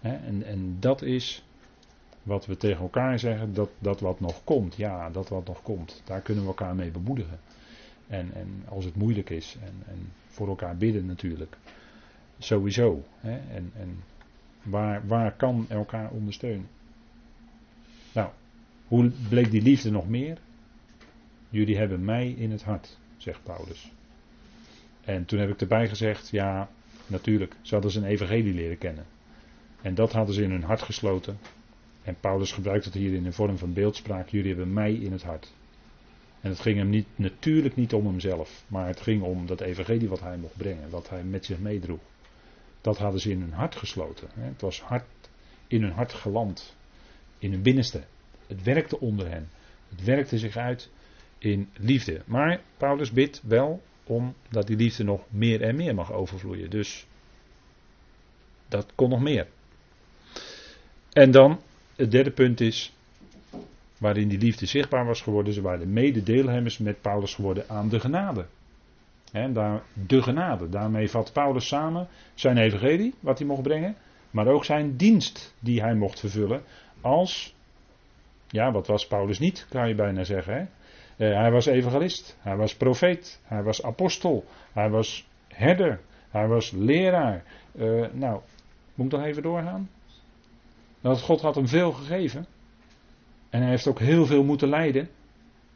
En, 0.00 0.42
en 0.42 0.76
dat 0.80 1.02
is 1.02 1.44
wat 2.22 2.46
we 2.46 2.56
tegen 2.56 2.80
elkaar 2.82 3.18
zeggen, 3.18 3.54
dat, 3.54 3.70
dat 3.78 4.00
wat 4.00 4.20
nog 4.20 4.44
komt. 4.44 4.76
Ja, 4.76 5.10
dat 5.10 5.28
wat 5.28 5.46
nog 5.46 5.62
komt. 5.62 6.02
Daar 6.04 6.20
kunnen 6.20 6.42
we 6.42 6.48
elkaar 6.48 6.74
mee 6.74 6.90
bemoedigen. 6.90 7.38
En, 8.06 8.34
en 8.34 8.62
als 8.68 8.84
het 8.84 8.94
moeilijk 8.96 9.30
is. 9.30 9.56
En, 9.64 9.74
en 9.86 10.12
voor 10.26 10.48
elkaar 10.48 10.76
bidden 10.76 11.06
natuurlijk. 11.06 11.56
Sowieso. 12.38 13.04
Hè? 13.20 13.54
En, 13.54 13.72
en 13.74 14.02
waar, 14.62 15.06
waar 15.06 15.32
kan 15.32 15.66
elkaar 15.68 16.10
ondersteunen? 16.10 16.68
Nou, 18.12 18.28
hoe 18.86 19.10
bleek 19.28 19.50
die 19.50 19.62
liefde 19.62 19.90
nog 19.90 20.08
meer? 20.08 20.38
Jullie 21.48 21.76
hebben 21.76 22.04
mij 22.04 22.30
in 22.30 22.50
het 22.50 22.62
hart, 22.62 22.98
zegt 23.16 23.42
Paulus. 23.42 23.92
En 25.04 25.24
toen 25.24 25.38
heb 25.38 25.50
ik 25.50 25.60
erbij 25.60 25.88
gezegd, 25.88 26.28
ja, 26.28 26.68
natuurlijk, 27.06 27.56
ze 27.62 27.74
hadden 27.74 27.92
zijn 27.92 28.04
evangelie 28.04 28.54
leren 28.54 28.78
kennen. 28.78 29.06
En 29.86 29.94
dat 29.94 30.12
hadden 30.12 30.34
ze 30.34 30.42
in 30.42 30.50
hun 30.50 30.62
hart 30.62 30.82
gesloten. 30.82 31.38
En 32.02 32.16
Paulus 32.20 32.52
gebruikt 32.52 32.84
het 32.84 32.94
hier 32.94 33.14
in 33.14 33.22
de 33.22 33.32
vorm 33.32 33.58
van 33.58 33.72
beeldspraak. 33.72 34.28
Jullie 34.28 34.48
hebben 34.48 34.72
mij 34.72 34.92
in 34.92 35.12
het 35.12 35.22
hart. 35.22 35.52
En 36.40 36.50
het 36.50 36.60
ging 36.60 36.78
hem 36.78 36.88
niet, 36.88 37.06
natuurlijk 37.14 37.76
niet 37.76 37.92
om 37.92 38.06
hemzelf. 38.06 38.64
Maar 38.68 38.86
het 38.86 39.00
ging 39.00 39.22
om 39.22 39.46
dat 39.46 39.60
evangelie 39.60 40.08
wat 40.08 40.20
hij 40.20 40.36
mocht 40.36 40.56
brengen. 40.56 40.90
Wat 40.90 41.08
hij 41.08 41.24
met 41.24 41.44
zich 41.44 41.58
meedroeg. 41.58 42.00
Dat 42.80 42.98
hadden 42.98 43.20
ze 43.20 43.30
in 43.30 43.40
hun 43.40 43.52
hart 43.52 43.76
gesloten. 43.76 44.28
Het 44.34 44.60
was 44.60 44.80
hart, 44.80 45.04
in 45.66 45.82
hun 45.82 45.92
hart 45.92 46.12
geland. 46.12 46.76
In 47.38 47.52
hun 47.52 47.62
binnenste. 47.62 48.02
Het 48.46 48.62
werkte 48.62 49.00
onder 49.00 49.30
hen. 49.30 49.48
Het 49.88 50.04
werkte 50.04 50.38
zich 50.38 50.56
uit 50.56 50.90
in 51.38 51.68
liefde. 51.76 52.22
Maar 52.24 52.60
Paulus 52.76 53.10
bidt 53.10 53.42
wel 53.44 53.82
om 54.04 54.34
dat 54.48 54.66
die 54.66 54.76
liefde 54.76 55.04
nog 55.04 55.24
meer 55.28 55.62
en 55.62 55.76
meer 55.76 55.94
mag 55.94 56.12
overvloeien. 56.12 56.70
Dus 56.70 57.06
dat 58.68 58.92
kon 58.94 59.08
nog 59.08 59.20
meer. 59.20 59.46
En 61.16 61.30
dan, 61.30 61.60
het 61.94 62.10
derde 62.10 62.30
punt 62.30 62.60
is, 62.60 62.92
waarin 63.98 64.28
die 64.28 64.38
liefde 64.38 64.66
zichtbaar 64.66 65.06
was 65.06 65.20
geworden, 65.20 65.52
ze 65.52 65.62
waren 65.62 65.92
mededeelhemmers 65.92 66.78
met 66.78 67.00
Paulus 67.00 67.34
geworden 67.34 67.64
aan 67.68 67.88
de 67.88 68.00
genade. 68.00 68.46
En 69.32 69.52
daar, 69.52 69.82
de 70.06 70.22
genade, 70.22 70.68
daarmee 70.68 71.10
vat 71.10 71.32
Paulus 71.32 71.66
samen 71.66 72.08
zijn 72.34 72.58
evangelie, 72.58 73.14
wat 73.20 73.38
hij 73.38 73.46
mocht 73.46 73.62
brengen, 73.62 73.96
maar 74.30 74.46
ook 74.46 74.64
zijn 74.64 74.96
dienst 74.96 75.54
die 75.58 75.80
hij 75.80 75.94
mocht 75.94 76.20
vervullen 76.20 76.62
als, 77.00 77.54
ja, 78.48 78.72
wat 78.72 78.86
was 78.86 79.06
Paulus 79.06 79.38
niet, 79.38 79.66
kan 79.68 79.88
je 79.88 79.94
bijna 79.94 80.24
zeggen. 80.24 80.54
Hè? 80.54 80.64
Eh, 81.26 81.36
hij 81.36 81.50
was 81.50 81.66
evangelist, 81.66 82.36
hij 82.40 82.56
was 82.56 82.74
profeet, 82.74 83.40
hij 83.44 83.62
was 83.62 83.82
apostel, 83.82 84.44
hij 84.72 84.90
was 84.90 85.26
herder, 85.48 86.00
hij 86.30 86.46
was 86.46 86.70
leraar. 86.70 87.44
Uh, 87.74 88.06
nou, 88.12 88.40
moet 88.94 89.12
ik 89.12 89.18
nog 89.18 89.26
even 89.26 89.42
doorgaan? 89.42 89.88
Dat 91.06 91.22
God 91.22 91.40
had 91.40 91.54
hem 91.54 91.68
veel 91.68 91.92
gegeven. 91.92 92.46
En 93.50 93.60
hij 93.60 93.70
heeft 93.70 93.86
ook 93.86 93.98
heel 93.98 94.26
veel 94.26 94.44
moeten 94.44 94.68
lijden 94.68 95.08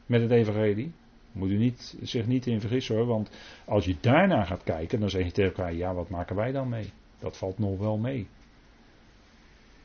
met 0.06 0.20
het 0.20 0.30
evangelie. 0.30 0.92
Moet 1.32 1.50
u 1.50 1.56
niet, 1.56 1.96
zich 2.02 2.26
niet 2.26 2.46
in 2.46 2.60
vergissen 2.60 2.96
hoor, 2.96 3.06
want 3.06 3.30
als 3.64 3.84
je 3.84 3.96
daarna 4.00 4.44
gaat 4.44 4.62
kijken, 4.62 5.00
dan 5.00 5.10
zeg 5.10 5.24
je 5.24 5.32
tegen 5.32 5.50
elkaar, 5.50 5.74
ja 5.74 5.94
wat 5.94 6.08
maken 6.08 6.36
wij 6.36 6.52
dan 6.52 6.68
mee? 6.68 6.92
Dat 7.18 7.36
valt 7.36 7.58
nog 7.58 7.78
wel 7.78 7.96
mee. 7.96 8.28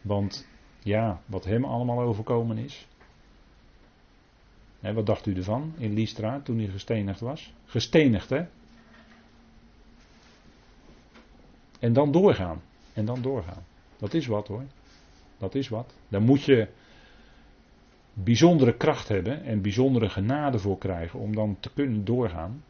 Want 0.02 0.48
ja, 0.80 1.22
wat 1.26 1.46
hem 1.46 1.66
allemaal 1.66 2.02
overkomen 2.02 2.58
is. 2.58 2.88
Hè, 4.80 4.94
wat 4.94 5.06
dacht 5.06 5.26
u 5.26 5.36
ervan 5.36 5.74
in 5.78 5.94
Lystra 5.94 6.40
toen 6.40 6.58
hij 6.58 6.68
gestenigd 6.68 7.20
was? 7.20 7.54
Gestenigd 7.66 8.30
hè? 8.30 8.46
En 11.80 11.94
dan 11.94 12.12
doorgaan. 12.12 12.62
En 12.94 13.06
dan 13.06 13.22
doorgaan. 13.22 13.66
Dat 13.98 14.14
is 14.14 14.28
wat 14.28 14.48
hoor. 14.48 14.64
Dat 15.38 15.56
is 15.56 15.70
wat. 15.70 15.96
Daar 16.08 16.22
moet 16.22 16.44
je 16.44 16.68
bijzondere 18.14 18.78
kracht 18.78 19.08
hebben 19.08 19.44
en 19.44 19.62
bijzondere 19.62 20.10
genade 20.10 20.60
voor 20.60 20.78
krijgen 20.78 21.20
om 21.20 21.36
dan 21.36 21.58
te 21.60 21.70
kunnen 21.74 22.06
doorgaan. 22.06 22.64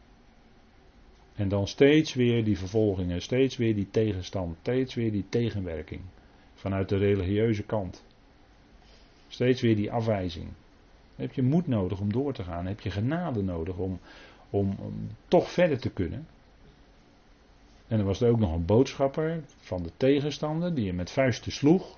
En 1.34 1.48
dan 1.48 1.66
steeds 1.66 2.14
weer 2.14 2.44
die 2.44 2.58
vervolgingen, 2.58 3.22
steeds 3.22 3.56
weer 3.56 3.74
die 3.74 3.90
tegenstand, 3.90 4.56
steeds 4.60 4.94
weer 4.94 5.12
die 5.12 5.24
tegenwerking 5.28 6.00
vanuit 6.54 6.88
de 6.88 6.96
religieuze 6.96 7.62
kant. 7.62 8.04
Steeds 9.28 9.60
weer 9.60 9.76
die 9.76 9.92
afwijzing. 9.92 10.48
heb 11.16 11.32
je 11.32 11.42
moed 11.42 11.66
nodig 11.66 12.00
om 12.00 12.12
door 12.12 12.32
te 12.32 12.42
gaan, 12.42 12.66
heb 12.66 12.80
je 12.80 12.90
genade 12.90 13.42
nodig 13.42 13.76
om, 13.76 13.98
om, 14.50 14.76
toch 15.28 15.50
verder 15.50 15.78
te 15.78 15.90
kunnen. 15.90 16.26
En 17.86 17.98
er 17.98 18.04
was 18.04 18.22
ook 18.22 18.38
nog 18.38 18.52
een 18.52 18.64
boodschapper 18.64 19.42
van 19.56 19.82
de 19.82 19.90
tegenstander 19.96 20.74
die 20.74 20.84
je 20.84 20.92
met 20.92 21.10
vuisten 21.10 21.52
sloeg. 21.52 21.95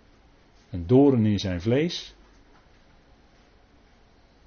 Een 0.70 0.86
doren 0.86 1.26
in 1.26 1.38
zijn 1.38 1.60
vlees. 1.60 2.14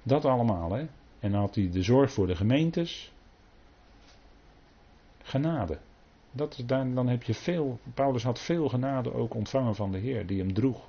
Dat 0.02 0.24
allemaal, 0.24 0.72
hè. 0.72 0.86
En 1.18 1.30
dan 1.30 1.40
had 1.40 1.54
hij 1.54 1.70
de 1.70 1.82
zorg 1.82 2.12
voor 2.12 2.26
de 2.26 2.36
gemeentes. 2.36 3.12
Genade. 5.22 5.78
Dat 6.30 6.62
dan, 6.66 6.94
dan 6.94 7.08
heb 7.08 7.22
je 7.22 7.34
veel. 7.34 7.78
Paulus 7.94 8.22
had 8.22 8.40
veel 8.40 8.68
genade 8.68 9.12
ook 9.12 9.34
ontvangen 9.34 9.74
van 9.74 9.92
de 9.92 9.98
Heer, 9.98 10.26
die 10.26 10.38
hem 10.38 10.54
droeg. 10.54 10.88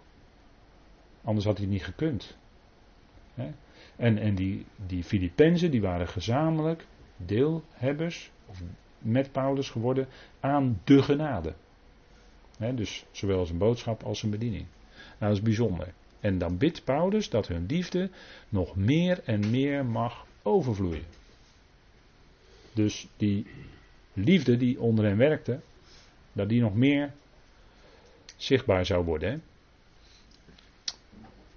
Anders 1.24 1.46
had 1.46 1.58
hij 1.58 1.68
niet 1.68 1.84
gekund. 1.84 2.38
Hè? 3.34 3.52
En, 3.96 4.18
en 4.18 4.36
die, 4.36 4.66
die 4.86 5.04
Filippenzen, 5.04 5.72
die 5.72 5.82
waren 5.82 6.08
gezamenlijk 6.08 6.88
deelhebbers, 7.18 8.32
of 8.46 8.62
met 8.98 9.32
Paulus 9.32 9.70
geworden, 9.70 10.08
aan 10.40 10.82
de 10.84 11.04
genade. 11.04 11.54
Dus 12.58 13.06
zowel 13.12 13.46
zijn 13.46 13.58
boodschap 13.58 14.04
als 14.04 14.20
zijn 14.20 14.32
bediening. 14.32 14.66
Nou, 15.20 15.32
dat 15.32 15.32
is 15.32 15.42
bijzonder. 15.42 15.94
En 16.20 16.38
dan 16.38 16.58
bidt 16.58 16.84
Paulus 16.84 17.30
dat 17.30 17.48
hun 17.48 17.66
liefde 17.66 18.10
nog 18.50 18.76
meer 18.76 19.22
en 19.26 19.50
meer 19.50 19.86
mag 19.86 20.26
overvloeien. 20.42 21.06
Dus 22.74 23.08
die 23.18 23.46
liefde 24.14 24.58
die 24.58 24.80
onder 24.80 25.06
hen 25.06 25.18
werkte, 25.18 25.60
dat 26.34 26.50
die 26.50 26.62
nog 26.62 26.76
meer 26.76 27.14
zichtbaar 28.38 28.86
zou 28.86 29.06
worden. 29.06 29.30
Hè? 29.32 29.38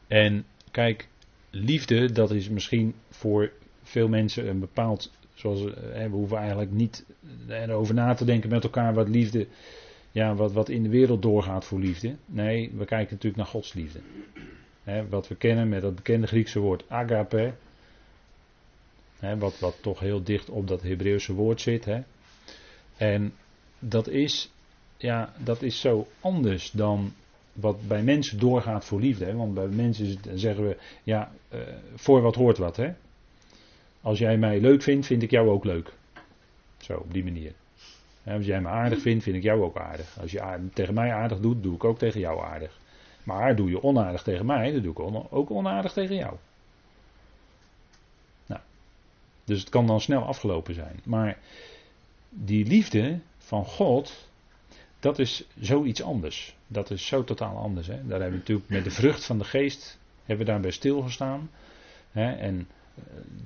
En 0.07 0.45
kijk, 0.71 1.09
liefde, 1.51 2.13
dat 2.13 2.31
is 2.31 2.49
misschien 2.49 2.95
voor 3.11 3.53
veel 3.83 4.09
mensen 4.09 4.49
een 4.49 4.61
bepaald. 4.61 5.13
Zoals, 5.35 5.61
hè, 5.79 6.11
we 6.11 6.17
hoeven 6.17 6.39
eigenlijk 6.39 6.71
niet 6.71 7.05
erover 7.49 7.95
na 7.95 8.15
te 8.15 8.25
denken 8.25 8.51
met 8.51 8.65
elkaar 8.65 8.95
wat 8.95 9.09
liefde 9.09 9.47
ja, 10.17 10.35
wat, 10.35 10.53
wat 10.53 10.69
in 10.69 10.83
de 10.83 10.89
wereld 10.89 11.23
doorgaat 11.23 11.65
voor 11.65 11.79
liefde. 11.79 12.17
Nee, 12.27 12.71
we 12.77 12.85
kijken 12.85 13.15
natuurlijk 13.15 13.37
naar 13.37 13.47
Gods 13.47 13.73
liefde. 13.73 14.01
wat 15.09 15.29
we 15.29 15.35
kennen 15.35 15.69
met 15.69 15.83
dat 15.83 15.95
bekende 15.95 16.27
Griekse 16.27 16.59
woord 16.59 16.85
agape. 16.89 17.55
wat, 19.39 19.59
wat 19.59 19.77
toch 19.81 20.01
heel 20.01 20.23
dicht 20.23 20.51
op 20.51 20.69
dat 20.69 20.83
Hebreeuwse 20.83 21.33
woord 21.33 21.61
zit. 21.61 21.87
En 22.97 23.35
dat 23.79 24.09
is, 24.09 24.53
ja, 24.97 25.35
dat 25.39 25.63
is 25.63 25.81
zo 25.81 26.07
anders 26.21 26.71
dan 26.71 27.13
wat 27.53 27.89
bij 27.89 28.03
mensen 28.03 28.39
doorgaat 28.39 28.85
voor 28.85 29.01
liefde. 29.01 29.35
Want 29.35 29.55
bij 29.55 29.69
mensen 29.69 30.19
zeggen 30.35 30.69
we, 30.69 30.77
ja, 31.03 31.33
uh, 31.55 31.61
voor 31.95 32.21
wat 32.21 32.35
hoort 32.35 32.59
wat. 32.59 32.81
Als 34.01 34.19
jij 34.19 34.39
mij 34.39 34.61
leuk 34.61 34.83
vindt, 34.83 35.07
vind 35.07 35.23
ik 35.23 35.31
jou 35.31 35.49
ook 35.49 35.65
leuk. 35.65 35.93
Zo, 36.77 36.95
op 36.97 37.13
die 37.13 37.25
manier 37.25 37.53
als 38.35 38.47
jij 38.47 38.61
me 38.61 38.69
aardig 38.69 39.01
vindt, 39.01 39.23
vind 39.23 39.37
ik 39.37 39.43
jou 39.43 39.63
ook 39.63 39.77
aardig. 39.77 40.19
Als 40.21 40.31
je 40.31 40.69
tegen 40.73 40.95
mij 40.95 41.13
aardig 41.13 41.41
doet, 41.41 41.63
doe 41.63 41.75
ik 41.75 41.85
ook 41.85 41.99
tegen 41.99 42.21
jou 42.21 42.45
aardig. 42.45 42.79
Maar 43.25 43.57
doe 43.57 43.71
je 43.71 43.83
onaardig 43.83 44.23
tegen 44.23 44.47
mij, 44.47 44.73
dan 44.73 44.83
doe 44.83 44.93
ik 44.93 45.33
ook 45.33 45.51
onaardig 45.51 45.93
tegen 45.93 46.17
jou. 46.17 46.37
Nou, 48.47 48.61
dus 49.45 49.61
het 49.61 49.69
kan 49.69 49.87
dan 49.87 50.01
snel 50.01 50.23
afgelopen 50.23 50.75
zijn. 50.75 51.01
Maar 51.05 51.39
die 52.29 52.67
liefde 52.67 53.19
van 53.39 53.65
God, 53.65 54.29
dat 55.01 55.19
is 55.19 55.45
zoiets 55.59 56.03
anders. 56.03 56.57
Dat 56.67 56.91
is 56.91 57.07
zo 57.07 57.25
totaal 57.25 57.57
anders. 57.57 57.87
Hè? 57.87 58.07
Daar 58.07 58.21
hebben 58.21 58.31
we 58.31 58.37
natuurlijk 58.39 58.69
met 58.69 58.85
de 58.85 58.91
vrucht 58.91 59.25
van 59.25 59.39
de 59.39 59.45
geest 59.45 59.99
Hebben 60.27 60.47
we 60.47 60.53
daarbij 60.53 60.71
stilgestaan. 60.71 61.51
Hè, 62.11 62.33
en 62.33 62.69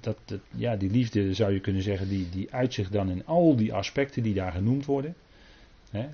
dat, 0.00 0.16
dat, 0.24 0.40
ja, 0.50 0.76
die 0.76 0.90
liefde 0.90 1.34
zou 1.34 1.52
je 1.52 1.60
kunnen 1.60 1.82
zeggen, 1.82 2.08
die, 2.08 2.28
die 2.30 2.52
uitzicht 2.52 2.92
dan 2.92 3.10
in 3.10 3.26
al 3.26 3.56
die 3.56 3.74
aspecten 3.74 4.22
die 4.22 4.34
daar 4.34 4.52
genoemd 4.52 4.84
worden. 4.84 5.14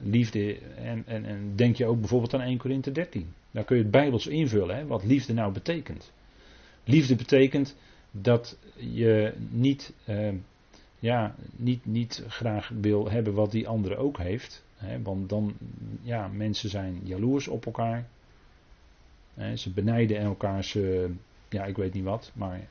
Liefde, 0.02 0.58
en, 0.76 1.02
en, 1.06 1.24
en 1.24 1.52
denk 1.56 1.76
je 1.76 1.86
ook 1.86 1.98
bijvoorbeeld 1.98 2.34
aan 2.34 2.40
1 2.40 2.58
Korinthe 2.58 2.92
13. 2.92 3.26
Daar 3.50 3.64
kun 3.64 3.76
je 3.76 3.82
het 3.82 3.90
bijbels 3.90 4.26
invullen, 4.26 4.86
wat 4.86 5.04
liefde 5.04 5.32
nou 5.32 5.52
betekent. 5.52 6.12
Liefde 6.84 7.16
betekent 7.16 7.76
dat 8.10 8.58
je 8.76 9.34
niet, 9.50 9.92
uh, 10.08 10.28
ja, 10.98 11.34
niet, 11.56 11.86
niet 11.86 12.24
graag 12.28 12.70
wil 12.80 13.10
hebben 13.10 13.34
wat 13.34 13.50
die 13.50 13.68
andere 13.68 13.96
ook 13.96 14.18
heeft. 14.18 14.64
Want 15.02 15.28
dan, 15.28 15.54
ja, 16.02 16.28
mensen 16.28 16.70
zijn 16.70 17.00
jaloers 17.02 17.48
op 17.48 17.66
elkaar. 17.66 18.06
Ze 19.54 19.70
benijden 19.70 20.18
elkaar, 20.18 20.64
ze, 20.64 21.10
ja, 21.48 21.64
ik 21.64 21.76
weet 21.76 21.94
niet 21.94 22.04
wat, 22.04 22.32
maar 22.34 22.68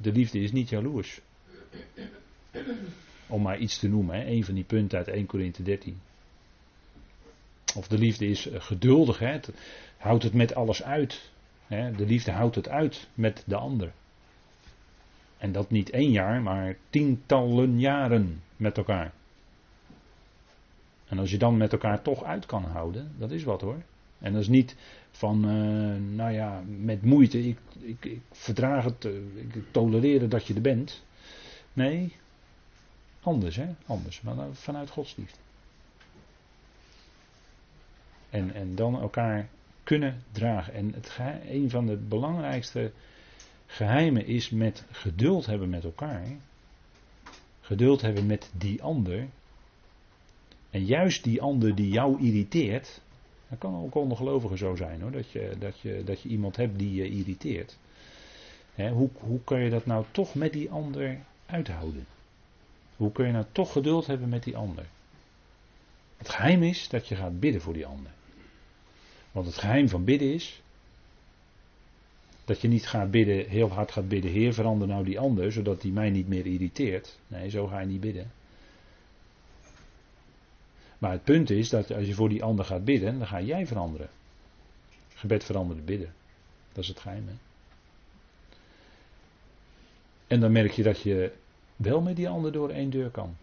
de 0.00 0.12
liefde 0.12 0.38
is 0.38 0.52
niet 0.52 0.68
jaloers. 0.68 1.20
Om 3.26 3.42
maar 3.42 3.58
iets 3.58 3.78
te 3.78 3.88
noemen, 3.88 4.16
hè, 4.16 4.26
een 4.26 4.44
van 4.44 4.54
die 4.54 4.64
punten 4.64 4.98
uit 4.98 5.08
1 5.08 5.26
Korinthe 5.26 5.62
13. 5.62 6.00
Of 7.76 7.88
de 7.88 7.98
liefde 7.98 8.26
is 8.26 8.48
eh, 8.48 8.60
geduldig, 8.60 9.18
hè, 9.18 9.40
houdt 9.96 10.22
het 10.22 10.34
met 10.34 10.54
alles 10.54 10.82
uit. 10.82 11.30
Hè, 11.66 11.92
de 11.92 12.06
liefde 12.06 12.30
houdt 12.30 12.54
het 12.54 12.68
uit 12.68 13.08
met 13.14 13.42
de 13.46 13.56
ander. 13.56 13.92
En 15.38 15.52
dat 15.52 15.70
niet 15.70 15.90
één 15.90 16.10
jaar, 16.10 16.42
maar 16.42 16.76
tientallen 16.90 17.80
jaren 17.80 18.42
met 18.56 18.76
elkaar. 18.76 19.12
En 21.08 21.18
als 21.18 21.30
je 21.30 21.38
dan 21.38 21.56
met 21.56 21.72
elkaar 21.72 22.02
toch 22.02 22.24
uit 22.24 22.46
kan 22.46 22.64
houden, 22.64 23.12
dat 23.18 23.30
is 23.30 23.44
wat 23.44 23.60
hoor. 23.60 23.82
En 24.18 24.32
dat 24.32 24.42
is 24.42 24.48
niet 24.48 24.76
van, 25.10 25.36
uh, 25.44 26.14
nou 26.16 26.32
ja, 26.32 26.62
met 26.66 27.02
moeite, 27.02 27.48
ik, 27.48 27.58
ik, 27.80 28.04
ik 28.04 28.20
verdraag 28.30 28.84
het, 28.84 29.04
uh, 29.04 29.12
ik 29.36 30.30
dat 30.30 30.46
je 30.46 30.54
er 30.54 30.60
bent. 30.60 31.02
Nee, 31.72 32.16
anders 33.20 33.56
hè, 33.56 33.74
anders, 33.86 34.20
maar 34.20 34.36
vanuit 34.52 34.90
Gods 34.90 35.16
liefde. 35.16 35.38
En, 38.30 38.54
en 38.54 38.74
dan 38.74 39.00
elkaar 39.00 39.48
kunnen 39.84 40.22
dragen. 40.32 40.74
En 40.74 40.92
het, 40.94 41.18
een 41.48 41.70
van 41.70 41.86
de 41.86 41.96
belangrijkste 41.96 42.92
geheimen 43.66 44.26
is 44.26 44.50
met 44.50 44.84
geduld 44.90 45.46
hebben 45.46 45.70
met 45.70 45.84
elkaar. 45.84 46.26
Geduld 47.60 48.00
hebben 48.00 48.26
met 48.26 48.50
die 48.52 48.82
ander. 48.82 49.28
En 50.70 50.84
juist 50.84 51.24
die 51.24 51.42
ander 51.42 51.74
die 51.74 51.88
jou 51.88 52.22
irriteert. 52.22 53.00
Dat 53.48 53.58
kan 53.58 53.74
ook 53.74 53.94
ongelovige 53.94 54.56
zo 54.56 54.76
zijn 54.76 55.00
hoor. 55.00 55.10
Dat 55.10 55.30
je, 55.30 55.54
dat 55.58 55.80
je, 55.80 56.02
dat 56.04 56.20
je 56.20 56.28
iemand 56.28 56.56
hebt 56.56 56.78
die 56.78 56.94
je 56.94 57.08
irriteert. 57.08 57.76
hoe, 58.74 59.08
hoe 59.12 59.40
kun 59.44 59.58
je 59.58 59.70
dat 59.70 59.86
nou 59.86 60.04
toch 60.10 60.34
met 60.34 60.52
die 60.52 60.70
ander 60.70 61.18
uithouden? 61.46 62.06
Hoe 62.96 63.12
kun 63.12 63.26
je 63.26 63.32
nou 63.32 63.44
toch 63.52 63.72
geduld 63.72 64.06
hebben 64.06 64.28
met 64.28 64.44
die 64.44 64.56
ander? 64.56 64.86
Het 66.16 66.28
geheim 66.28 66.62
is 66.62 66.88
dat 66.88 67.08
je 67.08 67.14
gaat 67.14 67.40
bidden 67.40 67.60
voor 67.60 67.72
die 67.72 67.86
ander. 67.86 68.10
Want 69.32 69.46
het 69.46 69.58
geheim 69.58 69.88
van 69.88 70.04
bidden 70.04 70.34
is. 70.34 70.62
Dat 72.44 72.60
je 72.60 72.68
niet 72.68 72.86
gaat 72.86 73.10
bidden, 73.10 73.48
heel 73.48 73.68
hard 73.68 73.92
gaat 73.92 74.08
bidden, 74.08 74.30
Heer, 74.30 74.54
verander 74.54 74.88
nou 74.88 75.04
die 75.04 75.18
ander, 75.18 75.52
zodat 75.52 75.80
die 75.80 75.92
mij 75.92 76.10
niet 76.10 76.28
meer 76.28 76.46
irriteert. 76.46 77.18
Nee, 77.26 77.50
zo 77.50 77.66
ga 77.66 77.80
je 77.80 77.86
niet 77.86 78.00
bidden. 78.00 78.30
Maar 80.98 81.10
het 81.10 81.24
punt 81.24 81.50
is 81.50 81.68
dat 81.68 81.92
als 81.92 82.06
je 82.06 82.14
voor 82.14 82.28
die 82.28 82.42
ander 82.42 82.64
gaat 82.64 82.84
bidden, 82.84 83.18
dan 83.18 83.26
ga 83.26 83.40
jij 83.40 83.66
veranderen. 83.66 84.08
Gebed 85.14 85.44
veranderen 85.44 85.84
bidden. 85.84 86.14
Dat 86.72 86.82
is 86.82 86.88
het 86.88 87.00
geheim. 87.00 87.28
Hè? 87.28 87.34
En 90.26 90.40
dan 90.40 90.52
merk 90.52 90.70
je 90.70 90.82
dat 90.82 91.02
je 91.02 91.32
wel 91.76 92.00
met 92.00 92.16
die 92.16 92.28
ander 92.28 92.52
door 92.52 92.70
één 92.70 92.90
deur 92.90 93.10
kan. 93.10 93.36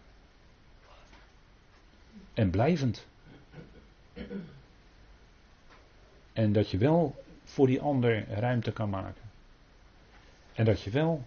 En 2.34 2.50
blijvend. 2.50 3.06
En 6.32 6.52
dat 6.52 6.70
je 6.70 6.78
wel 6.78 7.24
voor 7.44 7.66
die 7.66 7.80
ander 7.80 8.28
ruimte 8.28 8.72
kan 8.72 8.90
maken. 8.90 9.22
En 10.52 10.64
dat 10.64 10.82
je 10.82 10.90
wel. 10.90 11.24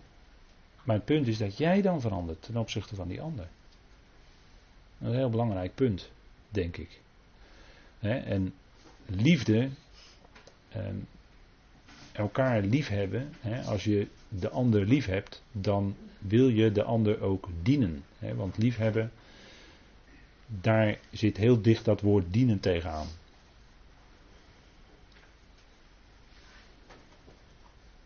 Het 0.83 1.05
punt 1.05 1.27
is 1.27 1.37
dat 1.37 1.57
jij 1.57 1.81
dan 1.81 2.01
verandert 2.01 2.41
ten 2.41 2.57
opzichte 2.57 2.95
van 2.95 3.07
die 3.07 3.21
ander. 3.21 3.47
Dat 4.97 5.07
is 5.07 5.13
een 5.13 5.19
heel 5.19 5.29
belangrijk 5.29 5.75
punt, 5.75 6.11
denk 6.49 6.77
ik. 6.77 6.99
en 7.99 8.53
liefde, 9.05 9.69
ehm, 10.69 10.95
elkaar 12.11 12.61
liefhebben, 12.61 13.33
als 13.65 13.83
je 13.83 14.07
de 14.29 14.49
ander 14.49 14.85
lief 14.85 15.05
hebt, 15.05 15.43
dan 15.51 15.95
wil 16.19 16.49
je 16.49 16.71
de 16.71 16.83
ander 16.83 17.21
ook 17.21 17.49
dienen. 17.61 18.03
want 18.35 18.57
liefhebben, 18.57 19.11
daar 20.45 20.97
zit 21.11 21.37
heel 21.37 21.61
dicht 21.61 21.85
dat 21.85 22.01
woord 22.01 22.33
dienen 22.33 22.59
tegenaan. 22.59 23.07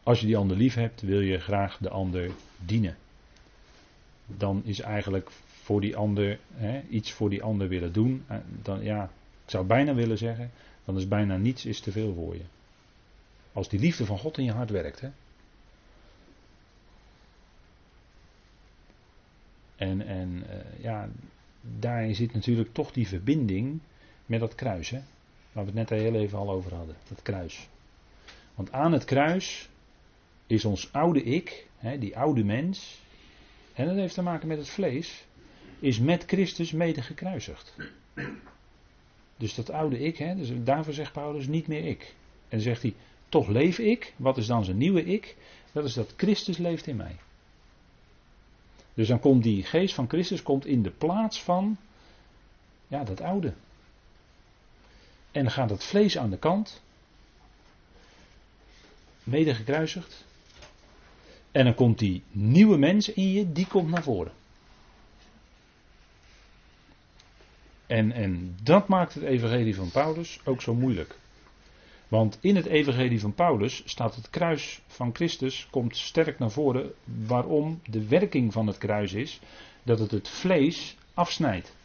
Als 0.03 0.19
je 0.19 0.25
die 0.25 0.37
ander 0.37 0.57
lief 0.57 0.73
hebt, 0.73 1.01
wil 1.01 1.19
je 1.19 1.39
graag 1.39 1.77
de 1.77 1.89
ander 1.89 2.31
dienen. 2.57 2.97
Dan 4.25 4.61
is 4.65 4.79
eigenlijk 4.79 5.29
voor 5.63 5.81
die 5.81 5.95
ander, 5.95 6.39
hè, 6.53 6.81
iets 6.89 7.11
voor 7.11 7.29
die 7.29 7.43
ander 7.43 7.67
willen 7.67 7.93
doen. 7.93 8.23
Eh, 8.27 8.37
dan, 8.61 8.83
ja, 8.83 9.03
ik 9.43 9.49
zou 9.49 9.65
bijna 9.65 9.93
willen 9.93 10.17
zeggen, 10.17 10.51
dan 10.85 10.97
is 10.97 11.07
bijna 11.07 11.37
niets 11.37 11.65
is 11.65 11.79
te 11.79 11.91
veel 11.91 12.13
voor 12.13 12.33
je. 12.33 12.43
Als 13.53 13.69
die 13.69 13.79
liefde 13.79 14.05
van 14.05 14.17
God 14.19 14.37
in 14.37 14.43
je 14.43 14.51
hart 14.51 14.69
werkt. 14.69 15.01
Hè. 15.01 15.09
En, 19.75 20.07
en 20.07 20.43
uh, 20.49 20.83
ja, 20.83 21.09
daarin 21.79 22.15
zit 22.15 22.33
natuurlijk 22.33 22.73
toch 22.73 22.91
die 22.91 23.07
verbinding 23.07 23.79
met 24.25 24.39
dat 24.39 24.55
kruis. 24.55 24.89
Hè, 24.89 25.01
waar 25.51 25.65
we 25.65 25.79
het 25.79 25.89
net 25.89 25.99
heel 25.99 26.15
even 26.15 26.37
al 26.37 26.51
over 26.51 26.73
hadden. 26.73 26.95
Dat 27.09 27.21
kruis. 27.21 27.69
Want 28.55 28.71
aan 28.71 28.91
het 28.91 29.05
kruis 29.05 29.69
is 30.47 30.65
ons 30.65 30.93
oude 30.93 31.23
ik, 31.23 31.67
hè, 31.77 31.97
die 31.97 32.17
oude 32.17 32.43
mens, 32.43 33.01
en 33.73 33.87
dat 33.87 33.95
heeft 33.95 34.13
te 34.13 34.21
maken 34.21 34.47
met 34.47 34.57
het 34.57 34.69
vlees, 34.69 35.25
is 35.83 35.99
met 35.99 36.23
Christus 36.25 36.71
mede 36.71 37.01
gekruisigd. 37.01 37.75
Dus 39.37 39.55
dat 39.55 39.69
oude 39.69 39.99
ik, 39.99 40.17
hè, 40.17 40.35
dus 40.35 40.49
daarvoor 40.63 40.93
zegt 40.93 41.11
Paulus 41.11 41.47
niet 41.47 41.67
meer 41.67 41.85
ik. 41.85 42.15
En 42.49 42.61
zegt 42.61 42.81
hij, 42.81 42.93
toch 43.29 43.47
leef 43.47 43.77
ik. 43.77 44.13
Wat 44.15 44.37
is 44.37 44.45
dan 44.45 44.65
zijn 44.65 44.77
nieuwe 44.77 45.05
ik? 45.05 45.35
Dat 45.71 45.85
is 45.85 45.93
dat 45.93 46.13
Christus 46.17 46.57
leeft 46.57 46.87
in 46.87 46.95
mij. 46.95 47.15
Dus 48.93 49.07
dan 49.07 49.19
komt 49.19 49.43
die 49.43 49.63
geest 49.63 49.95
van 49.95 50.09
Christus 50.09 50.43
komt 50.43 50.65
in 50.65 50.83
de 50.83 50.89
plaats 50.89 51.41
van 51.41 51.77
ja, 52.87 53.03
dat 53.03 53.21
oude. 53.21 53.53
En 55.31 55.43
dan 55.43 55.51
gaat 55.51 55.69
het 55.69 55.83
vlees 55.83 56.17
aan 56.17 56.29
de 56.29 56.37
kant, 56.37 56.81
mede 59.23 59.55
gekruisigd. 59.55 60.25
En 61.51 61.65
dan 61.65 61.75
komt 61.75 61.99
die 61.99 62.23
nieuwe 62.31 62.77
mens 62.77 63.09
in 63.09 63.31
je, 63.31 63.51
die 63.51 63.67
komt 63.67 63.89
naar 63.89 64.03
voren. 64.03 64.41
En, 67.93 68.11
en 68.11 68.55
dat 68.63 68.87
maakt 68.87 69.13
het 69.13 69.23
evangelie 69.23 69.75
van 69.75 69.91
Paulus 69.91 70.39
ook 70.43 70.61
zo 70.61 70.73
moeilijk. 70.73 71.15
Want 72.07 72.37
in 72.41 72.55
het 72.55 72.65
evangelie 72.65 73.19
van 73.19 73.33
Paulus 73.33 73.81
staat 73.85 74.15
het 74.15 74.29
kruis 74.29 74.81
van 74.87 75.15
Christus, 75.15 75.67
komt 75.69 75.97
sterk 75.97 76.39
naar 76.39 76.51
voren. 76.51 76.91
Waarom 77.27 77.81
de 77.89 78.07
werking 78.07 78.53
van 78.53 78.67
het 78.67 78.77
kruis 78.77 79.13
is 79.13 79.39
dat 79.83 79.99
het 79.99 80.11
het 80.11 80.29
vlees 80.29 80.97
afsnijdt. 81.13 81.75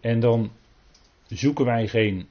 En 0.00 0.20
dan 0.20 0.52
zoeken 1.26 1.64
wij 1.64 1.88
geen 1.88 2.26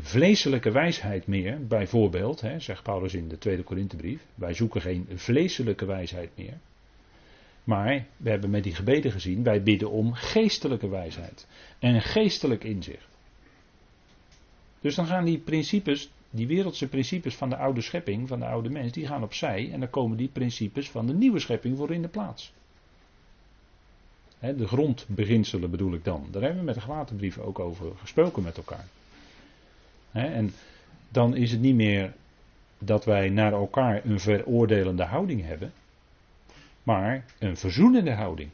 vleeselijke 0.00 0.70
wijsheid 0.70 1.26
meer, 1.26 1.66
bijvoorbeeld, 1.66 2.40
hè, 2.40 2.60
zegt 2.60 2.82
Paulus 2.82 3.14
in 3.14 3.28
de 3.28 3.38
tweede 3.38 3.62
Korinthebrief. 3.62 4.22
Wij 4.34 4.54
zoeken 4.54 4.80
geen 4.80 5.08
vleeselijke 5.14 5.84
wijsheid 5.84 6.30
meer. 6.36 6.58
Maar 7.64 8.06
we 8.16 8.30
hebben 8.30 8.50
met 8.50 8.62
die 8.62 8.74
gebeden 8.74 9.12
gezien, 9.12 9.42
wij 9.42 9.62
bidden 9.62 9.90
om 9.90 10.12
geestelijke 10.12 10.88
wijsheid 10.88 11.46
en 11.78 12.02
geestelijk 12.02 12.64
inzicht. 12.64 13.08
Dus 14.80 14.94
dan 14.94 15.06
gaan 15.06 15.24
die 15.24 15.38
principes, 15.38 16.10
die 16.30 16.46
wereldse 16.46 16.88
principes 16.88 17.36
van 17.36 17.48
de 17.48 17.56
oude 17.56 17.80
schepping, 17.80 18.28
van 18.28 18.38
de 18.38 18.46
oude 18.46 18.70
mens, 18.70 18.92
die 18.92 19.06
gaan 19.06 19.22
opzij 19.22 19.72
en 19.72 19.80
dan 19.80 19.90
komen 19.90 20.16
die 20.16 20.28
principes 20.28 20.90
van 20.90 21.06
de 21.06 21.14
nieuwe 21.14 21.38
schepping 21.38 21.76
voor 21.76 21.90
in 21.90 22.02
de 22.02 22.08
plaats. 22.08 22.52
de 24.38 24.66
grondbeginselen 24.66 25.70
bedoel 25.70 25.94
ik 25.94 26.04
dan. 26.04 26.26
Daar 26.30 26.42
hebben 26.42 26.60
we 26.60 26.66
met 26.66 26.74
de 26.74 26.80
Galatenbrief 26.80 27.38
ook 27.38 27.58
over 27.58 27.92
gesproken 27.96 28.42
met 28.42 28.56
elkaar 28.56 28.86
en 30.12 30.52
dan 31.08 31.36
is 31.36 31.50
het 31.50 31.60
niet 31.60 31.74
meer 31.74 32.12
dat 32.78 33.04
wij 33.04 33.28
naar 33.28 33.52
elkaar 33.52 34.04
een 34.04 34.20
veroordelende 34.20 35.04
houding 35.04 35.44
hebben, 35.44 35.72
maar 36.82 37.24
een 37.38 37.56
verzoenende 37.56 38.12
houding. 38.12 38.50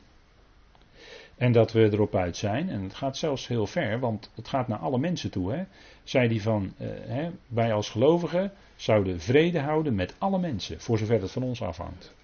En 1.37 1.53
dat 1.53 1.72
we 1.72 1.93
erop 1.93 2.14
uit 2.14 2.37
zijn. 2.37 2.68
En 2.68 2.83
het 2.83 2.95
gaat 2.95 3.16
zelfs 3.16 3.47
heel 3.47 3.66
ver, 3.66 3.99
want 3.99 4.31
het 4.35 4.49
gaat 4.49 4.68
naar 4.68 4.79
alle 4.79 4.99
mensen 4.99 5.31
toe. 5.31 5.53
Hè. 5.53 5.64
Zij 6.05 6.29
die 6.29 6.43
van, 6.43 6.72
eh, 6.77 6.89
hè, 6.91 7.31
wij 7.49 7.72
als 7.72 7.91
gelovigen 7.91 8.53
zouden 8.77 9.20
vrede 9.20 9.61
houden 9.61 9.95
met 9.95 10.14
alle 10.18 10.39
mensen, 10.39 10.81
voor 10.81 10.99
zover 10.99 11.20
het 11.20 11.31
van 11.31 11.43
ons 11.43 11.62
afhangt. 11.62 12.14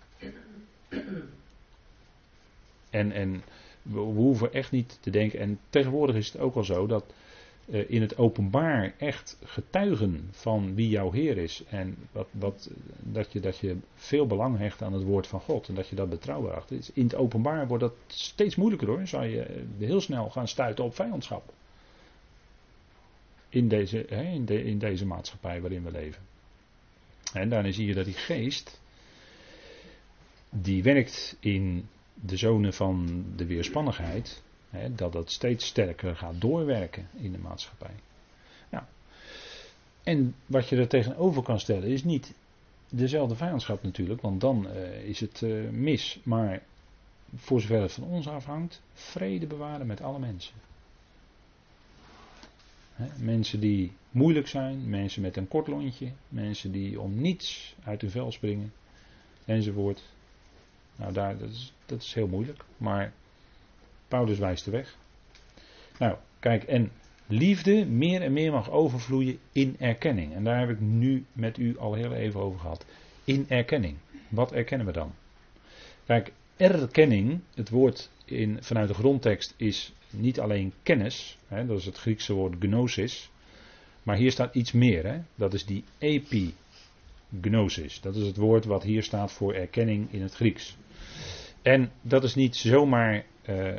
En, 2.91 3.13
en 3.13 3.43
we 3.83 3.99
hoeven 3.99 4.53
echt 4.53 4.71
niet 4.71 4.99
te 5.01 5.11
denken, 5.11 5.39
en 5.39 5.59
tegenwoordig 5.71 6.17
is 6.17 6.33
het 6.33 6.41
ook 6.41 6.55
al 6.55 6.65
zo 6.65 6.87
dat 6.87 7.05
in 7.67 8.01
het 8.01 8.19
openbaar 8.19 8.95
echt 8.99 9.39
getuigen 9.45 10.29
van 10.31 10.75
wie 10.75 10.89
jouw 10.89 11.13
Heer 11.13 11.39
is. 11.39 11.65
En 11.69 11.97
wat, 12.13 12.29
wat, 12.31 12.71
dat, 12.99 13.33
je, 13.33 13.41
dat 13.41 13.59
je 13.59 13.77
veel 13.95 14.27
belang 14.27 14.59
hecht 14.59 14.83
aan 14.83 14.93
het 14.93 15.03
woord 15.03 15.27
van 15.27 15.41
God 15.41 15.69
en 15.69 15.75
dat 15.75 15.89
je 15.89 15.97
dat 15.97 16.09
betrouwbaar 16.09 16.55
acht. 16.55 16.91
In 16.95 17.03
het 17.05 17.15
openbaar 17.15 17.67
wordt 17.67 17.83
dat 17.83 17.95
steeds 18.07 18.57
moeilijker 18.57 18.89
hoor. 18.89 19.07
Zou 19.07 19.25
je 19.25 19.43
eh, 19.43 19.63
heel 19.79 20.01
snel 20.01 20.31
gaan 20.31 20.49
stuiten 20.49 20.85
op 20.85 20.95
vijandschap. 20.95 21.53
In 23.49 23.69
deze, 23.69 24.05
hè, 24.09 24.23
in, 24.23 24.45
de, 24.45 24.65
in 24.65 24.79
deze 24.79 25.07
maatschappij 25.07 25.61
waarin 25.61 25.85
we 25.85 25.91
leven. 25.91 26.23
En 27.33 27.49
daarin 27.49 27.73
zie 27.73 27.87
je 27.87 27.95
dat 27.95 28.05
die 28.05 28.15
geest, 28.15 28.81
die 30.51 30.83
werkt 30.83 31.37
in 31.41 31.89
de 32.15 32.37
zone 32.37 32.73
van 32.73 33.25
de 33.37 33.47
weerspannigheid, 33.47 34.43
dat 34.97 35.13
dat 35.13 35.31
steeds 35.31 35.67
sterker 35.67 36.17
gaat 36.17 36.41
doorwerken 36.41 37.09
in 37.13 37.33
de 37.33 37.39
maatschappij. 37.39 37.95
En 40.03 40.35
wat 40.47 40.69
je 40.69 40.77
er 40.77 40.89
tegenover 40.89 41.43
kan 41.43 41.61
stellen 41.61 41.89
is 41.89 42.05
niet 42.05 42.35
dezelfde 42.89 43.35
vijandschap 43.35 43.83
natuurlijk, 43.83 44.21
want 44.21 44.41
dan 44.41 44.67
uh, 44.67 45.05
is 45.05 45.21
het 45.21 45.41
uh, 45.41 45.71
mis. 45.71 46.21
Maar 46.23 46.63
voor 47.35 47.61
zover 47.61 47.81
het 47.81 47.93
van 47.93 48.05
ons 48.05 48.29
afhangt, 48.29 48.83
vrede 48.93 49.47
bewaren 49.47 49.87
met 49.87 50.01
alle 50.01 50.19
mensen. 50.19 50.55
mensen 53.17 53.61
die 53.61 53.93
moeilijk 54.11 54.49
zijn, 54.49 54.89
mensen 54.91 55.23
met 55.23 55.37
een 55.37 55.49
kort 55.49 55.67
lontje, 55.67 56.13
mensen 56.29 56.73
die 56.73 57.01
om 57.01 57.21
niets 57.21 57.77
uit 57.85 58.01
hun 58.01 58.11
vel 58.11 58.33
springen, 58.33 58.73
enzovoort. 59.45 60.03
Nou, 60.97 61.13
daar, 61.13 61.39
dat, 61.39 61.51
is, 61.51 61.73
dat 61.87 62.03
is 62.03 62.15
heel 62.15 62.27
moeilijk, 62.27 62.65
maar 62.77 63.13
Paulus 64.13 64.39
wijst 64.39 64.65
de 64.65 64.71
weg. 64.71 64.97
Nou, 65.99 66.17
kijk, 66.39 66.65
en 66.65 66.93
liefde 67.27 67.87
meer 67.87 68.23
en 68.23 68.33
meer 68.33 68.53
mag 68.53 68.71
overvloeien 68.71 69.39
in 69.53 69.77
erkenning. 69.79 70.35
En 70.35 70.45
daar 70.45 70.59
heb 70.59 70.71
ik 70.71 70.81
nu 70.81 71.25
met 71.33 71.59
u 71.59 71.79
al 71.79 71.95
heel 71.95 72.13
even 72.13 72.41
over 72.41 72.61
gehad. 72.61 72.87
In 73.25 73.45
erkenning. 73.49 73.97
Wat 74.29 74.53
erkennen 74.53 74.87
we 74.87 74.93
dan? 74.93 75.13
Kijk, 76.07 76.33
erkenning, 76.57 77.41
het 77.55 77.71
woord 77.71 78.11
in, 78.25 78.59
vanuit 78.61 78.89
de 78.89 78.95
grondtekst 78.95 79.55
is 79.57 79.93
niet 80.11 80.41
alleen 80.41 80.73
kennis, 80.83 81.39
hè, 81.47 81.67
dat 81.67 81.79
is 81.79 81.85
het 81.85 81.99
Griekse 81.99 82.33
woord 82.33 82.55
gnosis, 82.59 83.31
maar 84.03 84.17
hier 84.17 84.31
staat 84.31 84.55
iets 84.55 84.73
meer, 84.73 85.07
hè, 85.07 85.19
dat 85.35 85.55
is 85.55 85.67
die 85.67 85.85
epignosis. 85.99 88.01
Dat 88.01 88.17
is 88.17 88.27
het 88.27 88.37
woord 88.37 88.65
wat 88.65 88.83
hier 88.83 89.03
staat 89.03 89.33
voor 89.33 89.55
erkenning 89.55 90.13
in 90.13 90.23
het 90.23 90.35
Grieks. 90.35 90.77
En 91.63 91.91
dat 92.03 92.25
is 92.25 92.35
niet 92.35 92.57
zomaar 92.57 93.25
uh, 93.49 93.75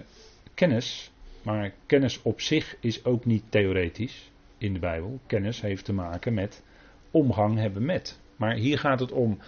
kennis, 0.54 1.12
maar 1.42 1.72
kennis 1.86 2.22
op 2.22 2.42
zich 2.42 2.76
is 2.80 3.06
ook 3.06 3.26
niet 3.26 3.44
theoretisch 3.50 4.32
in 4.58 4.74
de 4.74 4.80
Bijbel. 4.80 5.20
Kennis 5.28 5.62
heeft 5.62 5.86
te 5.86 5.94
maken 5.94 6.34
met 6.34 6.64
omgang 7.12 7.58
hebben 7.58 7.86
met. 7.86 8.20
Maar 8.36 8.56
hier 8.56 8.80
gaat 8.80 9.00
het 9.00 9.12
om 9.12 9.40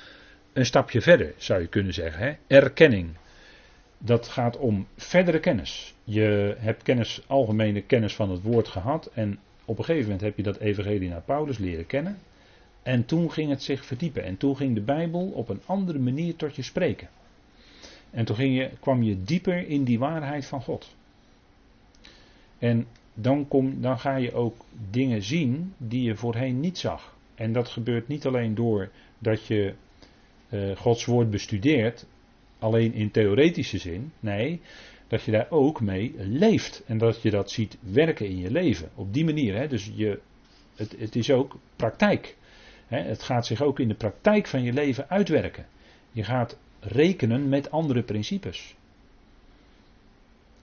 een 0.54 0.66
stapje 0.66 1.02
verder, 1.02 1.34
zou 1.38 1.62
je 1.62 1.68
kunnen 1.68 1.94
zeggen. 1.94 2.26
Hè? 2.26 2.58
Erkenning. 2.58 3.10
Dat 3.98 4.28
gaat 4.28 4.58
om 4.58 4.88
verdere 4.96 5.40
kennis. 5.40 5.96
Je 6.04 6.56
hebt 6.58 6.84
kennis, 6.84 7.24
algemene 7.28 7.82
kennis 7.82 8.16
van 8.16 8.30
het 8.30 8.42
woord 8.42 8.68
gehad. 8.68 9.10
En 9.14 9.40
op 9.66 9.78
een 9.78 9.84
gegeven 9.84 10.04
moment 10.04 10.22
heb 10.22 10.38
je 10.38 10.44
dat 10.44 10.58
evangelie 10.58 11.10
naar 11.10 11.22
Paulus 11.22 11.58
leren 11.58 11.88
kennen. 11.88 12.20
En 12.84 13.06
toen 13.06 13.32
ging 13.32 13.50
het 13.50 13.64
zich 13.64 13.86
verdiepen. 13.86 14.24
En 14.24 14.38
toen 14.38 14.58
ging 14.58 14.76
de 14.76 14.82
Bijbel 14.82 15.32
op 15.34 15.50
een 15.50 15.62
andere 15.66 16.00
manier 16.00 16.36
tot 16.36 16.56
je 16.56 16.62
spreken. 16.62 17.08
En 18.16 18.26
toen 18.26 18.36
ging 18.36 18.58
je, 18.58 18.70
kwam 18.80 19.04
je 19.04 19.24
dieper 19.24 19.68
in 19.68 19.84
die 19.84 20.00
waarheid 20.00 20.46
van 20.46 20.62
God. 20.62 20.96
En 22.60 22.88
dan, 23.14 23.48
kom, 23.48 23.82
dan 23.82 24.00
ga 24.00 24.16
je 24.16 24.34
ook 24.34 24.66
dingen 24.90 25.22
zien 25.22 25.74
die 25.78 26.04
je 26.04 26.16
voorheen 26.16 26.60
niet 26.60 26.78
zag. 26.78 27.18
En 27.36 27.54
dat 27.54 27.70
gebeurt 27.70 28.08
niet 28.08 28.26
alleen 28.26 28.56
door 28.56 28.92
dat 29.20 29.46
je 29.46 29.74
uh, 30.50 30.76
Gods 30.76 31.06
woord 31.06 31.30
bestudeert, 31.30 32.06
alleen 32.60 32.94
in 32.94 33.12
theoretische 33.12 33.78
zin. 33.78 34.12
Nee, 34.20 34.62
dat 35.08 35.24
je 35.24 35.32
daar 35.32 35.48
ook 35.50 35.82
mee 35.82 36.14
leeft. 36.18 36.84
En 36.86 36.98
dat 36.98 37.22
je 37.22 37.30
dat 37.30 37.52
ziet 37.52 37.78
werken 37.80 38.28
in 38.28 38.38
je 38.38 38.52
leven. 38.52 38.90
Op 38.96 39.14
die 39.14 39.26
manier. 39.26 39.56
Hè? 39.56 39.68
Dus 39.68 39.92
je, 39.96 40.20
het, 40.76 40.96
het 41.00 41.16
is 41.16 41.32
ook 41.32 41.58
praktijk. 41.76 42.36
Hè? 42.88 43.02
Het 43.02 43.24
gaat 43.24 43.46
zich 43.46 43.62
ook 43.62 43.80
in 43.80 43.88
de 43.88 43.96
praktijk 43.96 44.48
van 44.48 44.64
je 44.64 44.74
leven 44.74 45.10
uitwerken. 45.10 45.66
Je 46.12 46.24
gaat 46.24 46.58
rekenen 46.86 47.50
met 47.50 47.72
andere 47.72 48.04
principes. 48.04 48.76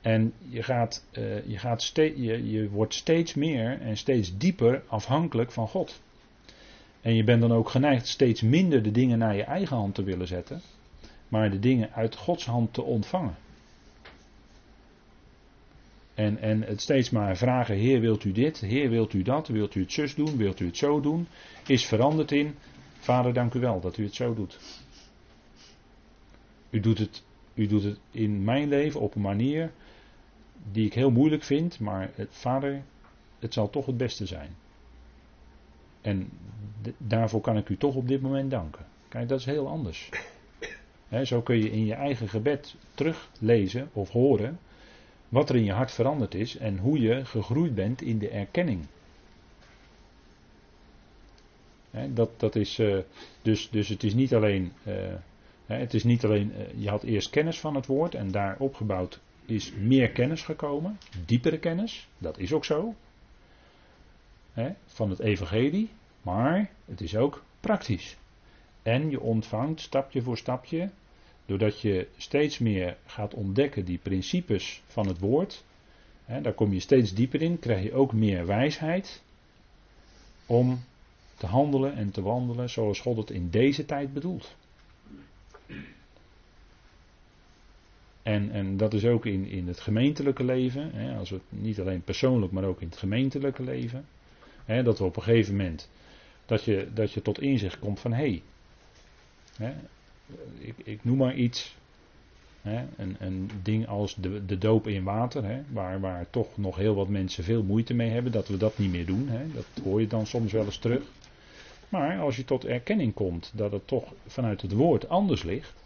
En 0.00 0.32
je, 0.48 0.62
gaat, 0.62 1.04
uh, 1.18 1.46
je, 1.46 1.58
gaat 1.58 1.92
je, 1.94 2.50
je 2.50 2.68
wordt 2.68 2.94
steeds 2.94 3.34
meer 3.34 3.80
en 3.80 3.96
steeds 3.96 4.36
dieper 4.36 4.82
afhankelijk 4.86 5.52
van 5.52 5.68
God. 5.68 6.00
En 7.00 7.14
je 7.14 7.24
bent 7.24 7.40
dan 7.40 7.52
ook 7.52 7.68
geneigd 7.68 8.06
steeds 8.06 8.40
minder 8.40 8.82
de 8.82 8.90
dingen 8.90 9.18
naar 9.18 9.36
je 9.36 9.42
eigen 9.42 9.76
hand 9.76 9.94
te 9.94 10.02
willen 10.02 10.26
zetten, 10.26 10.60
maar 11.28 11.50
de 11.50 11.58
dingen 11.58 11.92
uit 11.92 12.16
Gods 12.16 12.44
hand 12.44 12.74
te 12.74 12.82
ontvangen. 12.82 13.36
En, 16.14 16.38
en 16.38 16.62
het 16.62 16.80
steeds 16.80 17.10
maar 17.10 17.36
vragen, 17.36 17.76
Heer 17.76 18.00
wilt 18.00 18.24
u 18.24 18.32
dit, 18.32 18.60
Heer 18.60 18.90
wilt 18.90 19.12
u 19.12 19.22
dat, 19.22 19.48
wilt 19.48 19.74
u 19.74 19.80
het 19.80 19.92
zus 19.92 20.14
doen, 20.14 20.36
wilt 20.36 20.60
u 20.60 20.66
het 20.66 20.76
zo 20.76 21.00
doen, 21.00 21.26
is 21.66 21.86
veranderd 21.86 22.32
in, 22.32 22.54
Vader 23.02 23.32
dank 23.32 23.54
u 23.54 23.60
wel 23.60 23.80
dat 23.80 23.96
u 23.96 24.04
het 24.04 24.14
zo 24.14 24.34
doet. 24.34 24.58
U 26.72 26.80
doet 26.80 26.98
het, 26.98 27.22
u 27.54 27.66
doet 27.66 27.82
het 27.82 27.98
in 28.10 28.44
mijn 28.44 28.68
leven 28.68 29.00
op 29.00 29.14
een 29.14 29.20
manier 29.20 29.72
die 30.72 30.86
ik 30.86 30.94
heel 30.94 31.10
moeilijk 31.10 31.42
vind, 31.42 31.80
maar 31.80 32.10
het, 32.14 32.28
vader, 32.30 32.82
het 33.38 33.52
zal 33.52 33.70
toch 33.70 33.86
het 33.86 33.96
beste 33.96 34.26
zijn. 34.26 34.56
En 36.00 36.30
daarvoor 36.98 37.40
kan 37.40 37.56
ik 37.56 37.68
u 37.68 37.76
toch 37.76 37.94
op 37.94 38.08
dit 38.08 38.20
moment 38.20 38.50
danken. 38.50 38.86
Kijk, 39.08 39.28
dat 39.28 39.38
is 39.38 39.44
heel 39.44 39.68
anders. 39.68 40.08
zo 41.22 41.40
kun 41.40 41.56
je 41.56 41.70
in 41.70 41.84
je 41.84 41.94
eigen 41.94 42.28
gebed 42.28 42.74
teruglezen 42.94 43.88
of 43.92 44.10
horen 44.10 44.58
wat 45.28 45.48
er 45.48 45.56
in 45.56 45.64
je 45.64 45.72
hart 45.72 45.92
veranderd 45.92 46.34
is 46.34 46.56
en 46.56 46.78
hoe 46.78 47.00
je 47.00 47.24
gegroeid 47.24 47.74
bent 47.74 48.02
in 48.02 48.18
de 48.18 48.28
erkenning. 48.28 48.86
dat, 52.08 52.30
dat 52.36 52.56
is, 52.56 52.78
uh, 52.78 52.98
dus, 53.42 53.70
dus 53.70 53.88
het 53.88 54.02
is 54.02 54.14
niet 54.14 54.34
alleen, 54.34 54.72
uh, 54.86 54.94
het 55.66 55.94
is 55.94 56.04
niet 56.04 56.24
alleen 56.24 56.52
uh, 56.52 56.82
je 56.82 56.88
had 56.88 57.02
eerst 57.02 57.30
kennis 57.30 57.60
van 57.60 57.74
het 57.74 57.86
woord 57.86 58.14
en 58.14 58.30
daar 58.30 58.56
opgebouwd 58.58 59.20
is 59.46 59.72
meer 59.72 60.10
kennis 60.10 60.42
gekomen, 60.42 60.98
diepere 61.26 61.58
kennis, 61.58 62.08
dat 62.18 62.38
is 62.38 62.52
ook 62.52 62.64
zo, 62.64 62.94
van 64.86 65.10
het 65.10 65.20
evangelie, 65.20 65.90
maar 66.22 66.70
het 66.84 67.00
is 67.00 67.16
ook 67.16 67.44
praktisch. 67.60 68.16
En 68.82 69.10
je 69.10 69.20
ontvangt 69.20 69.80
stapje 69.80 70.22
voor 70.22 70.36
stapje, 70.36 70.90
doordat 71.46 71.80
je 71.80 72.08
steeds 72.16 72.58
meer 72.58 72.96
gaat 73.06 73.34
ontdekken 73.34 73.84
die 73.84 73.98
principes 73.98 74.82
van 74.86 75.06
het 75.06 75.18
woord, 75.18 75.64
daar 76.42 76.52
kom 76.52 76.72
je 76.72 76.80
steeds 76.80 77.14
dieper 77.14 77.42
in, 77.42 77.58
krijg 77.58 77.82
je 77.82 77.94
ook 77.94 78.12
meer 78.12 78.46
wijsheid 78.46 79.22
om 80.46 80.84
te 81.36 81.46
handelen 81.46 81.94
en 81.94 82.10
te 82.10 82.22
wandelen 82.22 82.70
zoals 82.70 83.00
God 83.00 83.16
het 83.16 83.30
in 83.30 83.50
deze 83.50 83.84
tijd 83.84 84.12
bedoelt. 84.12 84.56
En, 88.22 88.50
en 88.50 88.76
dat 88.76 88.94
is 88.94 89.04
ook 89.04 89.26
in, 89.26 89.46
in 89.46 89.68
het 89.68 89.80
gemeentelijke 89.80 90.44
leven, 90.44 90.90
hè, 90.94 91.16
als 91.18 91.30
het 91.30 91.42
niet 91.48 91.80
alleen 91.80 92.02
persoonlijk, 92.02 92.52
maar 92.52 92.64
ook 92.64 92.80
in 92.80 92.88
het 92.88 92.96
gemeentelijke 92.96 93.62
leven. 93.62 94.04
Hè, 94.64 94.82
dat 94.82 94.98
we 94.98 95.04
op 95.04 95.16
een 95.16 95.22
gegeven 95.22 95.56
moment, 95.56 95.90
dat 96.46 96.64
je, 96.64 96.88
dat 96.94 97.12
je 97.12 97.22
tot 97.22 97.40
inzicht 97.40 97.78
komt 97.78 98.00
van 98.00 98.12
hé, 98.12 98.42
hey, 99.58 99.74
ik, 100.58 100.74
ik 100.84 101.04
noem 101.04 101.16
maar 101.16 101.34
iets, 101.34 101.76
een, 102.96 103.16
een 103.18 103.50
ding 103.62 103.88
als 103.88 104.14
de, 104.14 104.46
de 104.46 104.58
doop 104.58 104.86
in 104.86 105.04
water, 105.04 105.64
waar, 105.68 106.00
waar 106.00 106.26
toch 106.30 106.56
nog 106.56 106.76
heel 106.76 106.94
wat 106.94 107.08
mensen 107.08 107.44
veel 107.44 107.62
moeite 107.62 107.94
mee 107.94 108.10
hebben, 108.10 108.32
dat 108.32 108.48
we 108.48 108.56
dat 108.56 108.78
niet 108.78 108.90
meer 108.90 109.06
doen. 109.06 109.30
Dat 109.54 109.84
hoor 109.84 110.00
je 110.00 110.06
dan 110.06 110.26
soms 110.26 110.52
wel 110.52 110.64
eens 110.64 110.78
terug. 110.78 111.02
Maar 111.88 112.18
als 112.18 112.36
je 112.36 112.44
tot 112.44 112.64
erkenning 112.64 113.14
komt 113.14 113.52
dat 113.54 113.72
het 113.72 113.86
toch 113.86 114.12
vanuit 114.26 114.62
het 114.62 114.72
woord 114.72 115.08
anders 115.08 115.42
ligt, 115.42 115.81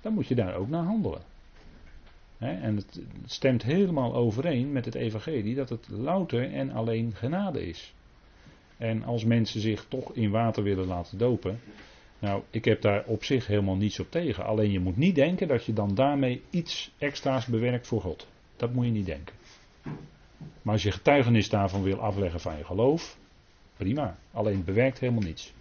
dan 0.00 0.12
moet 0.12 0.26
je 0.26 0.34
daar 0.34 0.54
ook 0.54 0.68
naar 0.68 0.84
handelen. 0.84 1.22
en 2.38 2.76
het 2.76 3.00
stemt 3.24 3.62
helemaal 3.62 4.14
overeen 4.14 4.72
met 4.72 4.84
het 4.84 4.94
evangelie 4.94 5.54
dat 5.54 5.68
het 5.68 5.88
louter 5.88 6.52
en 6.52 6.70
alleen 6.70 7.12
genade 7.14 7.66
is. 7.66 7.94
En 8.76 9.04
als 9.04 9.24
mensen 9.24 9.60
zich 9.60 9.86
toch 9.88 10.12
in 10.12 10.30
water 10.30 10.62
willen 10.62 10.86
laten 10.86 11.18
dopen, 11.18 11.60
Nou, 12.20 12.42
ik 12.50 12.64
heb 12.64 12.82
daar 12.82 13.04
op 13.04 13.24
zich 13.24 13.46
helemaal 13.46 13.76
niets 13.76 14.00
op 14.00 14.10
tegen. 14.10 14.44
Alleen 14.44 14.70
je 14.70 14.80
moet 14.80 14.96
niet 14.96 15.14
denken 15.14 15.48
dat 15.48 15.64
je 15.64 15.72
dan 15.72 15.94
daarmee 15.94 16.42
iets 16.50 16.90
extra's 16.98 17.46
bewerkt 17.46 17.86
voor 17.86 18.00
God. 18.00 18.26
Dat 18.56 18.72
moet 18.72 18.84
je 18.84 18.90
niet 18.90 19.06
denken. 19.06 19.34
Maar 20.62 20.72
als 20.72 20.82
je 20.82 20.92
getuigenis 20.92 21.48
daarvan 21.48 21.82
wil 21.82 22.00
afleggen 22.00 22.40
van 22.40 22.56
je 22.56 22.64
geloof, 22.64 23.18
prima. 23.76 24.18
Alleen 24.32 24.56
het 24.56 24.64
bewerkt 24.64 24.98
helemaal 24.98 25.22
niets. 25.22 25.52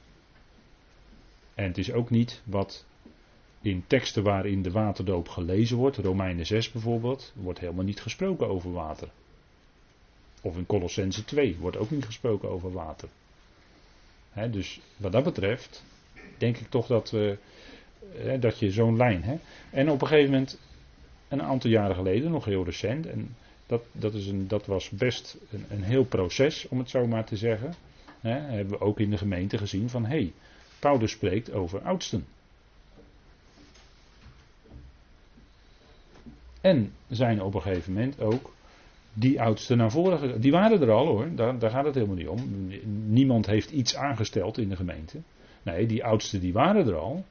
En 1.56 1.64
het 1.64 1.78
is 1.78 1.92
ook 1.92 2.10
niet 2.10 2.42
wat 2.46 2.86
in 3.62 3.84
teksten 3.88 4.24
waarin 4.24 4.62
de 4.62 4.72
waterdoop 4.72 5.30
gelezen 5.30 5.78
wordt, 5.78 5.98
Romeinen 5.98 6.46
6 6.46 6.72
bijvoorbeeld, 6.72 7.34
wordt 7.36 7.60
helemaal 7.60 7.84
niet 7.84 8.02
gesproken 8.02 8.48
over 8.48 8.72
water. 8.72 9.10
Of 10.42 10.58
in 10.58 10.66
Colossense 10.66 11.26
2 11.26 11.58
wordt 11.60 11.78
ook 11.78 11.90
niet 11.90 12.06
gesproken 12.06 12.50
over 12.50 12.72
water. 12.72 13.10
dus 14.52 14.80
wat 14.98 15.12
dat 15.12 15.24
betreft, 15.24 15.84
denk 16.38 16.58
ik 16.58 16.70
toch 16.70 16.88
dat, 16.88 17.12
we, 17.12 17.38
dat 18.40 18.60
je 18.60 18.72
zo'n 18.72 18.98
lijn 18.98 19.24
hebt. 19.24 19.44
En 19.70 19.90
op 19.90 20.02
een 20.02 20.08
gegeven 20.08 20.32
moment, 20.32 20.60
een 21.28 21.42
aantal 21.42 21.70
jaren 21.70 21.96
geleden, 21.96 22.32
nog 22.32 22.46
heel 22.46 22.66
recent, 22.66 23.06
en 23.06 23.36
dat, 23.66 23.82
dat, 23.92 24.14
is 24.14 24.28
een, 24.28 24.48
dat 24.48 24.66
was 24.66 24.90
best 24.90 25.38
een, 25.52 25.66
een 25.70 25.84
heel 25.84 26.06
proces, 26.06 26.68
om 26.68 26.78
het 26.78 26.90
zo 26.90 27.08
maar 27.08 27.26
te 27.26 27.38
zeggen. 27.38 27.74
hebben 28.22 28.70
we 28.70 28.86
ook 28.86 29.00
in 29.00 29.10
de 29.10 29.18
gemeente 29.18 29.58
gezien 29.58 29.90
van, 29.90 30.06
hé, 30.06 30.10
hey, 30.10 30.34
Paulus 30.80 31.12
spreekt 31.12 31.52
over 31.52 31.82
oudsten. 31.82 32.26
En 36.62 36.94
zijn 37.08 37.42
op 37.42 37.54
een 37.54 37.62
gegeven 37.62 37.94
moment 37.94 38.22
ook 38.22 38.54
die 39.14 39.42
oudsten 39.42 39.78
naar 39.78 39.92
voren. 39.92 40.42
Die 40.42 40.52
waren 40.52 40.82
er 40.82 40.92
al 40.92 41.08
hoor, 41.08 41.36
daar, 41.36 41.60
daar 41.60 41.70
gaat 41.70 41.86
het 41.86 41.96
helemaal 41.96 42.16
niet 42.16 42.28
om. 42.28 42.70
Niemand 43.06 43.46
heeft 43.46 43.72
iets 43.72 43.96
aangesteld 43.96 44.58
in 44.58 44.70
de 44.70 44.76
gemeente. 44.76 45.18
Nee, 45.64 45.86
die 45.86 46.04
oudsten 46.04 46.40
die 46.40 46.54
waren 46.54 46.88
er 46.88 46.96
al. 46.96 47.26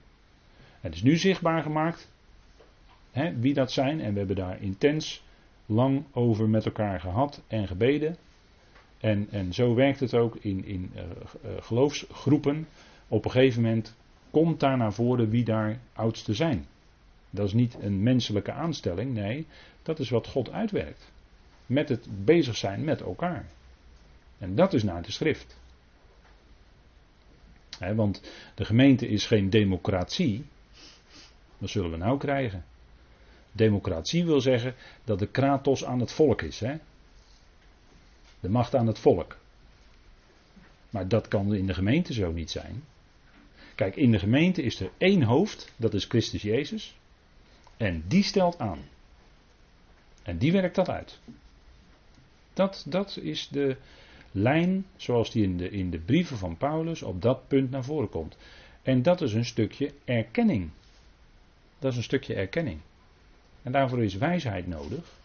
Het 0.81 0.95
is 0.95 1.03
nu 1.03 1.17
zichtbaar 1.17 1.63
gemaakt 1.63 2.09
hè, 3.11 3.39
wie 3.39 3.55
dat 3.55 3.73
zijn. 3.73 4.01
En 4.01 4.13
we 4.13 4.19
hebben 4.19 4.37
daar 4.37 4.63
intens 4.63 5.25
lang 5.67 6.05
over 6.13 6.49
met 6.49 6.65
elkaar 6.65 7.01
gehad 7.01 7.43
en 7.47 7.67
gebeden. 7.67 8.17
En, 9.01 9.27
en 9.31 9.53
zo 9.53 9.75
werkt 9.75 10.01
het 10.01 10.15
ook 10.15 10.37
in, 10.37 10.65
in 10.65 10.91
uh, 10.95 11.03
geloofsgroepen. 11.61 12.67
Op 13.09 13.25
een 13.25 13.31
gegeven 13.31 13.63
moment 13.63 13.97
komt 14.31 14.61
daar 14.61 14.77
naar 14.77 14.93
voren 14.93 15.31
wie 15.31 15.45
daar 15.45 15.79
oudsten 15.93 16.35
zijn. 16.35 16.67
Dat 17.31 17.47
is 17.47 17.53
niet 17.53 17.75
een 17.81 18.03
menselijke 18.03 18.53
aanstelling, 18.53 19.15
nee, 19.15 19.47
dat 19.83 19.99
is 19.99 20.11
wat 20.11 20.27
God 20.27 20.51
uitwerkt. 20.51 21.13
Met 21.67 21.89
het 21.89 22.25
bezig 22.25 22.57
zijn 22.57 22.85
met 22.85 23.01
elkaar. 23.01 23.47
En 24.39 24.55
dat 24.55 24.73
is 24.73 24.83
naar 24.83 25.03
de 25.03 25.13
schrift. 25.13 25.57
want 27.95 28.23
de 28.55 28.65
gemeente 28.65 29.09
is 29.09 29.27
geen 29.27 29.51
democratie. 29.51 30.45
Dat 31.59 31.71
zullen 31.71 31.91
we 31.91 31.97
nou 31.97 32.19
krijgen. 32.19 32.65
Democratie 33.53 34.25
wil 34.25 34.41
zeggen 34.41 34.75
dat 35.05 35.19
de 35.19 35.27
kratos 35.27 35.85
aan 35.85 36.01
het 36.01 36.13
volk 36.13 36.43
is. 36.43 36.61
Hè? 36.61 36.77
De 38.41 38.49
macht 38.49 38.75
aan 38.75 38.87
het 38.87 38.99
volk. 38.99 39.37
Maar 40.91 41.09
dat 41.09 41.29
kan 41.29 41.55
in 41.55 41.67
de 41.67 41.75
gemeente 41.75 42.13
zo 42.13 42.33
niet 42.33 42.51
zijn. 42.51 42.85
Kijk, 43.75 43.97
in 43.97 44.11
de 44.11 44.19
gemeente 44.19 44.63
is 44.63 44.81
er 44.81 44.91
één 44.99 45.23
hoofd, 45.23 45.73
dat 45.77 45.95
is 45.95 46.05
Christus 46.05 46.43
Jezus. 46.43 46.98
En 47.79 48.05
die 48.09 48.23
stelt 48.23 48.59
aan. 48.59 48.79
En 50.23 50.39
die 50.39 50.53
werkt 50.53 50.75
dat 50.75 50.89
uit. 50.89 51.19
Dat, 52.55 52.85
dat 52.89 53.19
is 53.23 53.49
de 53.49 53.77
lijn 54.33 54.87
zoals 54.97 55.31
die 55.31 55.43
in 55.43 55.57
de, 55.57 55.71
in 55.71 55.91
de 55.91 55.99
brieven 55.99 56.37
van 56.37 56.57
Paulus 56.57 57.03
op 57.03 57.23
dat 57.23 57.49
punt 57.49 57.71
naar 57.71 57.85
voren 57.85 58.09
komt. 58.09 58.37
En 58.83 59.03
dat 59.03 59.21
is 59.21 59.33
een 59.33 59.45
stukje 59.45 59.93
erkenning. 60.05 60.71
Dat 61.79 61.91
is 61.91 61.97
een 61.97 62.03
stukje 62.03 62.35
erkenning. 62.35 62.81
En 63.63 63.73
daarvoor 63.73 64.03
is 64.03 64.15
wijsheid 64.15 64.67
nodig. 64.67 65.17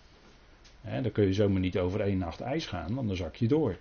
Dan 0.82 1.12
kun 1.12 1.26
je 1.26 1.34
zomaar 1.34 1.60
niet 1.60 1.78
over 1.78 2.01
één 2.01 2.18
nacht 2.18 2.41
ijs 2.41 2.66
gaan, 2.66 2.95
want 2.95 3.08
dan 3.08 3.18
zak 3.18 3.36
je 3.36 3.47
door. 3.47 3.78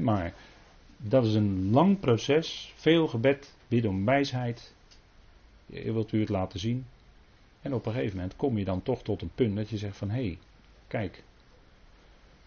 maar 0.00 0.34
dat 0.96 1.24
is 1.24 1.34
een 1.34 1.70
lang 1.70 2.00
proces, 2.00 2.72
veel 2.76 3.08
gebed, 3.08 3.54
bidden 3.68 3.90
om 3.90 4.04
wijsheid, 4.04 4.74
wilt 5.66 6.12
u 6.12 6.20
het 6.20 6.28
laten 6.28 6.60
zien. 6.60 6.86
En 7.60 7.74
op 7.74 7.86
een 7.86 7.92
gegeven 7.92 8.16
moment 8.16 8.36
kom 8.36 8.58
je 8.58 8.64
dan 8.64 8.82
toch 8.82 9.02
tot 9.02 9.22
een 9.22 9.30
punt 9.34 9.56
dat 9.56 9.68
je 9.68 9.76
zegt 9.76 9.96
van 9.96 10.10
hé, 10.10 10.24
hey, 10.24 10.38
kijk, 10.86 11.22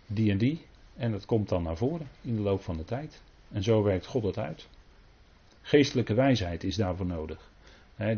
die 0.07 0.32
en 0.32 0.38
die. 0.38 0.61
En 0.95 1.11
dat 1.11 1.26
komt 1.26 1.49
dan 1.49 1.63
naar 1.63 1.78
voren 1.78 2.07
in 2.22 2.36
de 2.36 2.41
loop 2.41 2.61
van 2.61 2.78
de 2.78 2.86
tijd. 2.86 3.22
En 3.51 3.63
zo 3.63 3.84
werkt 3.84 4.05
God 4.05 4.24
het 4.24 4.38
uit. 4.38 4.67
Geestelijke 5.61 6.13
wijsheid 6.13 6.63
is 6.63 6.76
daarvoor 6.76 7.05
nodig. 7.05 7.51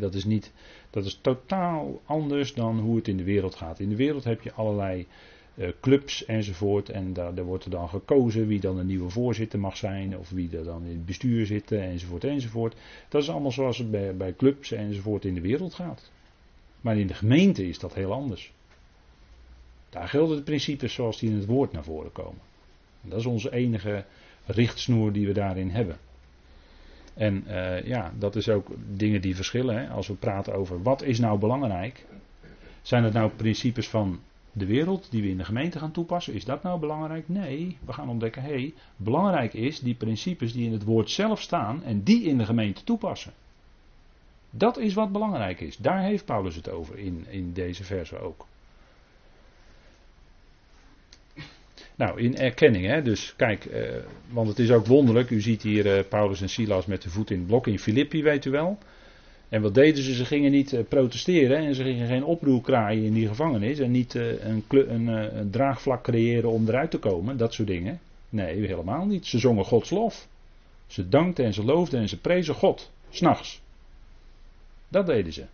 dat, 0.00 0.14
is 0.14 0.24
niet, 0.24 0.52
dat 0.90 1.04
is 1.04 1.18
totaal 1.20 2.00
anders 2.04 2.54
dan 2.54 2.78
hoe 2.78 2.96
het 2.96 3.08
in 3.08 3.16
de 3.16 3.24
wereld 3.24 3.54
gaat. 3.54 3.80
In 3.80 3.88
de 3.88 3.96
wereld 3.96 4.24
heb 4.24 4.42
je 4.42 4.52
allerlei 4.52 5.06
clubs 5.80 6.24
enzovoort. 6.24 6.88
En 6.88 7.12
daar, 7.12 7.34
daar, 7.34 7.44
wordt 7.44 7.64
er 7.64 7.70
dan 7.70 7.88
gekozen 7.88 8.46
wie 8.46 8.60
dan 8.60 8.78
een 8.78 8.86
nieuwe 8.86 9.10
voorzitter 9.10 9.58
mag 9.58 9.76
zijn. 9.76 10.18
Of 10.18 10.30
wie 10.30 10.56
er 10.56 10.64
dan 10.64 10.84
in 10.84 10.90
het 10.90 11.06
bestuur 11.06 11.46
zit 11.46 11.72
enzovoort 11.72 12.24
enzovoort. 12.24 12.76
Dat 13.08 13.22
is 13.22 13.30
allemaal 13.30 13.52
zoals 13.52 13.78
het 13.78 13.90
bij, 13.90 14.16
bij 14.16 14.34
clubs 14.36 14.72
enzovoort 14.72 15.24
in 15.24 15.34
de 15.34 15.40
wereld 15.40 15.74
gaat. 15.74 16.10
Maar 16.80 16.98
in 16.98 17.06
de 17.06 17.14
gemeente 17.14 17.68
is 17.68 17.78
dat 17.78 17.94
heel 17.94 18.12
anders. 18.12 18.52
Daar 19.90 20.08
gelden 20.08 20.36
de 20.36 20.42
principes 20.42 20.94
zoals 20.94 21.18
die 21.18 21.30
in 21.30 21.36
het 21.36 21.46
woord 21.46 21.72
naar 21.72 21.84
voren 21.84 22.12
komen. 22.12 22.40
En 23.02 23.08
dat 23.08 23.18
is 23.18 23.26
onze 23.26 23.52
enige 23.52 24.04
richtsnoer 24.46 25.12
die 25.12 25.26
we 25.26 25.32
daarin 25.32 25.70
hebben. 25.70 25.96
En 27.14 27.44
uh, 27.46 27.82
ja, 27.82 28.12
dat 28.18 28.36
is 28.36 28.48
ook 28.48 28.68
dingen 28.96 29.20
die 29.20 29.36
verschillen. 29.36 29.76
Hè? 29.76 29.88
Als 29.88 30.06
we 30.06 30.14
praten 30.14 30.54
over 30.54 30.82
wat 30.82 31.02
is 31.02 31.18
nou 31.18 31.38
belangrijk. 31.38 32.06
Zijn 32.82 33.04
het 33.04 33.12
nou 33.12 33.30
principes 33.30 33.88
van 33.88 34.20
de 34.52 34.66
wereld 34.66 35.10
die 35.10 35.22
we 35.22 35.28
in 35.28 35.36
de 35.36 35.44
gemeente 35.44 35.78
gaan 35.78 35.92
toepassen, 35.92 36.34
is 36.34 36.44
dat 36.44 36.62
nou 36.62 36.80
belangrijk? 36.80 37.28
Nee, 37.28 37.78
we 37.84 37.92
gaan 37.92 38.08
ontdekken, 38.08 38.42
hé, 38.42 38.74
belangrijk 38.96 39.54
is 39.54 39.80
die 39.80 39.94
principes 39.94 40.52
die 40.52 40.66
in 40.66 40.72
het 40.72 40.84
woord 40.84 41.10
zelf 41.10 41.40
staan 41.40 41.82
en 41.84 42.02
die 42.02 42.22
in 42.22 42.38
de 42.38 42.44
gemeente 42.44 42.84
toepassen. 42.84 43.32
Dat 44.50 44.78
is 44.78 44.94
wat 44.94 45.12
belangrijk 45.12 45.60
is. 45.60 45.76
Daar 45.76 46.02
heeft 46.02 46.24
Paulus 46.24 46.56
het 46.56 46.70
over 46.70 46.98
in, 46.98 47.26
in 47.28 47.52
deze 47.52 47.84
verse 47.84 48.18
ook. 48.18 48.46
Nou, 51.94 52.20
in 52.20 52.36
erkenning, 52.36 52.86
hè, 52.86 53.02
dus 53.02 53.34
kijk, 53.36 53.64
eh, 53.64 53.96
want 54.28 54.48
het 54.48 54.58
is 54.58 54.70
ook 54.70 54.86
wonderlijk. 54.86 55.30
U 55.30 55.40
ziet 55.40 55.62
hier 55.62 55.96
eh, 55.96 56.04
Paulus 56.08 56.40
en 56.40 56.48
Silas 56.48 56.86
met 56.86 57.02
de 57.02 57.10
voet 57.10 57.30
in 57.30 57.38
het 57.38 57.46
blok 57.46 57.66
in 57.66 57.78
Filippi, 57.78 58.22
weet 58.22 58.44
u 58.44 58.50
wel. 58.50 58.78
En 59.52 59.62
wat 59.62 59.74
deden 59.74 60.02
ze? 60.02 60.14
Ze 60.14 60.24
gingen 60.24 60.50
niet 60.50 60.72
eh, 60.72 60.84
protesteren 60.88 61.56
en 61.56 61.74
ze 61.74 61.82
gingen 61.82 62.06
geen 62.06 62.24
oproer 62.24 62.60
kraaien 62.60 63.04
in 63.04 63.12
die 63.12 63.28
gevangenis 63.28 63.78
en 63.78 63.90
niet 63.90 64.14
eh, 64.14 64.44
een, 64.44 64.64
eh, 64.68 65.36
een, 65.38 65.50
draagvlak 65.50 66.02
creëren 66.02 66.50
om 66.50 66.68
eruit 66.68 66.90
te 66.90 66.98
komen, 66.98 67.36
dat 67.36 67.54
soort 67.54 67.68
dingen. 67.68 68.00
Nee, 68.28 68.66
helemaal 68.66 69.06
niet. 69.06 69.26
Ze 69.26 69.38
zongen 69.38 69.64
Gods 69.64 69.90
lof. 69.90 70.28
Ze 70.86 71.08
dankten 71.08 71.44
en 71.44 71.54
ze 71.54 71.64
loofden 71.64 72.00
en 72.00 72.08
ze 72.08 72.18
prezen 72.18 72.54
God, 72.54 72.90
s'nachts. 73.10 73.60
Dat 74.88 75.06
deden 75.06 75.32
ze. 75.32 75.44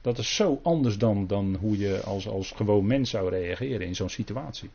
Dat 0.00 0.18
is 0.18 0.34
zo 0.34 0.60
anders 0.62 0.98
dan, 0.98 1.26
dan 1.26 1.56
hoe 1.60 1.78
je 1.78 2.00
als, 2.00 2.28
als 2.28 2.50
gewoon 2.50 2.86
mens 2.86 3.10
zou 3.10 3.30
reageren 3.30 3.86
in 3.86 3.94
zo'n 3.94 4.08
situatie. 4.08 4.70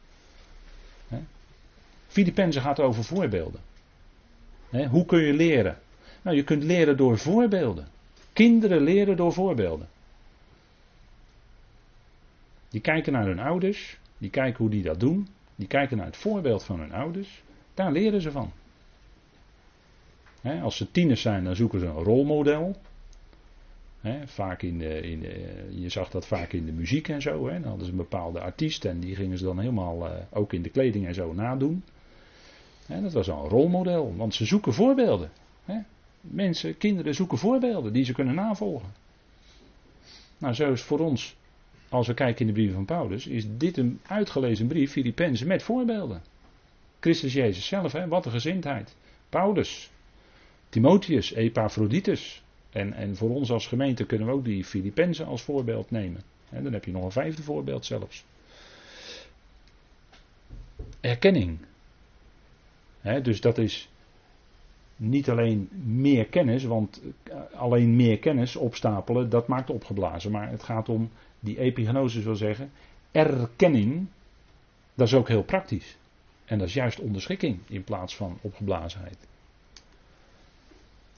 Filippenzen 2.07 2.61
gaat 2.61 2.80
over 2.80 3.03
voorbeelden. 3.03 3.61
hoe 4.89 5.05
kun 5.05 5.19
je 5.19 5.34
leren? 5.34 5.78
Nou, 6.21 6.36
je 6.36 6.43
kunt 6.43 6.63
leren 6.63 6.97
door 6.97 7.17
voorbeelden. 7.17 7.95
Kinderen 8.38 8.81
leren 8.81 9.17
door 9.17 9.33
voorbeelden. 9.33 9.88
Die 12.69 12.81
kijken 12.81 13.13
naar 13.13 13.25
hun 13.25 13.39
ouders, 13.39 13.99
die 14.17 14.29
kijken 14.29 14.57
hoe 14.57 14.69
die 14.69 14.83
dat 14.83 14.99
doen, 14.99 15.27
die 15.55 15.67
kijken 15.67 15.97
naar 15.97 16.05
het 16.05 16.17
voorbeeld 16.17 16.63
van 16.63 16.79
hun 16.79 16.91
ouders. 16.91 17.43
Daar 17.73 17.91
leren 17.91 18.21
ze 18.21 18.31
van. 18.31 18.51
als 20.61 20.77
ze 20.77 20.91
tieners 20.91 21.21
zijn, 21.21 21.43
dan 21.43 21.55
zoeken 21.55 21.79
ze 21.79 21.85
een 21.85 22.03
rolmodel. 22.03 22.75
vaak 24.25 24.61
in 24.61 24.77
de, 24.77 25.01
in 25.01 25.21
je 25.81 25.89
zag 25.89 26.09
dat 26.09 26.27
vaak 26.27 26.53
in 26.53 26.65
de 26.65 26.71
muziek 26.71 27.07
en 27.07 27.21
zo. 27.21 27.49
Dan 27.49 27.63
hadden 27.63 27.85
ze 27.85 27.91
een 27.91 27.97
bepaalde 27.97 28.39
artiest 28.39 28.85
en 28.85 28.99
die 28.99 29.15
gingen 29.15 29.38
ze 29.38 29.43
dan 29.43 29.59
helemaal 29.59 30.07
uh, 30.07 30.13
ook 30.29 30.53
in 30.53 30.61
de 30.61 30.69
kleding 30.69 31.07
en 31.07 31.13
zo 31.13 31.33
nadoen. 31.33 31.83
dat 32.88 33.13
was 33.13 33.29
al 33.29 33.43
een 33.43 33.49
rolmodel, 33.49 34.15
want 34.15 34.33
ze 34.33 34.45
zoeken 34.45 34.73
voorbeelden. 34.73 35.31
Mensen, 36.30 36.78
kinderen 36.78 37.15
zoeken 37.15 37.38
voorbeelden 37.38 37.93
die 37.93 38.05
ze 38.05 38.13
kunnen 38.13 38.36
navolgen. 38.36 38.89
Nou, 40.38 40.53
zo 40.53 40.71
is 40.71 40.82
voor 40.82 40.99
ons, 40.99 41.36
als 41.89 42.07
we 42.07 42.13
kijken 42.13 42.41
in 42.41 42.47
de 42.47 42.53
brieven 42.53 42.75
van 42.75 42.86
Paulus, 42.86 43.28
is 43.28 43.45
dit 43.57 43.78
een 43.78 43.99
uitgelezen 44.07 44.67
brief, 44.67 44.91
Filippenzen, 44.91 45.47
met 45.47 45.63
voorbeelden. 45.63 46.21
Christus 46.99 47.34
Jezus 47.34 47.67
zelf, 47.67 47.91
hè, 47.91 48.07
wat 48.07 48.25
een 48.25 48.32
gezindheid. 48.32 48.95
Paulus, 49.30 49.91
Timotheus, 50.69 51.34
Epaphroditus. 51.34 52.41
En, 52.69 52.93
en 52.93 53.15
voor 53.15 53.30
ons 53.30 53.51
als 53.51 53.67
gemeente 53.67 54.05
kunnen 54.05 54.28
we 54.28 54.34
ook 54.34 54.45
die 54.45 54.63
Filippenzen 54.63 55.25
als 55.25 55.41
voorbeeld 55.41 55.91
nemen. 55.91 56.21
En 56.49 56.63
dan 56.63 56.73
heb 56.73 56.86
je 56.86 56.91
nog 56.91 57.03
een 57.03 57.11
vijfde 57.11 57.43
voorbeeld 57.43 57.86
zelfs. 57.86 58.25
Erkenning. 61.01 61.57
dus 63.21 63.41
dat 63.41 63.57
is 63.57 63.89
niet 64.98 65.30
alleen 65.30 65.70
meer 65.84 66.26
kennis, 66.26 66.64
want 66.64 67.02
alleen 67.54 67.95
meer 67.95 68.20
kennis 68.20 68.56
opstapelen, 68.56 69.30
dat 69.30 69.48
maakt 69.48 69.70
opgeblazen. 69.70 70.32
Maar 70.32 70.50
het 70.50 70.64
gaat 70.64 70.89
om 70.89 71.10
die 71.39 71.60
epigenosis 71.60 72.24
wil 72.24 72.36
zeggen, 72.36 72.72
erkenning, 73.12 74.08
dat 74.93 75.08
is 75.08 75.14
ook 75.14 75.28
heel 75.28 75.43
praktisch. 75.43 75.98
En 76.45 76.58
dat 76.58 76.68
is 76.68 76.74
juist 76.74 77.00
onderschikking 77.00 77.60
in 77.68 77.84
plaats 77.84 78.16
van 78.16 78.38
opgeblazenheid. 78.41 79.18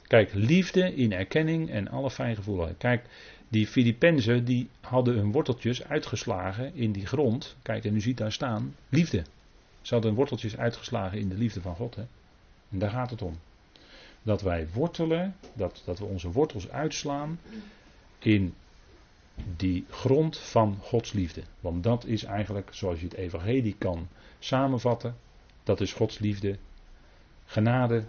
Kijk, 0.08 0.34
liefde 0.34 0.96
in 0.96 1.12
erkenning 1.12 1.70
en 1.70 1.88
alle 1.88 2.12
fijngevoeligheid. 2.12 2.78
Kijk, 2.78 3.06
die 3.48 3.68
Filippenzen 3.68 4.46
die 4.46 4.70
hadden 4.82 5.16
hun 5.16 5.32
worteltjes 5.32 5.84
uitgeslagen 5.84 6.76
in 6.76 6.92
die 6.92 7.06
grond. 7.06 7.56
Kijk, 7.62 7.86
en 7.86 7.96
u 7.96 8.02
ziet 8.02 8.18
daar 8.18 8.32
staan, 8.32 8.76
liefde. 8.90 9.24
Ze 9.82 9.94
hadden 9.94 10.10
hun 10.10 10.20
worteltjes 10.20 10.58
uitgeslagen 10.58 11.20
in 11.20 11.30
de 11.30 11.36
liefde 11.36 11.62
van 11.62 11.76
God. 11.76 11.96
Hè? 11.96 12.04
En 12.72 12.80
daar 12.80 12.90
gaat 12.90 13.10
het 13.10 13.22
om. 13.22 13.38
Dat 14.24 14.42
wij 14.42 14.68
wortelen, 14.74 15.36
dat, 15.54 15.82
dat 15.86 16.00
we 16.00 16.06
onze 16.06 16.32
wortels 16.32 16.70
uitslaan 16.70 17.40
in 18.20 18.54
die 19.56 19.86
grond 19.90 20.38
van 20.38 20.78
Gods 20.82 21.12
liefde. 21.12 21.44
Want 21.60 21.84
dat 21.84 22.06
is 22.06 22.24
eigenlijk, 22.24 22.70
zoals 22.72 23.00
je 23.00 23.06
het 23.06 23.16
evangelie 23.16 23.76
kan 23.78 24.08
samenvatten, 24.40 25.16
dat 25.64 25.82
is 25.82 25.94
Gods 25.94 26.20
liefde. 26.20 26.58
Genade 27.46 28.04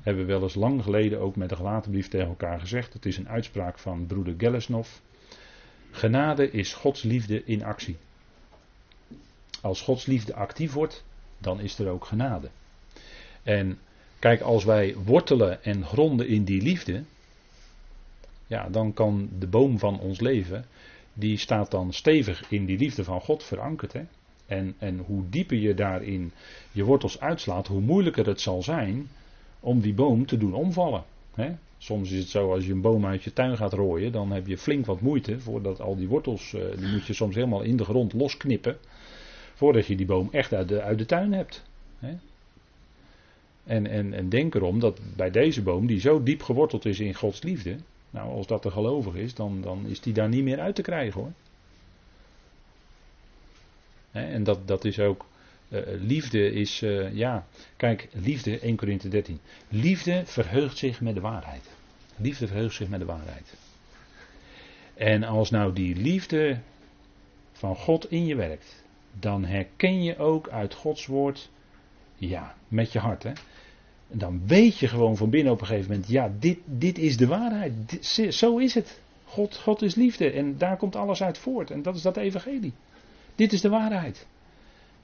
hebben 0.00 0.26
we 0.26 0.32
wel 0.32 0.42
eens 0.42 0.54
lang 0.54 0.82
geleden 0.82 1.20
ook 1.20 1.36
met 1.36 1.48
de 1.48 1.56
gelaten 1.56 1.90
brief 1.90 2.08
tegen 2.08 2.28
elkaar 2.28 2.60
gezegd. 2.60 2.92
Het 2.92 3.06
is 3.06 3.16
een 3.16 3.28
uitspraak 3.28 3.78
van 3.78 4.06
broeder 4.06 4.34
Gelesnov. 4.38 4.88
Genade 5.90 6.50
is 6.50 6.74
Gods 6.74 7.02
liefde 7.02 7.44
in 7.44 7.64
actie. 7.64 7.96
Als 9.60 9.80
Gods 9.80 10.06
liefde 10.06 10.34
actief 10.34 10.72
wordt, 10.72 11.04
dan 11.38 11.60
is 11.60 11.78
er 11.78 11.88
ook 11.88 12.04
genade. 12.04 12.48
En 13.42 13.78
kijk, 14.22 14.40
als 14.40 14.64
wij 14.64 14.94
wortelen 15.04 15.64
en 15.64 15.84
gronden 15.84 16.28
in 16.28 16.44
die 16.44 16.62
liefde, 16.62 17.02
ja, 18.46 18.68
dan 18.68 18.92
kan 18.92 19.28
de 19.38 19.46
boom 19.46 19.78
van 19.78 20.00
ons 20.00 20.20
leven, 20.20 20.64
die 21.12 21.36
staat 21.36 21.70
dan 21.70 21.92
stevig 21.92 22.50
in 22.50 22.64
die 22.64 22.78
liefde 22.78 23.04
van 23.04 23.20
God 23.20 23.42
verankerd. 23.42 23.92
Hè? 23.92 24.02
En, 24.46 24.74
en 24.78 24.98
hoe 24.98 25.22
dieper 25.28 25.56
je 25.56 25.74
daarin 25.74 26.32
je 26.72 26.84
wortels 26.84 27.20
uitslaat, 27.20 27.66
hoe 27.66 27.80
moeilijker 27.80 28.26
het 28.26 28.40
zal 28.40 28.62
zijn 28.62 29.08
om 29.60 29.80
die 29.80 29.94
boom 29.94 30.26
te 30.26 30.36
doen 30.36 30.54
omvallen. 30.54 31.04
Hè? 31.34 31.54
Soms 31.78 32.10
is 32.10 32.18
het 32.18 32.28
zo, 32.28 32.52
als 32.52 32.66
je 32.66 32.72
een 32.72 32.80
boom 32.80 33.06
uit 33.06 33.22
je 33.22 33.32
tuin 33.32 33.56
gaat 33.56 33.72
rooien, 33.72 34.12
dan 34.12 34.32
heb 34.32 34.46
je 34.46 34.58
flink 34.58 34.86
wat 34.86 35.00
moeite 35.00 35.40
voordat 35.40 35.80
al 35.80 35.96
die 35.96 36.08
wortels, 36.08 36.54
eh, 36.54 36.62
die 36.78 36.88
moet 36.88 37.06
je 37.06 37.12
soms 37.12 37.34
helemaal 37.34 37.62
in 37.62 37.76
de 37.76 37.84
grond 37.84 38.12
losknippen, 38.12 38.76
voordat 39.54 39.86
je 39.86 39.96
die 39.96 40.06
boom 40.06 40.28
echt 40.32 40.52
uit 40.52 40.68
de, 40.68 40.82
uit 40.82 40.98
de 40.98 41.06
tuin 41.06 41.32
hebt. 41.32 41.62
En, 43.64 43.86
en, 43.86 44.12
en 44.12 44.28
denk 44.28 44.54
erom 44.54 44.80
dat 44.80 45.00
bij 45.16 45.30
deze 45.30 45.62
boom, 45.62 45.86
die 45.86 46.00
zo 46.00 46.22
diep 46.22 46.42
geworteld 46.42 46.84
is 46.84 47.00
in 47.00 47.14
Gods 47.14 47.42
liefde, 47.42 47.76
nou 48.10 48.30
als 48.30 48.46
dat 48.46 48.62
te 48.62 48.70
gelovig 48.70 49.14
is, 49.14 49.34
dan, 49.34 49.60
dan 49.60 49.86
is 49.86 50.00
die 50.00 50.12
daar 50.12 50.28
niet 50.28 50.44
meer 50.44 50.60
uit 50.60 50.74
te 50.74 50.82
krijgen 50.82 51.20
hoor. 51.20 51.32
En 54.10 54.44
dat, 54.44 54.68
dat 54.68 54.84
is 54.84 54.98
ook 54.98 55.26
uh, 55.68 55.80
liefde 55.86 56.52
is, 56.52 56.82
uh, 56.82 57.14
ja, 57.14 57.46
kijk, 57.76 58.08
liefde, 58.12 58.58
1 58.58 58.76
Korinthe 58.76 59.08
13. 59.08 59.40
Liefde 59.68 60.22
verheugt 60.24 60.76
zich 60.76 61.00
met 61.00 61.14
de 61.14 61.20
waarheid. 61.20 61.68
Liefde 62.16 62.46
verheugt 62.46 62.74
zich 62.74 62.88
met 62.88 63.00
de 63.00 63.06
waarheid. 63.06 63.54
En 64.94 65.22
als 65.22 65.50
nou 65.50 65.72
die 65.72 65.96
liefde 65.96 66.58
van 67.52 67.76
God 67.76 68.10
in 68.10 68.26
je 68.26 68.34
werkt, 68.34 68.84
dan 69.18 69.44
herken 69.44 70.02
je 70.02 70.18
ook 70.18 70.48
uit 70.48 70.74
Gods 70.74 71.06
woord, 71.06 71.50
ja, 72.16 72.54
met 72.68 72.92
je 72.92 72.98
hart, 72.98 73.22
hè. 73.22 73.32
Dan 74.12 74.42
weet 74.46 74.78
je 74.78 74.88
gewoon 74.88 75.16
van 75.16 75.30
binnen 75.30 75.52
op 75.52 75.60
een 75.60 75.66
gegeven 75.66 75.90
moment, 75.90 76.08
ja, 76.08 76.32
dit, 76.38 76.58
dit 76.64 76.98
is 76.98 77.16
de 77.16 77.26
waarheid. 77.26 77.98
zo 78.30 78.58
is 78.58 78.74
het. 78.74 79.00
God, 79.24 79.56
God 79.56 79.82
is 79.82 79.94
liefde 79.94 80.30
en 80.30 80.58
daar 80.58 80.76
komt 80.76 80.96
alles 80.96 81.22
uit 81.22 81.38
voort. 81.38 81.70
En 81.70 81.82
dat 81.82 81.94
is 81.94 82.02
dat 82.02 82.16
evangelie. 82.16 82.72
Dit 83.34 83.52
is 83.52 83.60
de 83.60 83.68
waarheid. 83.68 84.26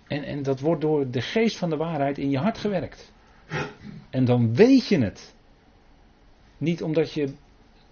En, 0.07 0.23
en 0.25 0.43
dat 0.43 0.61
wordt 0.61 0.81
door 0.81 1.11
de 1.11 1.21
geest 1.21 1.57
van 1.57 1.71
de 1.71 1.77
waarheid 1.77 2.19
in 2.19 2.31
je 2.31 2.39
hart 2.39 2.59
gewerkt. 2.59 3.13
En 4.11 4.25
dan 4.25 4.55
weet 4.55 4.87
je 4.87 4.99
het. 4.99 5.35
Niet 6.59 6.83
omdat 6.83 7.13
je 7.13 7.33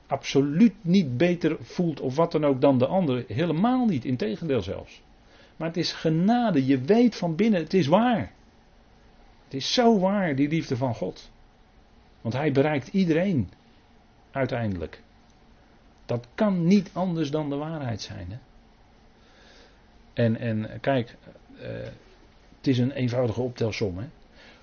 absoluut 0.07 0.75
niet 0.81 1.17
beter 1.17 1.57
voelt 1.61 2.01
of 2.01 2.17
wat 2.17 2.33
dan 2.33 2.45
ook 2.45 2.61
dan 2.61 2.79
de 2.79 2.87
ander. 2.87 3.25
Helemaal 3.29 3.87
niet, 3.87 4.05
integendeel 4.05 4.63
zelfs. 4.63 5.03
Maar 5.57 5.69
het 5.69 5.77
is 5.77 5.93
genade. 5.93 6.67
Je 6.67 6.81
weet 6.81 7.17
van 7.17 7.37
binnen, 7.37 7.61
het 7.61 7.75
is 7.75 7.87
waar. 7.87 8.33
Het 9.47 9.55
is 9.55 9.73
zo 9.73 9.99
waar, 9.99 10.35
die 10.35 10.49
liefde 10.49 10.77
van 10.77 10.95
God. 10.95 11.31
Want 12.21 12.35
hij 12.35 12.53
bereikt 12.53 12.89
iedereen. 12.89 13.51
Uiteindelijk. 14.31 15.03
Dat 16.07 16.27
kan 16.35 16.67
niet 16.67 16.91
anders 16.93 17.31
dan 17.31 17.49
de 17.49 17.57
waarheid 17.57 18.01
zijn. 18.01 18.31
Hè? 18.31 18.39
En, 20.13 20.37
en 20.37 20.81
kijk, 20.81 21.17
uh, 21.55 21.63
het 22.57 22.67
is 22.67 22.79
een 22.79 22.91
eenvoudige 22.91 23.41
optelsom. 23.41 23.99
Hè? 23.99 24.07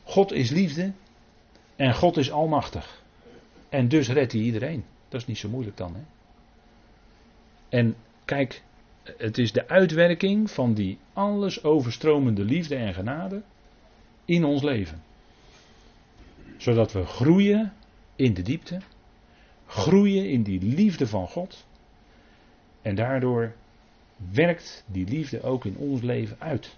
God 0.03 0.31
is 0.31 0.49
liefde 0.49 0.91
en 1.75 1.95
God 1.95 2.17
is 2.17 2.31
almachtig. 2.31 3.03
En 3.69 3.87
dus 3.87 4.09
redt 4.09 4.31
hij 4.31 4.41
iedereen. 4.41 4.85
Dat 5.09 5.21
is 5.21 5.27
niet 5.27 5.37
zo 5.37 5.49
moeilijk 5.49 5.77
dan. 5.77 5.95
Hè? 5.95 6.01
En 7.69 7.95
kijk, 8.25 8.63
het 9.03 9.37
is 9.37 9.51
de 9.51 9.67
uitwerking 9.67 10.51
van 10.51 10.73
die 10.73 10.97
alles 11.13 11.63
overstromende 11.63 12.43
liefde 12.43 12.75
en 12.75 12.93
genade 12.93 13.41
in 14.25 14.43
ons 14.45 14.61
leven. 14.61 15.03
Zodat 16.57 16.91
we 16.91 17.05
groeien 17.05 17.73
in 18.15 18.33
de 18.33 18.41
diepte, 18.41 18.81
groeien 19.65 20.29
in 20.29 20.43
die 20.43 20.61
liefde 20.61 21.07
van 21.07 21.27
God. 21.27 21.65
En 22.81 22.95
daardoor 22.95 23.53
werkt 24.31 24.83
die 24.87 25.07
liefde 25.07 25.41
ook 25.41 25.65
in 25.65 25.77
ons 25.77 26.01
leven 26.01 26.39
uit. 26.39 26.77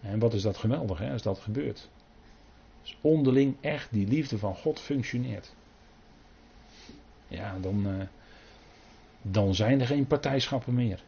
En 0.00 0.18
wat 0.18 0.34
is 0.34 0.42
dat 0.42 0.56
geweldig 0.56 0.98
hè, 0.98 1.12
als 1.12 1.22
dat 1.22 1.38
gebeurt. 1.38 1.88
Als 2.80 2.96
onderling 3.00 3.56
echt 3.60 3.92
die 3.92 4.06
liefde 4.06 4.38
van 4.38 4.54
God 4.54 4.80
functioneert. 4.80 5.54
Ja, 7.28 7.58
dan, 7.58 7.86
uh, 7.86 8.02
dan 9.22 9.54
zijn 9.54 9.80
er 9.80 9.86
geen 9.86 10.06
partijschappen 10.06 10.74
meer. 10.74 11.02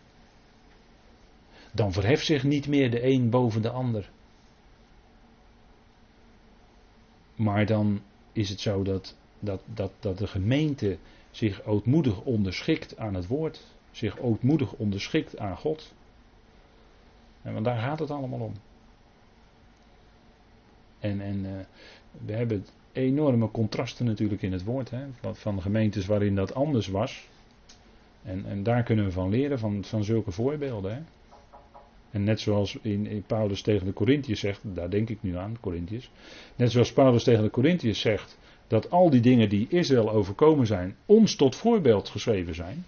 Dan 1.72 1.92
verheft 1.92 2.24
zich 2.24 2.44
niet 2.44 2.68
meer 2.68 2.90
de 2.90 3.04
een 3.04 3.30
boven 3.30 3.62
de 3.62 3.70
ander. 3.70 4.10
Maar 7.40 7.66
dan 7.66 8.00
is 8.32 8.48
het 8.48 8.60
zo 8.60 8.82
dat, 8.82 9.16
dat, 9.38 9.62
dat, 9.74 9.92
dat 10.00 10.18
de 10.18 10.26
gemeente 10.26 10.98
zich 11.30 11.64
ootmoedig 11.64 12.20
onderschikt 12.20 12.96
aan 12.96 13.14
het 13.14 13.26
woord. 13.26 13.66
Zich 13.90 14.18
ootmoedig 14.18 14.72
onderschikt 14.72 15.38
aan 15.38 15.56
God. 15.56 15.94
En 17.42 17.52
want 17.52 17.64
daar 17.64 17.80
gaat 17.80 17.98
het 17.98 18.10
allemaal 18.10 18.40
om. 18.40 18.52
En, 20.98 21.20
en 21.20 21.44
uh, 21.44 21.50
we 22.24 22.32
hebben 22.32 22.66
enorme 22.92 23.50
contrasten 23.50 24.06
natuurlijk 24.06 24.42
in 24.42 24.52
het 24.52 24.64
woord. 24.64 24.90
Hè, 24.90 25.06
van, 25.20 25.36
van 25.36 25.62
gemeentes 25.62 26.06
waarin 26.06 26.34
dat 26.34 26.54
anders 26.54 26.88
was. 26.88 27.28
En, 28.22 28.46
en 28.46 28.62
daar 28.62 28.82
kunnen 28.82 29.04
we 29.04 29.10
van 29.10 29.30
leren, 29.30 29.58
van, 29.58 29.84
van 29.84 30.04
zulke 30.04 30.30
voorbeelden. 30.30 30.94
Hè. 30.94 31.02
En 32.10 32.24
net 32.24 32.40
zoals 32.40 32.78
in, 32.82 33.06
in 33.06 33.22
Paulus 33.22 33.62
tegen 33.62 33.86
de 33.86 33.92
Corinthiërs 33.92 34.40
zegt, 34.40 34.60
daar 34.62 34.90
denk 34.90 35.08
ik 35.08 35.18
nu 35.20 35.36
aan, 35.36 35.56
Corinthiërs. 35.60 36.10
Net 36.56 36.70
zoals 36.70 36.92
Paulus 36.92 37.24
tegen 37.24 37.42
de 37.42 37.50
Corinthiërs 37.50 38.00
zegt, 38.00 38.38
dat 38.66 38.90
al 38.90 39.10
die 39.10 39.20
dingen 39.20 39.48
die 39.48 39.66
Israël 39.68 40.10
overkomen 40.10 40.66
zijn, 40.66 40.96
ons 41.06 41.34
tot 41.36 41.56
voorbeeld 41.56 42.08
geschreven 42.08 42.54
zijn. 42.54 42.86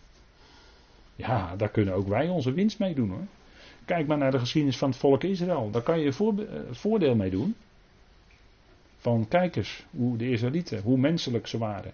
Ja, 1.16 1.57
daar 1.57 1.70
kunnen 1.70 1.95
ook 1.95 2.09
wij 2.09 2.29
onze 2.29 2.53
winst 2.53 2.79
mee 2.79 2.95
doen 2.95 3.11
hoor. 3.11 3.27
Kijk 3.85 4.07
maar 4.07 4.18
naar 4.18 4.31
de 4.31 4.39
geschiedenis 4.39 4.79
van 4.79 4.89
het 4.89 4.99
volk 4.99 5.25
Israël. 5.25 5.70
Daar 5.70 5.83
kan 5.83 6.01
je 6.01 6.09
eh, 6.09 6.59
voordeel 6.70 7.14
mee 7.14 7.31
doen. 7.31 7.55
Van 8.99 9.29
kijkers, 9.29 9.85
hoe 9.91 10.16
de 10.16 10.31
Israëlieten, 10.31 10.83
hoe 10.83 10.99
menselijk 10.99 11.47
ze 11.47 11.59
waren. 11.59 11.93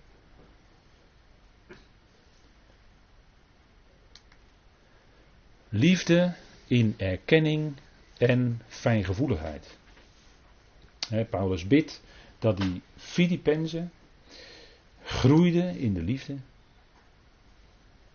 Liefde 5.68 6.34
in 6.68 6.94
erkenning 6.96 7.76
en 8.18 8.60
fijngevoeligheid. 8.66 9.76
Paulus 11.30 11.66
bidt 11.66 12.02
dat 12.38 12.56
die 12.56 12.82
Filippenzen 12.96 13.90
groeiden 15.02 15.76
in 15.76 15.94
de 15.94 16.02
liefde. 16.02 16.36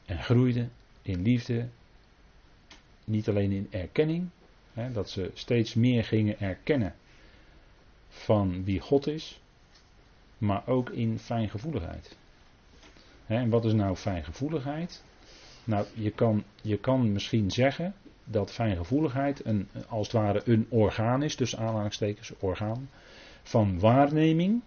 En 0.05 0.23
groeiden 0.23 0.71
in 1.01 1.21
liefde 1.21 1.67
niet 3.03 3.29
alleen 3.29 3.51
in 3.51 3.67
erkenning, 3.71 4.29
dat 4.91 5.09
ze 5.09 5.31
steeds 5.33 5.73
meer 5.73 6.03
gingen 6.03 6.39
erkennen 6.39 6.95
van 8.09 8.63
wie 8.63 8.79
God 8.79 9.07
is, 9.07 9.39
maar 10.37 10.67
ook 10.67 10.89
in 10.89 11.19
fijngevoeligheid. 11.19 12.17
En 13.25 13.49
wat 13.49 13.65
is 13.65 13.73
nou 13.73 13.95
fijngevoeligheid? 13.95 15.03
Nou, 15.63 15.85
je 15.93 16.11
kan, 16.11 16.43
je 16.61 16.77
kan 16.77 17.11
misschien 17.11 17.51
zeggen 17.51 17.95
dat 18.23 18.51
fijngevoeligheid 18.51 19.45
een, 19.45 19.67
als 19.87 20.07
het 20.07 20.15
ware 20.15 20.41
een 20.45 20.65
orgaan 20.69 21.23
is, 21.23 21.35
dus 21.35 21.57
aanhalingstekens 21.57 22.33
orgaan, 22.39 22.89
van 23.43 23.79
waarneming 23.79 24.61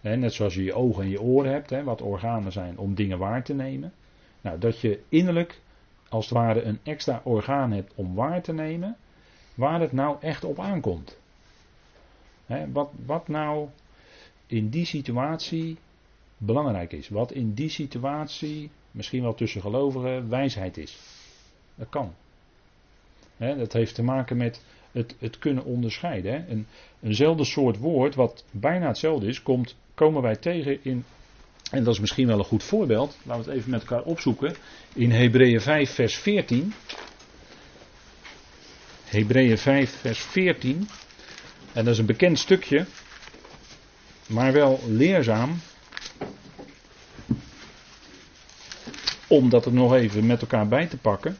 net 0.00 0.32
zoals 0.32 0.54
je 0.54 0.64
je 0.64 0.74
ogen 0.74 1.02
en 1.02 1.08
je 1.08 1.20
oren 1.20 1.52
hebt, 1.52 1.70
hè, 1.70 1.84
wat 1.84 2.02
organen 2.02 2.52
zijn 2.52 2.78
om 2.78 2.94
dingen 2.94 3.18
waar 3.18 3.42
te 3.42 3.54
nemen. 3.54 3.92
Nou, 4.40 4.58
dat 4.58 4.80
je 4.80 5.02
innerlijk 5.08 5.60
als 6.08 6.24
het 6.24 6.34
ware 6.34 6.62
een 6.62 6.78
extra 6.82 7.20
orgaan 7.24 7.72
hebt 7.72 7.92
om 7.94 8.14
waar 8.14 8.42
te 8.42 8.52
nemen 8.52 8.96
waar 9.54 9.80
het 9.80 9.92
nou 9.92 10.16
echt 10.20 10.44
op 10.44 10.58
aankomt. 10.58 11.18
wat, 12.72 12.90
wat 13.06 13.28
nou 13.28 13.68
in 14.46 14.68
die 14.68 14.84
situatie 14.84 15.78
belangrijk 16.36 16.92
is. 16.92 17.08
Wat 17.08 17.32
in 17.32 17.54
die 17.54 17.68
situatie 17.68 18.70
misschien 18.90 19.22
wel 19.22 19.34
tussen 19.34 19.60
gelovigen 19.60 20.28
wijsheid 20.28 20.76
is. 20.76 20.98
Dat 21.74 21.88
kan. 21.88 22.14
Dat 23.36 23.72
heeft 23.72 23.94
te 23.94 24.02
maken 24.02 24.36
met 24.36 24.60
het, 24.92 25.14
het 25.18 25.38
kunnen 25.38 25.64
onderscheiden. 25.64 26.50
Een, 26.50 26.66
eenzelfde 27.02 27.44
soort 27.44 27.78
woord, 27.78 28.14
wat 28.14 28.44
bijna 28.50 28.86
hetzelfde 28.86 29.26
is, 29.26 29.42
komt, 29.42 29.76
komen 29.94 30.22
wij 30.22 30.36
tegen 30.36 30.78
in. 30.82 31.04
En 31.70 31.84
dat 31.84 31.94
is 31.94 32.00
misschien 32.00 32.26
wel 32.26 32.38
een 32.38 32.44
goed 32.44 32.62
voorbeeld. 32.62 33.18
Laten 33.22 33.44
we 33.44 33.50
het 33.50 33.58
even 33.58 33.70
met 33.70 33.80
elkaar 33.80 34.02
opzoeken. 34.02 34.54
In 34.94 35.10
Hebreeën 35.10 35.60
5, 35.60 35.90
vers 35.90 36.14
14. 36.14 36.72
Hebreeën 39.04 39.58
5, 39.58 39.90
vers 39.90 40.18
14. 40.18 40.88
En 41.72 41.84
dat 41.84 41.92
is 41.92 41.98
een 41.98 42.06
bekend 42.06 42.38
stukje, 42.38 42.86
maar 44.26 44.52
wel 44.52 44.80
leerzaam. 44.86 45.60
Om 49.26 49.48
dat 49.48 49.66
er 49.66 49.72
nog 49.72 49.94
even 49.94 50.26
met 50.26 50.40
elkaar 50.40 50.68
bij 50.68 50.86
te 50.86 50.96
pakken. 50.96 51.36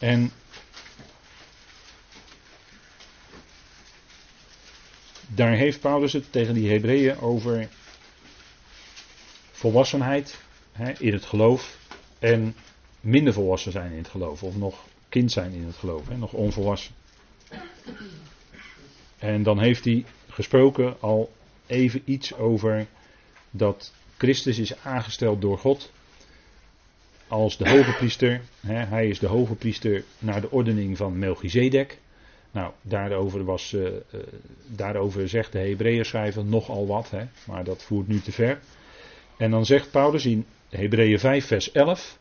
En 0.00 0.32
daar 5.26 5.56
heeft 5.56 5.80
Paulus 5.80 6.12
het 6.12 6.32
tegen 6.32 6.54
die 6.54 6.70
Hebreeën 6.70 7.20
over 7.20 7.68
volwassenheid 9.50 10.38
hè, 10.72 10.92
in 10.98 11.12
het 11.12 11.24
geloof 11.24 11.78
en 12.18 12.56
minder 13.00 13.32
volwassen 13.32 13.72
zijn 13.72 13.92
in 13.92 13.98
het 13.98 14.08
geloof. 14.08 14.42
Of 14.42 14.56
nog 14.56 14.84
kind 15.08 15.32
zijn 15.32 15.52
in 15.52 15.66
het 15.66 15.76
geloof, 15.76 16.08
hè, 16.08 16.16
nog 16.16 16.32
onvolwassen. 16.32 16.94
En 19.18 19.42
dan 19.42 19.60
heeft 19.60 19.84
hij 19.84 20.04
gesproken 20.28 21.00
al 21.00 21.32
even 21.66 22.02
iets 22.04 22.34
over 22.34 22.86
dat 23.50 23.92
Christus 24.16 24.58
is 24.58 24.78
aangesteld 24.82 25.40
door 25.40 25.58
God 25.58 25.92
als 27.30 27.56
de 27.56 27.68
hoge 27.68 27.92
priester. 27.92 28.40
Hè, 28.60 28.74
hij 28.74 29.08
is 29.08 29.18
de 29.18 29.26
hoge 29.26 29.54
priester 29.54 30.04
naar 30.18 30.40
de 30.40 30.50
ordening 30.50 30.96
van 30.96 31.18
Melchizedek. 31.18 31.98
Nou, 32.50 32.72
daarover, 32.82 33.44
was, 33.44 33.72
uh, 33.72 33.82
uh, 33.82 33.90
daarover 34.66 35.28
zegt 35.28 35.52
de 35.52 35.58
Hebreeën 35.58 36.04
nogal 36.44 36.86
wat, 36.86 37.10
hè, 37.10 37.24
maar 37.46 37.64
dat 37.64 37.82
voert 37.82 38.08
nu 38.08 38.20
te 38.20 38.32
ver. 38.32 38.58
En 39.36 39.50
dan 39.50 39.66
zegt 39.66 39.90
Paulus 39.90 40.26
in 40.26 40.46
Hebreeën 40.68 41.18
5, 41.18 41.46
vers 41.46 41.72
11. 41.72 42.18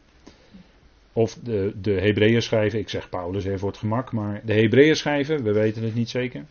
Of 1.14 1.38
de, 1.43 1.74
de 1.82 1.91
Hebreeën 1.91 2.41
schrijven, 2.41 2.80
ik 2.80 2.89
zeg 2.89 3.10
Paulus 3.10 3.45
even 3.45 3.60
voor 3.60 3.70
het 3.70 3.78
gemak, 3.78 4.12
maar 4.12 4.41
de 4.45 4.53
Hebreeën 4.53 4.95
schrijven, 4.95 5.43
we 5.43 5.53
weten 5.53 5.84
het 5.84 5.95
niet 5.95 6.10
zeker. 6.10 6.45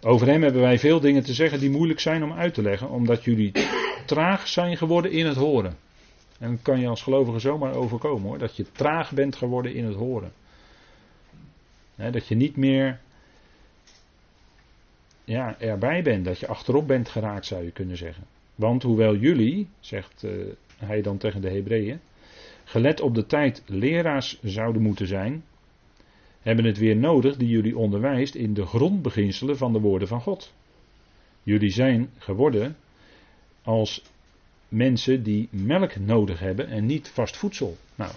Over 0.00 0.26
hem 0.26 0.42
hebben 0.42 0.62
wij 0.62 0.78
veel 0.78 1.00
dingen 1.00 1.22
te 1.22 1.34
zeggen 1.34 1.60
die 1.60 1.70
moeilijk 1.70 2.00
zijn 2.00 2.22
om 2.22 2.32
uit 2.32 2.54
te 2.54 2.62
leggen, 2.62 2.90
omdat 2.90 3.24
jullie 3.24 3.52
traag 4.06 4.48
zijn 4.48 4.76
geworden 4.76 5.10
in 5.10 5.26
het 5.26 5.36
horen. 5.36 5.85
En 6.38 6.62
kan 6.62 6.80
je 6.80 6.88
als 6.88 7.02
gelovige 7.02 7.38
zomaar 7.38 7.74
overkomen 7.74 8.28
hoor, 8.28 8.38
dat 8.38 8.56
je 8.56 8.72
traag 8.72 9.12
bent 9.12 9.36
geworden 9.36 9.74
in 9.74 9.84
het 9.84 9.94
horen. 9.94 10.32
dat 11.96 12.26
je 12.26 12.34
niet 12.34 12.56
meer 12.56 13.00
ja, 15.24 15.58
erbij 15.58 16.02
bent, 16.02 16.24
dat 16.24 16.38
je 16.38 16.46
achterop 16.46 16.86
bent 16.86 17.08
geraakt 17.08 17.46
zou 17.46 17.64
je 17.64 17.70
kunnen 17.70 17.96
zeggen. 17.96 18.24
Want 18.54 18.82
hoewel 18.82 19.16
jullie, 19.16 19.68
zegt 19.80 20.22
uh, 20.24 20.46
hij 20.78 21.02
dan 21.02 21.18
tegen 21.18 21.40
de 21.40 21.50
Hebreeën, 21.50 22.00
gelet 22.64 23.00
op 23.00 23.14
de 23.14 23.26
tijd 23.26 23.62
leraars 23.66 24.40
zouden 24.42 24.82
moeten 24.82 25.06
zijn, 25.06 25.44
hebben 26.40 26.64
het 26.64 26.78
weer 26.78 26.96
nodig 26.96 27.36
die 27.36 27.48
jullie 27.48 27.78
onderwijst 27.78 28.34
in 28.34 28.54
de 28.54 28.66
grondbeginselen 28.66 29.56
van 29.56 29.72
de 29.72 29.80
woorden 29.80 30.08
van 30.08 30.20
God. 30.20 30.52
Jullie 31.42 31.70
zijn 31.70 32.10
geworden 32.18 32.76
als 33.62 34.02
mensen 34.68 35.22
die 35.22 35.48
melk 35.50 35.96
nodig 35.96 36.38
hebben 36.38 36.68
en 36.68 36.86
niet 36.86 37.08
vast 37.08 37.36
voedsel. 37.36 37.76
Nou, 37.94 38.12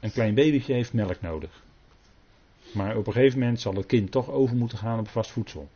een 0.00 0.12
klein 0.12 0.34
babytje 0.34 0.72
heeft 0.72 0.92
melk 0.92 1.20
nodig. 1.20 1.62
Maar 2.72 2.96
op 2.96 3.06
een 3.06 3.12
gegeven 3.12 3.38
moment 3.38 3.60
zal 3.60 3.74
het 3.74 3.86
kind 3.86 4.10
toch 4.10 4.30
over 4.30 4.56
moeten 4.56 4.78
gaan 4.78 4.98
op 4.98 5.08
vast 5.08 5.30
voedsel. 5.30 5.68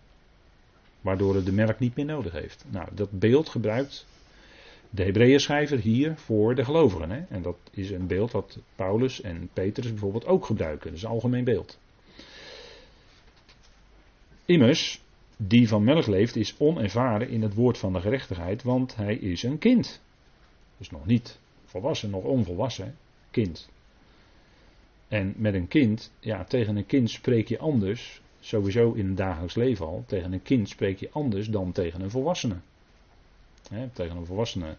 Waardoor 1.00 1.34
het 1.34 1.46
de 1.46 1.52
melk 1.52 1.78
niet 1.78 1.96
meer 1.96 2.04
nodig 2.04 2.32
heeft. 2.32 2.64
Nou, 2.70 2.88
dat 2.92 3.10
beeld 3.10 3.48
gebruikt 3.48 4.06
de 4.90 5.04
Hebreeën 5.04 5.80
hier 5.80 6.16
voor 6.16 6.54
de 6.54 6.64
gelovigen. 6.64 7.10
Hè? 7.10 7.22
En 7.28 7.42
dat 7.42 7.56
is 7.70 7.90
een 7.90 8.06
beeld 8.06 8.30
dat 8.30 8.58
Paulus 8.76 9.20
en 9.20 9.48
Petrus 9.52 9.90
bijvoorbeeld 9.90 10.26
ook 10.26 10.44
gebruiken. 10.44 10.86
Dat 10.86 10.96
is 10.96 11.02
een 11.02 11.10
algemeen 11.10 11.44
beeld. 11.44 11.78
Immers, 14.44 15.00
die 15.36 15.68
van 15.68 15.84
melk 15.84 16.06
leeft, 16.06 16.36
is 16.36 16.54
onervaren 16.58 17.28
in 17.28 17.42
het 17.42 17.54
woord 17.54 17.78
van 17.78 17.92
de 17.92 18.00
gerechtigheid, 18.00 18.62
want 18.62 18.96
hij 18.96 19.14
is 19.14 19.42
een 19.42 19.58
kind. 19.58 20.02
Dus 20.78 20.90
nog 20.90 21.06
niet 21.06 21.38
volwassen, 21.64 22.10
nog 22.10 22.24
onvolwassen. 22.24 22.96
Kind. 23.30 23.68
En 25.08 25.34
met 25.36 25.54
een 25.54 25.68
kind, 25.68 26.12
ja, 26.20 26.44
tegen 26.44 26.76
een 26.76 26.86
kind 26.86 27.10
spreek 27.10 27.48
je 27.48 27.58
anders, 27.58 28.20
sowieso 28.40 28.92
in 28.92 29.06
het 29.06 29.16
dagelijks 29.16 29.54
leven 29.54 29.86
al, 29.86 30.04
tegen 30.06 30.32
een 30.32 30.42
kind 30.42 30.68
spreek 30.68 30.98
je 30.98 31.10
anders 31.10 31.48
dan 31.48 31.72
tegen 31.72 32.00
een 32.00 32.10
volwassene 32.10 32.56
tegen 33.92 34.16
een 34.16 34.26
volwassene, 34.26 34.76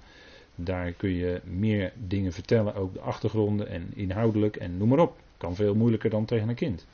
daar 0.56 0.92
kun 0.92 1.10
je 1.10 1.42
meer 1.44 1.94
dingen 2.08 2.34
vertellen, 2.34 2.76
ook 2.76 2.94
de 2.94 3.00
achtergronden 3.00 3.68
en 3.68 3.92
inhoudelijk 3.96 4.56
en 4.56 4.78
noem 4.78 4.90
maar 4.90 5.00
op. 5.00 5.20
Kan 5.38 5.56
veel 5.56 5.76
moeilijker 5.76 6.10
dan 6.10 6.26
tegen 6.26 6.50
een 6.50 6.56
kind. 6.56 6.86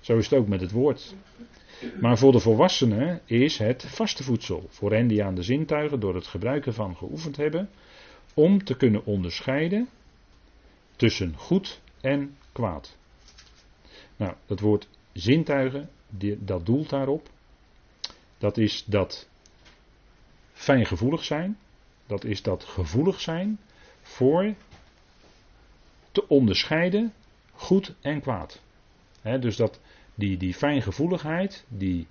Zo 0.00 0.18
is 0.18 0.30
het 0.30 0.38
ook 0.38 0.48
met 0.48 0.60
het 0.60 0.70
woord. 0.70 1.14
Maar 2.00 2.18
voor 2.18 2.32
de 2.32 2.40
volwassenen 2.40 3.20
is 3.24 3.58
het 3.58 3.84
vaste 3.86 4.22
voedsel. 4.22 4.66
Voor 4.68 4.92
hen 4.92 5.06
die 5.06 5.24
aan 5.24 5.34
de 5.34 5.42
zintuigen 5.42 6.00
door 6.00 6.14
het 6.14 6.26
gebruiken 6.26 6.74
van 6.74 6.96
geoefend 6.96 7.36
hebben. 7.36 7.70
Om 8.34 8.64
te 8.64 8.76
kunnen 8.76 9.04
onderscheiden 9.04 9.88
tussen 10.96 11.34
goed 11.36 11.80
en 12.00 12.36
kwaad. 12.52 12.96
Nou, 14.16 14.34
dat 14.46 14.60
woord 14.60 14.88
zintuigen, 15.12 15.90
dat 16.38 16.66
doelt 16.66 16.90
daarop. 16.90 17.28
Dat 18.38 18.58
is 18.58 18.84
dat 18.86 19.28
fijngevoelig 20.52 21.24
zijn. 21.24 21.58
Dat 22.06 22.24
is 22.24 22.42
dat 22.42 22.64
gevoelig 22.64 23.20
zijn 23.20 23.58
voor 24.02 24.54
te 26.12 26.28
onderscheiden 26.28 27.12
goed 27.52 27.94
en 28.00 28.20
kwaad. 28.20 28.60
dus 29.22 29.56
dat 29.56 29.80
die, 30.14 30.36
die 30.36 30.54
fijngevoeligheid, 30.54 31.64
die 31.68 32.06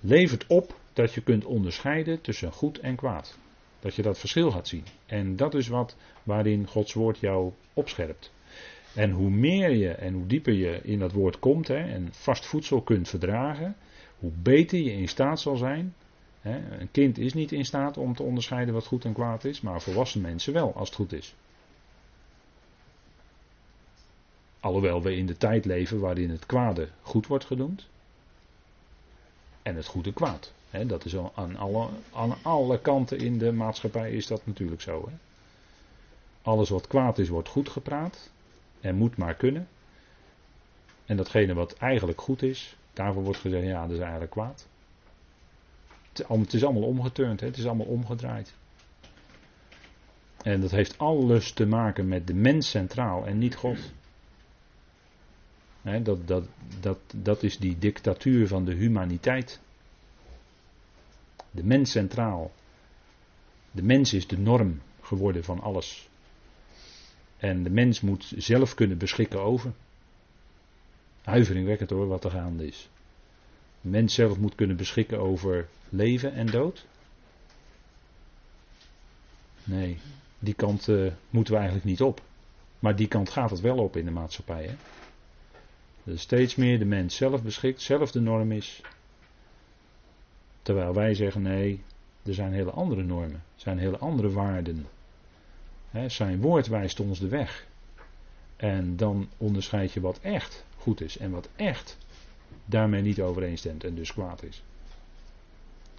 levert 0.00 0.46
op 0.46 0.78
dat 0.92 1.14
je 1.14 1.20
kunt 1.20 1.44
onderscheiden 1.44 2.20
tussen 2.20 2.52
goed 2.52 2.78
en 2.78 2.96
kwaad. 2.96 3.38
Dat 3.80 3.94
je 3.94 4.02
dat 4.02 4.18
verschil 4.18 4.50
gaat 4.50 4.68
zien. 4.68 4.84
En 5.06 5.36
dat 5.36 5.54
is 5.54 5.68
wat 5.68 5.96
waarin 6.22 6.66
Gods 6.66 6.92
woord 6.92 7.18
jou 7.18 7.52
opscherpt. 7.74 8.32
En 8.94 9.10
hoe 9.10 9.30
meer 9.30 9.70
je 9.70 9.90
en 9.90 10.14
hoe 10.14 10.26
dieper 10.26 10.52
je 10.52 10.80
in 10.82 10.98
dat 10.98 11.12
woord 11.12 11.38
komt 11.38 11.70
en 11.70 12.08
vast 12.10 12.46
voedsel 12.46 12.82
kunt 12.82 13.08
verdragen, 13.08 13.76
hoe 14.18 14.32
beter 14.42 14.78
je 14.78 14.92
in 14.92 15.08
staat 15.08 15.40
zal 15.40 15.56
zijn 15.56 15.94
een 16.42 16.90
kind 16.90 17.18
is 17.18 17.34
niet 17.34 17.52
in 17.52 17.64
staat 17.64 17.96
om 17.96 18.14
te 18.14 18.22
onderscheiden 18.22 18.74
wat 18.74 18.86
goed 18.86 19.04
en 19.04 19.12
kwaad 19.12 19.44
is, 19.44 19.60
maar 19.60 19.82
volwassen 19.82 20.20
mensen 20.20 20.52
wel, 20.52 20.74
als 20.74 20.88
het 20.88 20.96
goed 20.96 21.12
is. 21.12 21.34
Alhoewel 24.60 25.02
we 25.02 25.16
in 25.16 25.26
de 25.26 25.36
tijd 25.36 25.64
leven 25.64 26.00
waarin 26.00 26.30
het 26.30 26.46
kwade 26.46 26.88
goed 27.02 27.26
wordt 27.26 27.44
genoemd. 27.44 27.86
En 29.62 29.76
het 29.76 29.86
goede 29.86 30.12
kwaad. 30.12 30.52
dat 30.86 31.04
is 31.04 31.16
aan, 31.34 31.56
alle, 31.56 31.88
aan 32.12 32.34
alle 32.42 32.80
kanten 32.80 33.18
in 33.18 33.38
de 33.38 33.52
maatschappij 33.52 34.12
is 34.12 34.26
dat 34.26 34.46
natuurlijk 34.46 34.80
zo. 34.80 35.08
Alles 36.42 36.68
wat 36.68 36.86
kwaad 36.86 37.18
is, 37.18 37.28
wordt 37.28 37.48
goed 37.48 37.68
gepraat. 37.68 38.30
En 38.80 38.94
moet 38.96 39.16
maar 39.16 39.34
kunnen. 39.34 39.68
En 41.06 41.16
datgene 41.16 41.54
wat 41.54 41.74
eigenlijk 41.74 42.20
goed 42.20 42.42
is, 42.42 42.76
daarvoor 42.92 43.22
wordt 43.22 43.40
gezegd, 43.40 43.66
ja, 43.66 43.82
dat 43.82 43.90
is 43.90 43.98
eigenlijk 43.98 44.30
kwaad. 44.30 44.66
Het 46.12 46.52
is 46.52 46.64
allemaal 46.64 46.82
omgeturnd, 46.82 47.40
het 47.40 47.56
is 47.56 47.66
allemaal 47.66 47.86
omgedraaid. 47.86 48.54
En 50.42 50.60
dat 50.60 50.70
heeft 50.70 50.98
alles 50.98 51.52
te 51.52 51.66
maken 51.66 52.08
met 52.08 52.26
de 52.26 52.34
mens 52.34 52.70
centraal 52.70 53.26
en 53.26 53.38
niet 53.38 53.54
God. 53.54 53.78
Dat, 55.82 56.26
dat, 56.28 56.44
dat, 56.80 56.98
dat 57.14 57.42
is 57.42 57.58
die 57.58 57.78
dictatuur 57.78 58.46
van 58.48 58.64
de 58.64 58.74
humaniteit. 58.74 59.60
De 61.50 61.64
mens 61.64 61.90
centraal. 61.90 62.52
De 63.70 63.82
mens 63.82 64.12
is 64.12 64.26
de 64.26 64.38
norm 64.38 64.80
geworden 65.00 65.44
van 65.44 65.60
alles. 65.60 66.08
En 67.36 67.62
de 67.62 67.70
mens 67.70 68.00
moet 68.00 68.32
zelf 68.36 68.74
kunnen 68.74 68.98
beschikken 68.98 69.40
over. 69.40 69.72
Huiveringwekkend 71.22 71.90
hoor, 71.90 72.06
wat 72.06 72.24
er 72.24 72.30
gaande 72.30 72.66
is. 72.66 72.88
mens 73.80 74.14
zelf 74.14 74.38
moet 74.38 74.54
kunnen 74.54 74.76
beschikken 74.76 75.18
over 75.18 75.68
leven 75.88 76.32
en 76.32 76.46
dood? 76.46 76.86
Nee, 79.64 79.98
die 80.38 80.54
kant 80.54 80.88
uh, 80.88 81.12
moeten 81.30 81.52
we 81.52 81.58
eigenlijk 81.58 81.88
niet 81.88 82.00
op. 82.02 82.22
Maar 82.78 82.96
die 82.96 83.08
kant 83.08 83.30
gaat 83.30 83.50
het 83.50 83.60
wel 83.60 83.78
op 83.78 83.96
in 83.96 84.04
de 84.04 84.10
maatschappij. 84.10 84.64
Hè? 84.64 84.74
Steeds 86.18 86.54
meer 86.54 86.78
de 86.78 86.84
mens 86.84 87.16
zelf 87.16 87.42
beschikt, 87.42 87.82
zelf 87.82 88.10
de 88.10 88.20
norm 88.20 88.52
is. 88.52 88.80
Terwijl 90.62 90.94
wij 90.94 91.14
zeggen 91.14 91.42
nee, 91.42 91.82
er 92.22 92.34
zijn 92.34 92.52
hele 92.52 92.70
andere 92.70 93.02
normen, 93.02 93.42
er 93.54 93.60
zijn 93.60 93.78
hele 93.78 93.98
andere 93.98 94.30
waarden. 94.30 94.86
zijn 96.06 96.40
woord 96.40 96.66
wijst 96.66 97.00
ons 97.00 97.18
de 97.18 97.28
weg. 97.28 97.66
En 98.56 98.96
dan 98.96 99.28
onderscheid 99.36 99.92
je 99.92 100.00
wat 100.00 100.18
echt 100.20 100.64
goed 100.76 101.00
is 101.00 101.18
en 101.18 101.30
wat 101.30 101.48
echt 101.56 101.98
daarmee 102.64 103.02
niet 103.02 103.20
overeenstemt 103.20 103.84
en 103.84 103.94
dus 103.94 104.12
kwaad 104.12 104.42
is. 104.42 104.62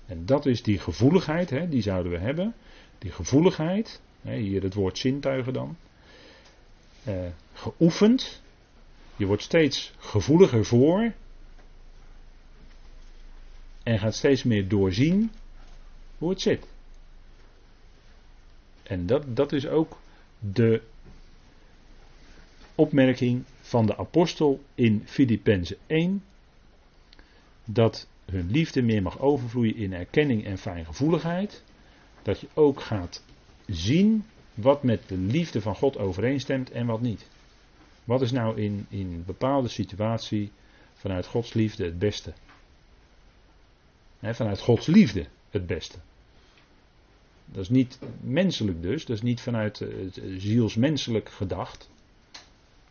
En 0.06 0.26
dat 0.26 0.46
is 0.46 0.64
die 0.64 0.80
gevoeligheid, 0.80 1.72
die 1.72 1.82
zouden 1.82 2.12
we 2.12 2.18
hebben. 2.18 2.54
Die 2.98 3.12
gevoeligheid, 3.12 4.02
hier 4.22 4.64
het 4.64 4.74
woord 4.74 4.98
zintuigen 4.98 5.54
dan. 5.54 5.78
Eh, 7.04 7.16
geoefend. 7.54 8.42
Je 9.22 9.28
wordt 9.28 9.44
steeds 9.44 9.94
gevoeliger 9.98 10.66
voor. 10.66 11.14
En 13.84 14.00
gaat 14.00 14.16
steeds 14.16 14.44
meer 14.44 14.68
doorzien 14.68 15.32
hoe 16.18 16.30
het 16.30 16.42
zit. 16.42 16.68
En 18.84 19.06
dat, 19.06 19.36
dat 19.36 19.52
is 19.52 19.68
ook 19.68 19.98
de 20.40 20.82
opmerking 22.76 23.44
van 23.62 23.86
de 23.86 23.98
apostel 23.98 24.64
in 24.76 25.04
Filippenzen 25.06 25.78
1. 25.88 26.24
Dat 27.66 28.08
hun 28.26 28.52
liefde 28.52 28.82
meer 28.82 29.02
mag 29.02 29.20
overvloeien 29.20 29.76
in 29.76 29.94
erkenning 29.94 30.46
en 30.46 30.58
fijngevoeligheid. 30.58 31.64
Dat 32.22 32.40
je 32.40 32.48
ook 32.54 32.82
gaat 32.82 33.24
zien 33.66 34.26
wat 34.54 34.84
met 34.84 35.08
de 35.08 35.18
liefde 35.18 35.62
van 35.62 35.76
God 35.76 35.98
overeenstemt 35.98 36.72
en 36.72 36.86
wat 36.86 37.02
niet. 37.02 37.30
Wat 38.04 38.22
is 38.22 38.32
nou 38.32 38.62
in, 38.62 38.86
in 38.90 39.08
een 39.08 39.24
bepaalde 39.26 39.68
situatie 39.68 40.52
vanuit 40.94 41.26
Gods 41.26 41.54
liefde 41.54 41.84
het 41.84 42.00
beste? 42.00 42.34
vanuit 44.24 44.60
Gods 44.60 44.86
liefde 44.86 45.26
het 45.50 45.68
beste. 45.68 45.98
Dat 47.46 47.62
is 47.64 47.70
niet 47.70 48.00
menselijk 48.20 48.82
dus, 48.82 49.06
dat 49.06 49.16
is 49.16 49.22
niet 49.22 49.42
vanuit 49.42 49.80
het 49.80 50.22
zielsmenselijk 50.38 51.30
gedacht. 51.30 51.90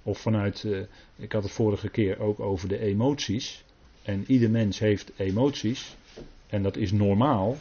Of 0.03 0.19
vanuit, 0.19 0.65
eh, 0.65 0.81
ik 1.17 1.33
had 1.33 1.43
het 1.43 1.53
vorige 1.53 1.89
keer 1.89 2.19
ook 2.19 2.41
over 2.41 2.69
de 2.69 2.79
emoties. 2.79 3.65
En 4.03 4.25
ieder 4.27 4.51
mens 4.51 4.79
heeft 4.79 5.13
emoties. 5.17 5.97
En 6.47 6.63
dat 6.63 6.77
is 6.77 6.93
normaal. 6.93 7.57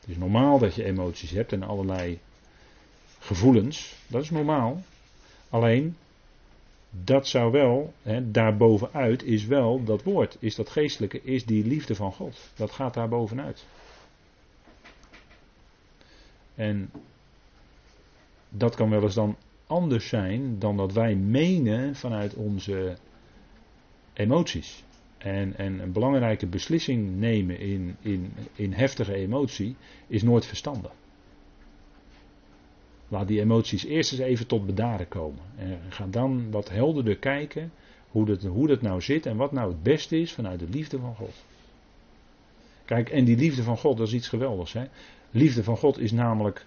Het 0.00 0.08
is 0.08 0.16
normaal 0.16 0.58
dat 0.58 0.74
je 0.74 0.84
emoties 0.84 1.30
hebt 1.30 1.52
en 1.52 1.62
allerlei 1.62 2.18
gevoelens. 3.18 3.94
Dat 4.06 4.22
is 4.22 4.30
normaal. 4.30 4.84
Alleen, 5.48 5.96
dat 6.90 7.26
zou 7.26 7.52
wel, 7.52 7.92
hè, 8.02 8.30
daarbovenuit 8.30 9.22
is 9.22 9.46
wel 9.46 9.84
dat 9.84 10.02
woord, 10.02 10.36
is 10.40 10.54
dat 10.54 10.70
geestelijke, 10.70 11.22
is 11.22 11.44
die 11.44 11.66
liefde 11.66 11.94
van 11.94 12.12
God. 12.12 12.50
Dat 12.56 12.70
gaat 12.70 12.94
daar 12.94 13.08
bovenuit. 13.08 13.66
En 16.54 16.90
dat 18.48 18.74
kan 18.74 18.90
wel 18.90 19.02
eens 19.02 19.14
dan 19.14 19.36
anders 19.66 20.08
zijn 20.08 20.58
dan 20.58 20.76
dat 20.76 20.92
wij 20.92 21.14
menen 21.14 21.94
vanuit 21.94 22.34
onze 22.34 22.96
emoties. 24.12 24.84
En, 25.18 25.56
en 25.56 25.78
een 25.78 25.92
belangrijke 25.92 26.46
beslissing 26.46 27.16
nemen 27.16 27.58
in, 27.58 27.96
in, 28.00 28.32
in 28.54 28.72
heftige 28.72 29.14
emotie 29.14 29.76
is 30.06 30.22
nooit 30.22 30.46
verstandig. 30.46 30.92
Laat 33.08 33.28
die 33.28 33.40
emoties 33.40 33.84
eerst 33.84 34.12
eens 34.12 34.20
even 34.20 34.46
tot 34.46 34.66
bedaren 34.66 35.08
komen. 35.08 35.42
En 35.56 35.80
ga 35.88 36.06
dan 36.10 36.50
wat 36.50 36.68
helderder 36.68 37.16
kijken 37.16 37.72
hoe 38.10 38.26
dat, 38.26 38.42
hoe 38.42 38.66
dat 38.66 38.82
nou 38.82 39.00
zit 39.00 39.26
en 39.26 39.36
wat 39.36 39.52
nou 39.52 39.68
het 39.70 39.82
beste 39.82 40.20
is 40.20 40.32
vanuit 40.32 40.58
de 40.58 40.68
liefde 40.68 40.98
van 40.98 41.14
God. 41.14 41.44
Kijk, 42.84 43.08
en 43.08 43.24
die 43.24 43.36
liefde 43.36 43.62
van 43.62 43.78
God, 43.78 43.96
dat 43.96 44.06
is 44.06 44.12
iets 44.12 44.28
geweldigs. 44.28 44.72
Hè? 44.72 44.84
Liefde 45.30 45.64
van 45.64 45.76
God 45.76 45.98
is 45.98 46.12
namelijk 46.12 46.66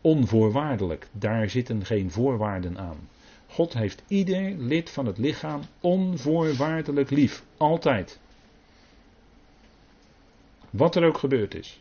onvoorwaardelijk. 0.00 1.08
Daar 1.12 1.50
zitten 1.50 1.84
geen 1.84 2.10
voorwaarden 2.10 2.78
aan. 2.78 3.08
God 3.46 3.72
heeft 3.72 4.02
ieder 4.08 4.50
lid 4.58 4.90
van 4.90 5.06
het 5.06 5.18
lichaam 5.18 5.60
onvoorwaardelijk 5.80 7.10
lief. 7.10 7.44
Altijd. 7.56 8.18
Wat 10.70 10.96
er 10.96 11.04
ook 11.04 11.18
gebeurd 11.18 11.54
is. 11.54 11.80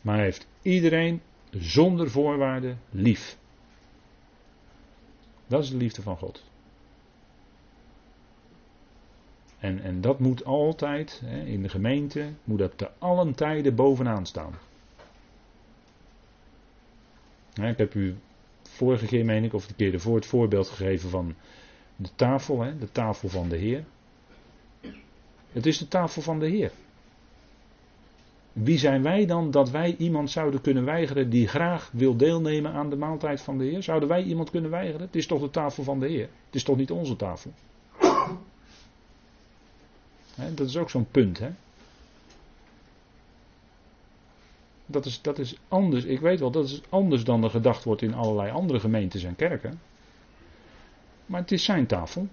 Maar 0.00 0.14
hij 0.14 0.24
heeft 0.24 0.46
iedereen 0.62 1.20
zonder 1.50 2.10
voorwaarden 2.10 2.80
lief. 2.90 3.36
Dat 5.46 5.62
is 5.62 5.70
de 5.70 5.76
liefde 5.76 6.02
van 6.02 6.16
God. 6.16 6.44
En, 9.58 9.82
en 9.82 10.00
dat 10.00 10.18
moet 10.18 10.44
altijd, 10.44 11.20
hè, 11.24 11.44
in 11.44 11.62
de 11.62 11.68
gemeente, 11.68 12.32
moet 12.44 12.58
dat 12.58 12.78
te 12.78 12.90
allen 12.98 13.34
tijden 13.34 13.74
bovenaan 13.74 14.26
staan. 14.26 14.54
ik 17.54 17.78
heb 17.78 17.94
u 17.94 18.16
vorige 18.62 19.06
keer, 19.06 19.24
meen 19.24 19.44
ik, 19.44 19.52
of 19.52 19.66
de 19.66 19.74
keer 19.74 19.92
ervoor 19.92 20.14
het 20.14 20.26
voorbeeld 20.26 20.68
gegeven 20.68 21.10
van 21.10 21.34
de 21.96 22.08
tafel, 22.14 22.60
hè, 22.60 22.78
de 22.78 22.92
tafel 22.92 23.28
van 23.28 23.48
de 23.48 23.56
Heer. 23.56 23.84
Het 25.52 25.66
is 25.66 25.78
de 25.78 25.88
tafel 25.88 26.22
van 26.22 26.38
de 26.38 26.48
Heer. 26.48 26.72
Wie 28.62 28.78
zijn 28.78 29.02
wij 29.02 29.26
dan 29.26 29.50
dat 29.50 29.70
wij 29.70 29.94
iemand 29.98 30.30
zouden 30.30 30.60
kunnen 30.60 30.84
weigeren 30.84 31.30
die 31.30 31.48
graag 31.48 31.90
wil 31.92 32.16
deelnemen 32.16 32.72
aan 32.72 32.90
de 32.90 32.96
maaltijd 32.96 33.40
van 33.40 33.58
de 33.58 33.64
Heer? 33.64 33.82
Zouden 33.82 34.08
wij 34.08 34.22
iemand 34.22 34.50
kunnen 34.50 34.70
weigeren? 34.70 35.06
Het 35.06 35.16
is 35.16 35.26
toch 35.26 35.40
de 35.40 35.50
tafel 35.50 35.82
van 35.82 36.00
de 36.00 36.08
Heer? 36.08 36.28
Het 36.46 36.54
is 36.54 36.62
toch 36.62 36.76
niet 36.76 36.90
onze 36.90 37.16
tafel? 37.16 37.52
dat 40.54 40.66
is 40.66 40.76
ook 40.76 40.90
zo'n 40.90 41.10
punt, 41.10 41.38
hè? 41.38 41.50
Dat 44.86 45.04
is, 45.04 45.22
dat 45.22 45.38
is 45.38 45.56
anders, 45.68 46.04
ik 46.04 46.20
weet 46.20 46.40
wel, 46.40 46.50
dat 46.50 46.64
is 46.64 46.80
anders 46.88 47.24
dan 47.24 47.44
er 47.44 47.50
gedacht 47.50 47.84
wordt 47.84 48.02
in 48.02 48.14
allerlei 48.14 48.50
andere 48.50 48.80
gemeentes 48.80 49.24
en 49.24 49.36
kerken. 49.36 49.80
Maar 51.26 51.40
het 51.40 51.52
is 51.52 51.64
zijn 51.64 51.86
tafel. 51.86 52.26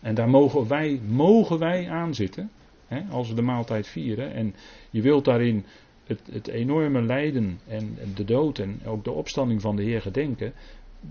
En 0.00 0.14
daar 0.14 0.28
mogen 0.28 0.68
wij, 0.68 1.00
mogen 1.08 1.58
wij 1.58 1.90
aan 1.90 2.14
zitten. 2.14 2.50
Hè, 2.92 3.02
als 3.10 3.28
we 3.28 3.34
de 3.34 3.42
maaltijd 3.42 3.86
vieren. 3.86 4.32
En 4.32 4.54
je 4.90 5.02
wilt 5.02 5.24
daarin 5.24 5.64
het, 6.04 6.20
het, 6.30 6.48
enorme 6.48 7.02
lijden 7.02 7.60
en 7.66 7.98
de 8.14 8.24
dood 8.24 8.58
en 8.58 8.80
ook 8.86 9.04
de 9.04 9.10
opstanding 9.10 9.60
van 9.60 9.76
de 9.76 9.82
Heer 9.82 10.02
gedenken. 10.02 10.52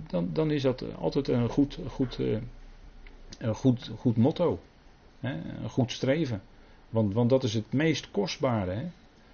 Dan, 0.08 0.30
dan 0.34 0.52
is 0.52 0.62
dat 0.62 0.84
altijd 0.98 1.28
een 1.28 1.50
goed, 1.50 1.80
goed, 1.88 2.20
eh, 2.20 2.38
een 3.40 3.56
goed, 3.56 3.92
goed 3.98 4.18
motto. 4.18 4.60
Hè, 5.20 5.34
een 5.64 5.70
goed 5.70 5.92
streven. 5.92 6.42
Want, 6.90 7.14
want 7.14 7.30
dat 7.30 7.44
is 7.44 7.54
het 7.54 7.74
meest 7.74 8.12
kostbare. 8.12 8.72
Hè. 8.72 8.86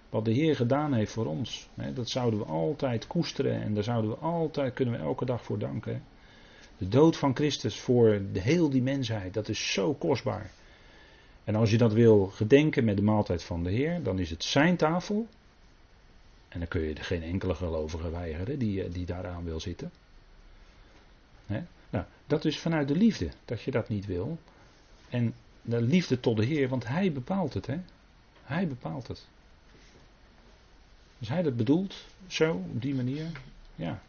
Wat 0.09 0.25
de 0.25 0.31
Heer 0.31 0.55
gedaan 0.55 0.93
heeft 0.93 1.11
voor 1.11 1.25
ons. 1.25 1.69
Hè, 1.75 1.93
dat 1.93 2.09
zouden 2.09 2.39
we 2.39 2.45
altijd 2.45 3.07
koesteren 3.07 3.61
en 3.61 3.73
daar 3.73 3.83
zouden 3.83 4.11
we 4.11 4.17
altijd, 4.17 4.73
kunnen 4.73 4.93
we 4.93 4.99
elke 4.99 5.25
dag 5.25 5.43
voor 5.43 5.59
danken. 5.59 6.03
De 6.77 6.87
dood 6.87 7.17
van 7.17 7.35
Christus 7.35 7.79
voor 7.79 8.21
de 8.31 8.41
heel 8.41 8.69
die 8.69 8.81
mensheid, 8.81 9.33
dat 9.33 9.49
is 9.49 9.73
zo 9.73 9.93
kostbaar. 9.93 10.51
En 11.47 11.55
als 11.55 11.71
je 11.71 11.77
dat 11.77 11.93
wil 11.93 12.25
gedenken 12.27 12.83
met 12.83 12.95
de 12.95 13.03
maaltijd 13.03 13.43
van 13.43 13.63
de 13.63 13.71
Heer, 13.71 14.03
dan 14.03 14.19
is 14.19 14.29
het 14.29 14.43
zijn 14.43 14.77
tafel. 14.77 15.27
En 16.47 16.59
dan 16.59 16.67
kun 16.67 16.81
je 16.81 16.93
er 16.93 17.03
geen 17.03 17.23
enkele 17.23 17.55
gelovige 17.55 18.09
weigeren 18.09 18.59
die, 18.59 18.83
eh, 18.83 18.93
die 18.93 19.05
daaraan 19.05 19.43
wil 19.43 19.59
zitten. 19.59 19.91
Nou, 21.89 22.05
dat 22.25 22.45
is 22.45 22.59
vanuit 22.59 22.87
de 22.87 22.95
liefde 22.95 23.29
dat 23.45 23.61
je 23.61 23.71
dat 23.71 23.89
niet 23.89 24.05
wil. 24.05 24.37
En 25.09 25.33
de 25.61 25.81
liefde 25.81 26.19
tot 26.19 26.37
de 26.37 26.45
Heer, 26.45 26.69
want 26.69 26.87
Hij 26.87 27.11
bepaalt 27.11 27.53
het. 27.53 27.65
Hè? 27.65 27.77
Hij 28.43 28.67
bepaalt 28.67 29.07
het. 29.07 29.27
Als 31.19 31.29
hij 31.29 31.41
dat 31.41 31.57
bedoelt, 31.57 32.05
zo, 32.27 32.51
op 32.51 32.81
die 32.81 32.95
manier, 32.95 33.31
ja. 33.75 34.01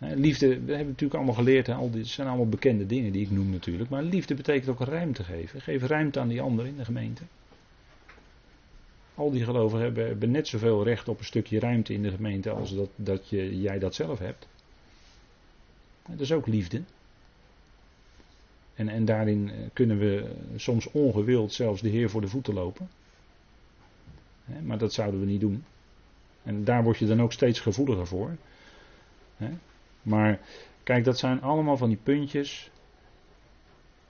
Liefde, 0.00 0.48
we 0.48 0.70
hebben 0.70 0.86
natuurlijk 0.86 1.14
allemaal 1.14 1.34
geleerd, 1.34 1.66
hè, 1.66 1.74
al 1.74 1.90
dit 1.90 2.06
zijn 2.06 2.28
allemaal 2.28 2.48
bekende 2.48 2.86
dingen 2.86 3.12
die 3.12 3.22
ik 3.22 3.30
noem 3.30 3.50
natuurlijk. 3.50 3.90
Maar 3.90 4.02
liefde 4.02 4.34
betekent 4.34 4.68
ook 4.68 4.88
ruimte 4.88 5.24
geven. 5.24 5.60
Geef 5.60 5.82
ruimte 5.82 6.20
aan 6.20 6.28
die 6.28 6.40
anderen 6.40 6.70
in 6.70 6.76
de 6.76 6.84
gemeente. 6.84 7.22
Al 9.14 9.30
die 9.30 9.44
gelovigen 9.44 9.84
hebben, 9.84 10.06
hebben 10.06 10.30
net 10.30 10.48
zoveel 10.48 10.84
recht 10.84 11.08
op 11.08 11.18
een 11.18 11.24
stukje 11.24 11.58
ruimte 11.58 11.92
in 11.92 12.02
de 12.02 12.10
gemeente 12.10 12.50
als 12.50 12.74
dat, 12.74 12.88
dat 12.96 13.28
je, 13.28 13.60
jij 13.60 13.78
dat 13.78 13.94
zelf 13.94 14.18
hebt. 14.18 14.48
Dat 16.08 16.20
is 16.20 16.32
ook 16.32 16.46
liefde. 16.46 16.82
En, 18.74 18.88
en 18.88 19.04
daarin 19.04 19.50
kunnen 19.72 19.98
we 19.98 20.30
soms 20.56 20.90
ongewild 20.90 21.52
zelfs 21.52 21.82
de 21.82 21.88
Heer 21.88 22.10
voor 22.10 22.20
de 22.20 22.28
voeten 22.28 22.54
lopen. 22.54 22.88
Maar 24.62 24.78
dat 24.78 24.92
zouden 24.92 25.20
we 25.20 25.26
niet 25.26 25.40
doen. 25.40 25.64
En 26.42 26.64
daar 26.64 26.82
word 26.82 26.98
je 26.98 27.06
dan 27.06 27.22
ook 27.22 27.32
steeds 27.32 27.60
gevoeliger 27.60 28.06
voor. 28.06 28.36
Maar 30.02 30.40
kijk, 30.82 31.04
dat 31.04 31.18
zijn 31.18 31.42
allemaal 31.42 31.76
van 31.76 31.88
die 31.88 32.00
puntjes. 32.02 32.70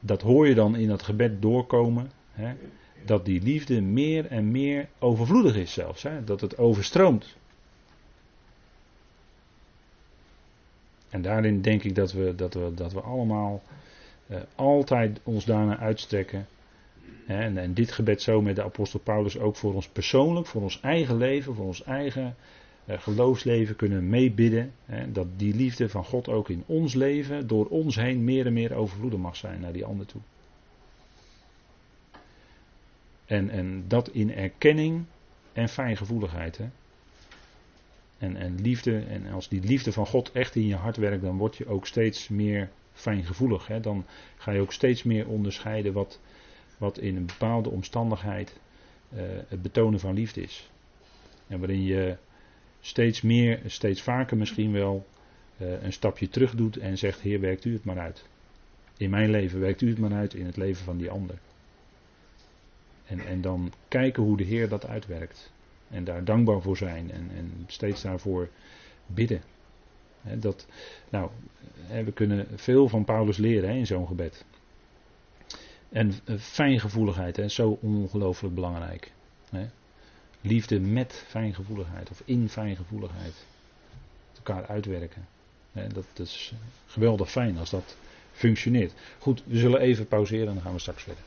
Dat 0.01 0.22
hoor 0.22 0.49
je 0.49 0.55
dan 0.55 0.76
in 0.76 0.88
dat 0.88 1.03
gebed 1.03 1.43
doorkomen. 1.43 2.11
Hè, 2.32 2.55
dat 3.05 3.24
die 3.24 3.43
liefde 3.43 3.80
meer 3.80 4.26
en 4.26 4.51
meer 4.51 4.88
overvloedig 4.99 5.57
is 5.57 5.72
zelfs. 5.72 6.03
Hè, 6.03 6.24
dat 6.24 6.41
het 6.41 6.59
overstroomt. 6.59 7.36
En 11.09 11.22
daarin 11.22 11.61
denk 11.61 11.82
ik 11.82 11.95
dat 11.95 12.12
we, 12.12 12.34
dat 12.34 12.55
we, 12.55 12.74
dat 12.74 12.93
we 12.93 13.01
allemaal 13.01 13.62
uh, 14.26 14.38
altijd 14.55 15.20
ons 15.22 15.45
daarna 15.45 15.78
uitstrekken. 15.78 16.47
En, 17.26 17.74
dit 17.74 17.93
gebed 17.93 18.22
zo 18.22 18.43
met 18.43 18.57
de 18.57 18.62
apostel 18.62 19.01
Paulus 19.01 19.38
ook 19.38 19.57
voor 19.57 19.74
ons 19.74 19.88
persoonlijk, 19.88 20.47
voor 20.47 20.62
ons 20.62 20.80
eigen 20.80 21.16
leven, 21.16 21.55
voor 21.55 21.66
ons 21.66 21.82
eigen 21.82 22.36
geloofsleven 22.86 23.76
kunnen 23.76 24.08
meebidden. 24.08 24.72
Dat 25.08 25.26
die 25.36 25.54
liefde 25.54 25.88
van 25.88 26.04
God 26.04 26.28
ook 26.28 26.48
in 26.48 26.62
ons 26.66 26.94
leven, 26.94 27.46
door 27.46 27.66
ons 27.66 27.96
heen, 27.96 28.24
meer 28.24 28.46
en 28.46 28.52
meer 28.52 28.74
overvloedig 28.74 29.18
mag 29.18 29.36
zijn 29.36 29.60
naar 29.60 29.72
die 29.72 29.84
ander 29.84 30.06
toe. 30.06 30.20
En, 33.26 33.50
en 33.50 33.84
dat 33.88 34.08
in 34.08 34.34
erkenning 34.34 35.04
en 35.52 35.68
fijngevoeligheid. 35.68 36.56
Hè. 36.56 36.68
En, 38.18 38.36
en 38.36 38.60
liefde, 38.60 38.98
en 38.98 39.26
als 39.26 39.48
die 39.48 39.60
liefde 39.60 39.92
van 39.92 40.06
God 40.06 40.32
echt 40.32 40.54
in 40.54 40.66
je 40.66 40.74
hart 40.74 40.96
werkt, 40.96 41.22
dan 41.22 41.36
word 41.36 41.56
je 41.56 41.66
ook 41.66 41.86
steeds 41.86 42.28
meer 42.28 42.70
fijngevoelig. 42.92 43.66
Hè. 43.66 43.80
Dan 43.80 44.04
ga 44.36 44.52
je 44.52 44.60
ook 44.60 44.72
steeds 44.72 45.02
meer 45.02 45.28
onderscheiden 45.28 45.92
wat, 45.92 46.20
wat 46.78 46.98
in 46.98 47.16
een 47.16 47.26
bepaalde 47.26 47.70
omstandigheid 47.70 48.60
uh, 49.14 49.20
het 49.48 49.62
betonen 49.62 50.00
van 50.00 50.14
liefde 50.14 50.42
is. 50.42 50.70
En 51.46 51.58
waarin 51.58 51.82
je 51.82 52.16
steeds 52.80 53.20
meer, 53.20 53.60
steeds 53.66 54.02
vaker 54.02 54.36
misschien 54.36 54.72
wel 54.72 55.06
uh, 55.58 55.82
een 55.82 55.92
stapje 55.92 56.28
terug 56.28 56.54
doet 56.54 56.76
en 56.76 56.98
zegt: 56.98 57.20
Heer, 57.20 57.40
werkt 57.40 57.64
u 57.64 57.72
het 57.72 57.84
maar 57.84 57.98
uit. 57.98 58.24
In 58.96 59.10
mijn 59.10 59.30
leven 59.30 59.60
werkt 59.60 59.80
u 59.80 59.88
het 59.88 59.98
maar 59.98 60.12
uit, 60.12 60.34
in 60.34 60.46
het 60.46 60.56
leven 60.56 60.84
van 60.84 60.96
die 60.96 61.10
ander. 61.10 61.38
En, 63.06 63.20
en 63.20 63.40
dan 63.40 63.72
kijken 63.88 64.22
hoe 64.22 64.36
de 64.36 64.44
Heer 64.44 64.68
dat 64.68 64.86
uitwerkt. 64.86 65.52
En 65.88 66.04
daar 66.04 66.24
dankbaar 66.24 66.62
voor 66.62 66.76
zijn 66.76 67.10
en, 67.10 67.30
en 67.36 67.64
steeds 67.66 68.02
daarvoor 68.02 68.48
bidden. 69.06 69.42
dat, 70.22 70.66
nou, 71.08 71.30
we 72.04 72.12
kunnen 72.12 72.46
veel 72.54 72.88
van 72.88 73.04
Paulus 73.04 73.36
leren 73.36 73.74
in 73.74 73.86
zo'n 73.86 74.06
gebed. 74.06 74.44
En 75.88 76.12
eh, 76.24 76.36
fijngevoeligheid, 76.38 77.36
hè, 77.36 77.48
zo 77.48 77.78
ongelooflijk 77.80 78.54
belangrijk. 78.54 79.12
Hè. 79.50 79.66
Liefde 80.41 80.80
met 80.80 81.24
fijngevoeligheid 81.28 82.11
of 82.11 82.22
in 82.24 82.49
fijngevoeligheid. 82.49 83.34
elkaar 84.36 84.66
uitwerken. 84.66 85.26
Dat, 85.72 86.05
dat, 86.12 86.26
is 86.26 86.53
geweldig 86.86 87.30
fijn 87.30 87.59
als 87.59 87.70
dat 87.70 87.97
functioneert. 88.32 88.93
Goed, 89.18 89.43
we 89.47 89.59
zullen 89.59 89.80
even 89.80 90.07
pauzeren 90.07 90.49
en 90.49 90.55
dan 90.55 90.62
gaan 90.62 90.72
we 90.72 90.78
straks 90.78 91.03
verder. 91.03 91.22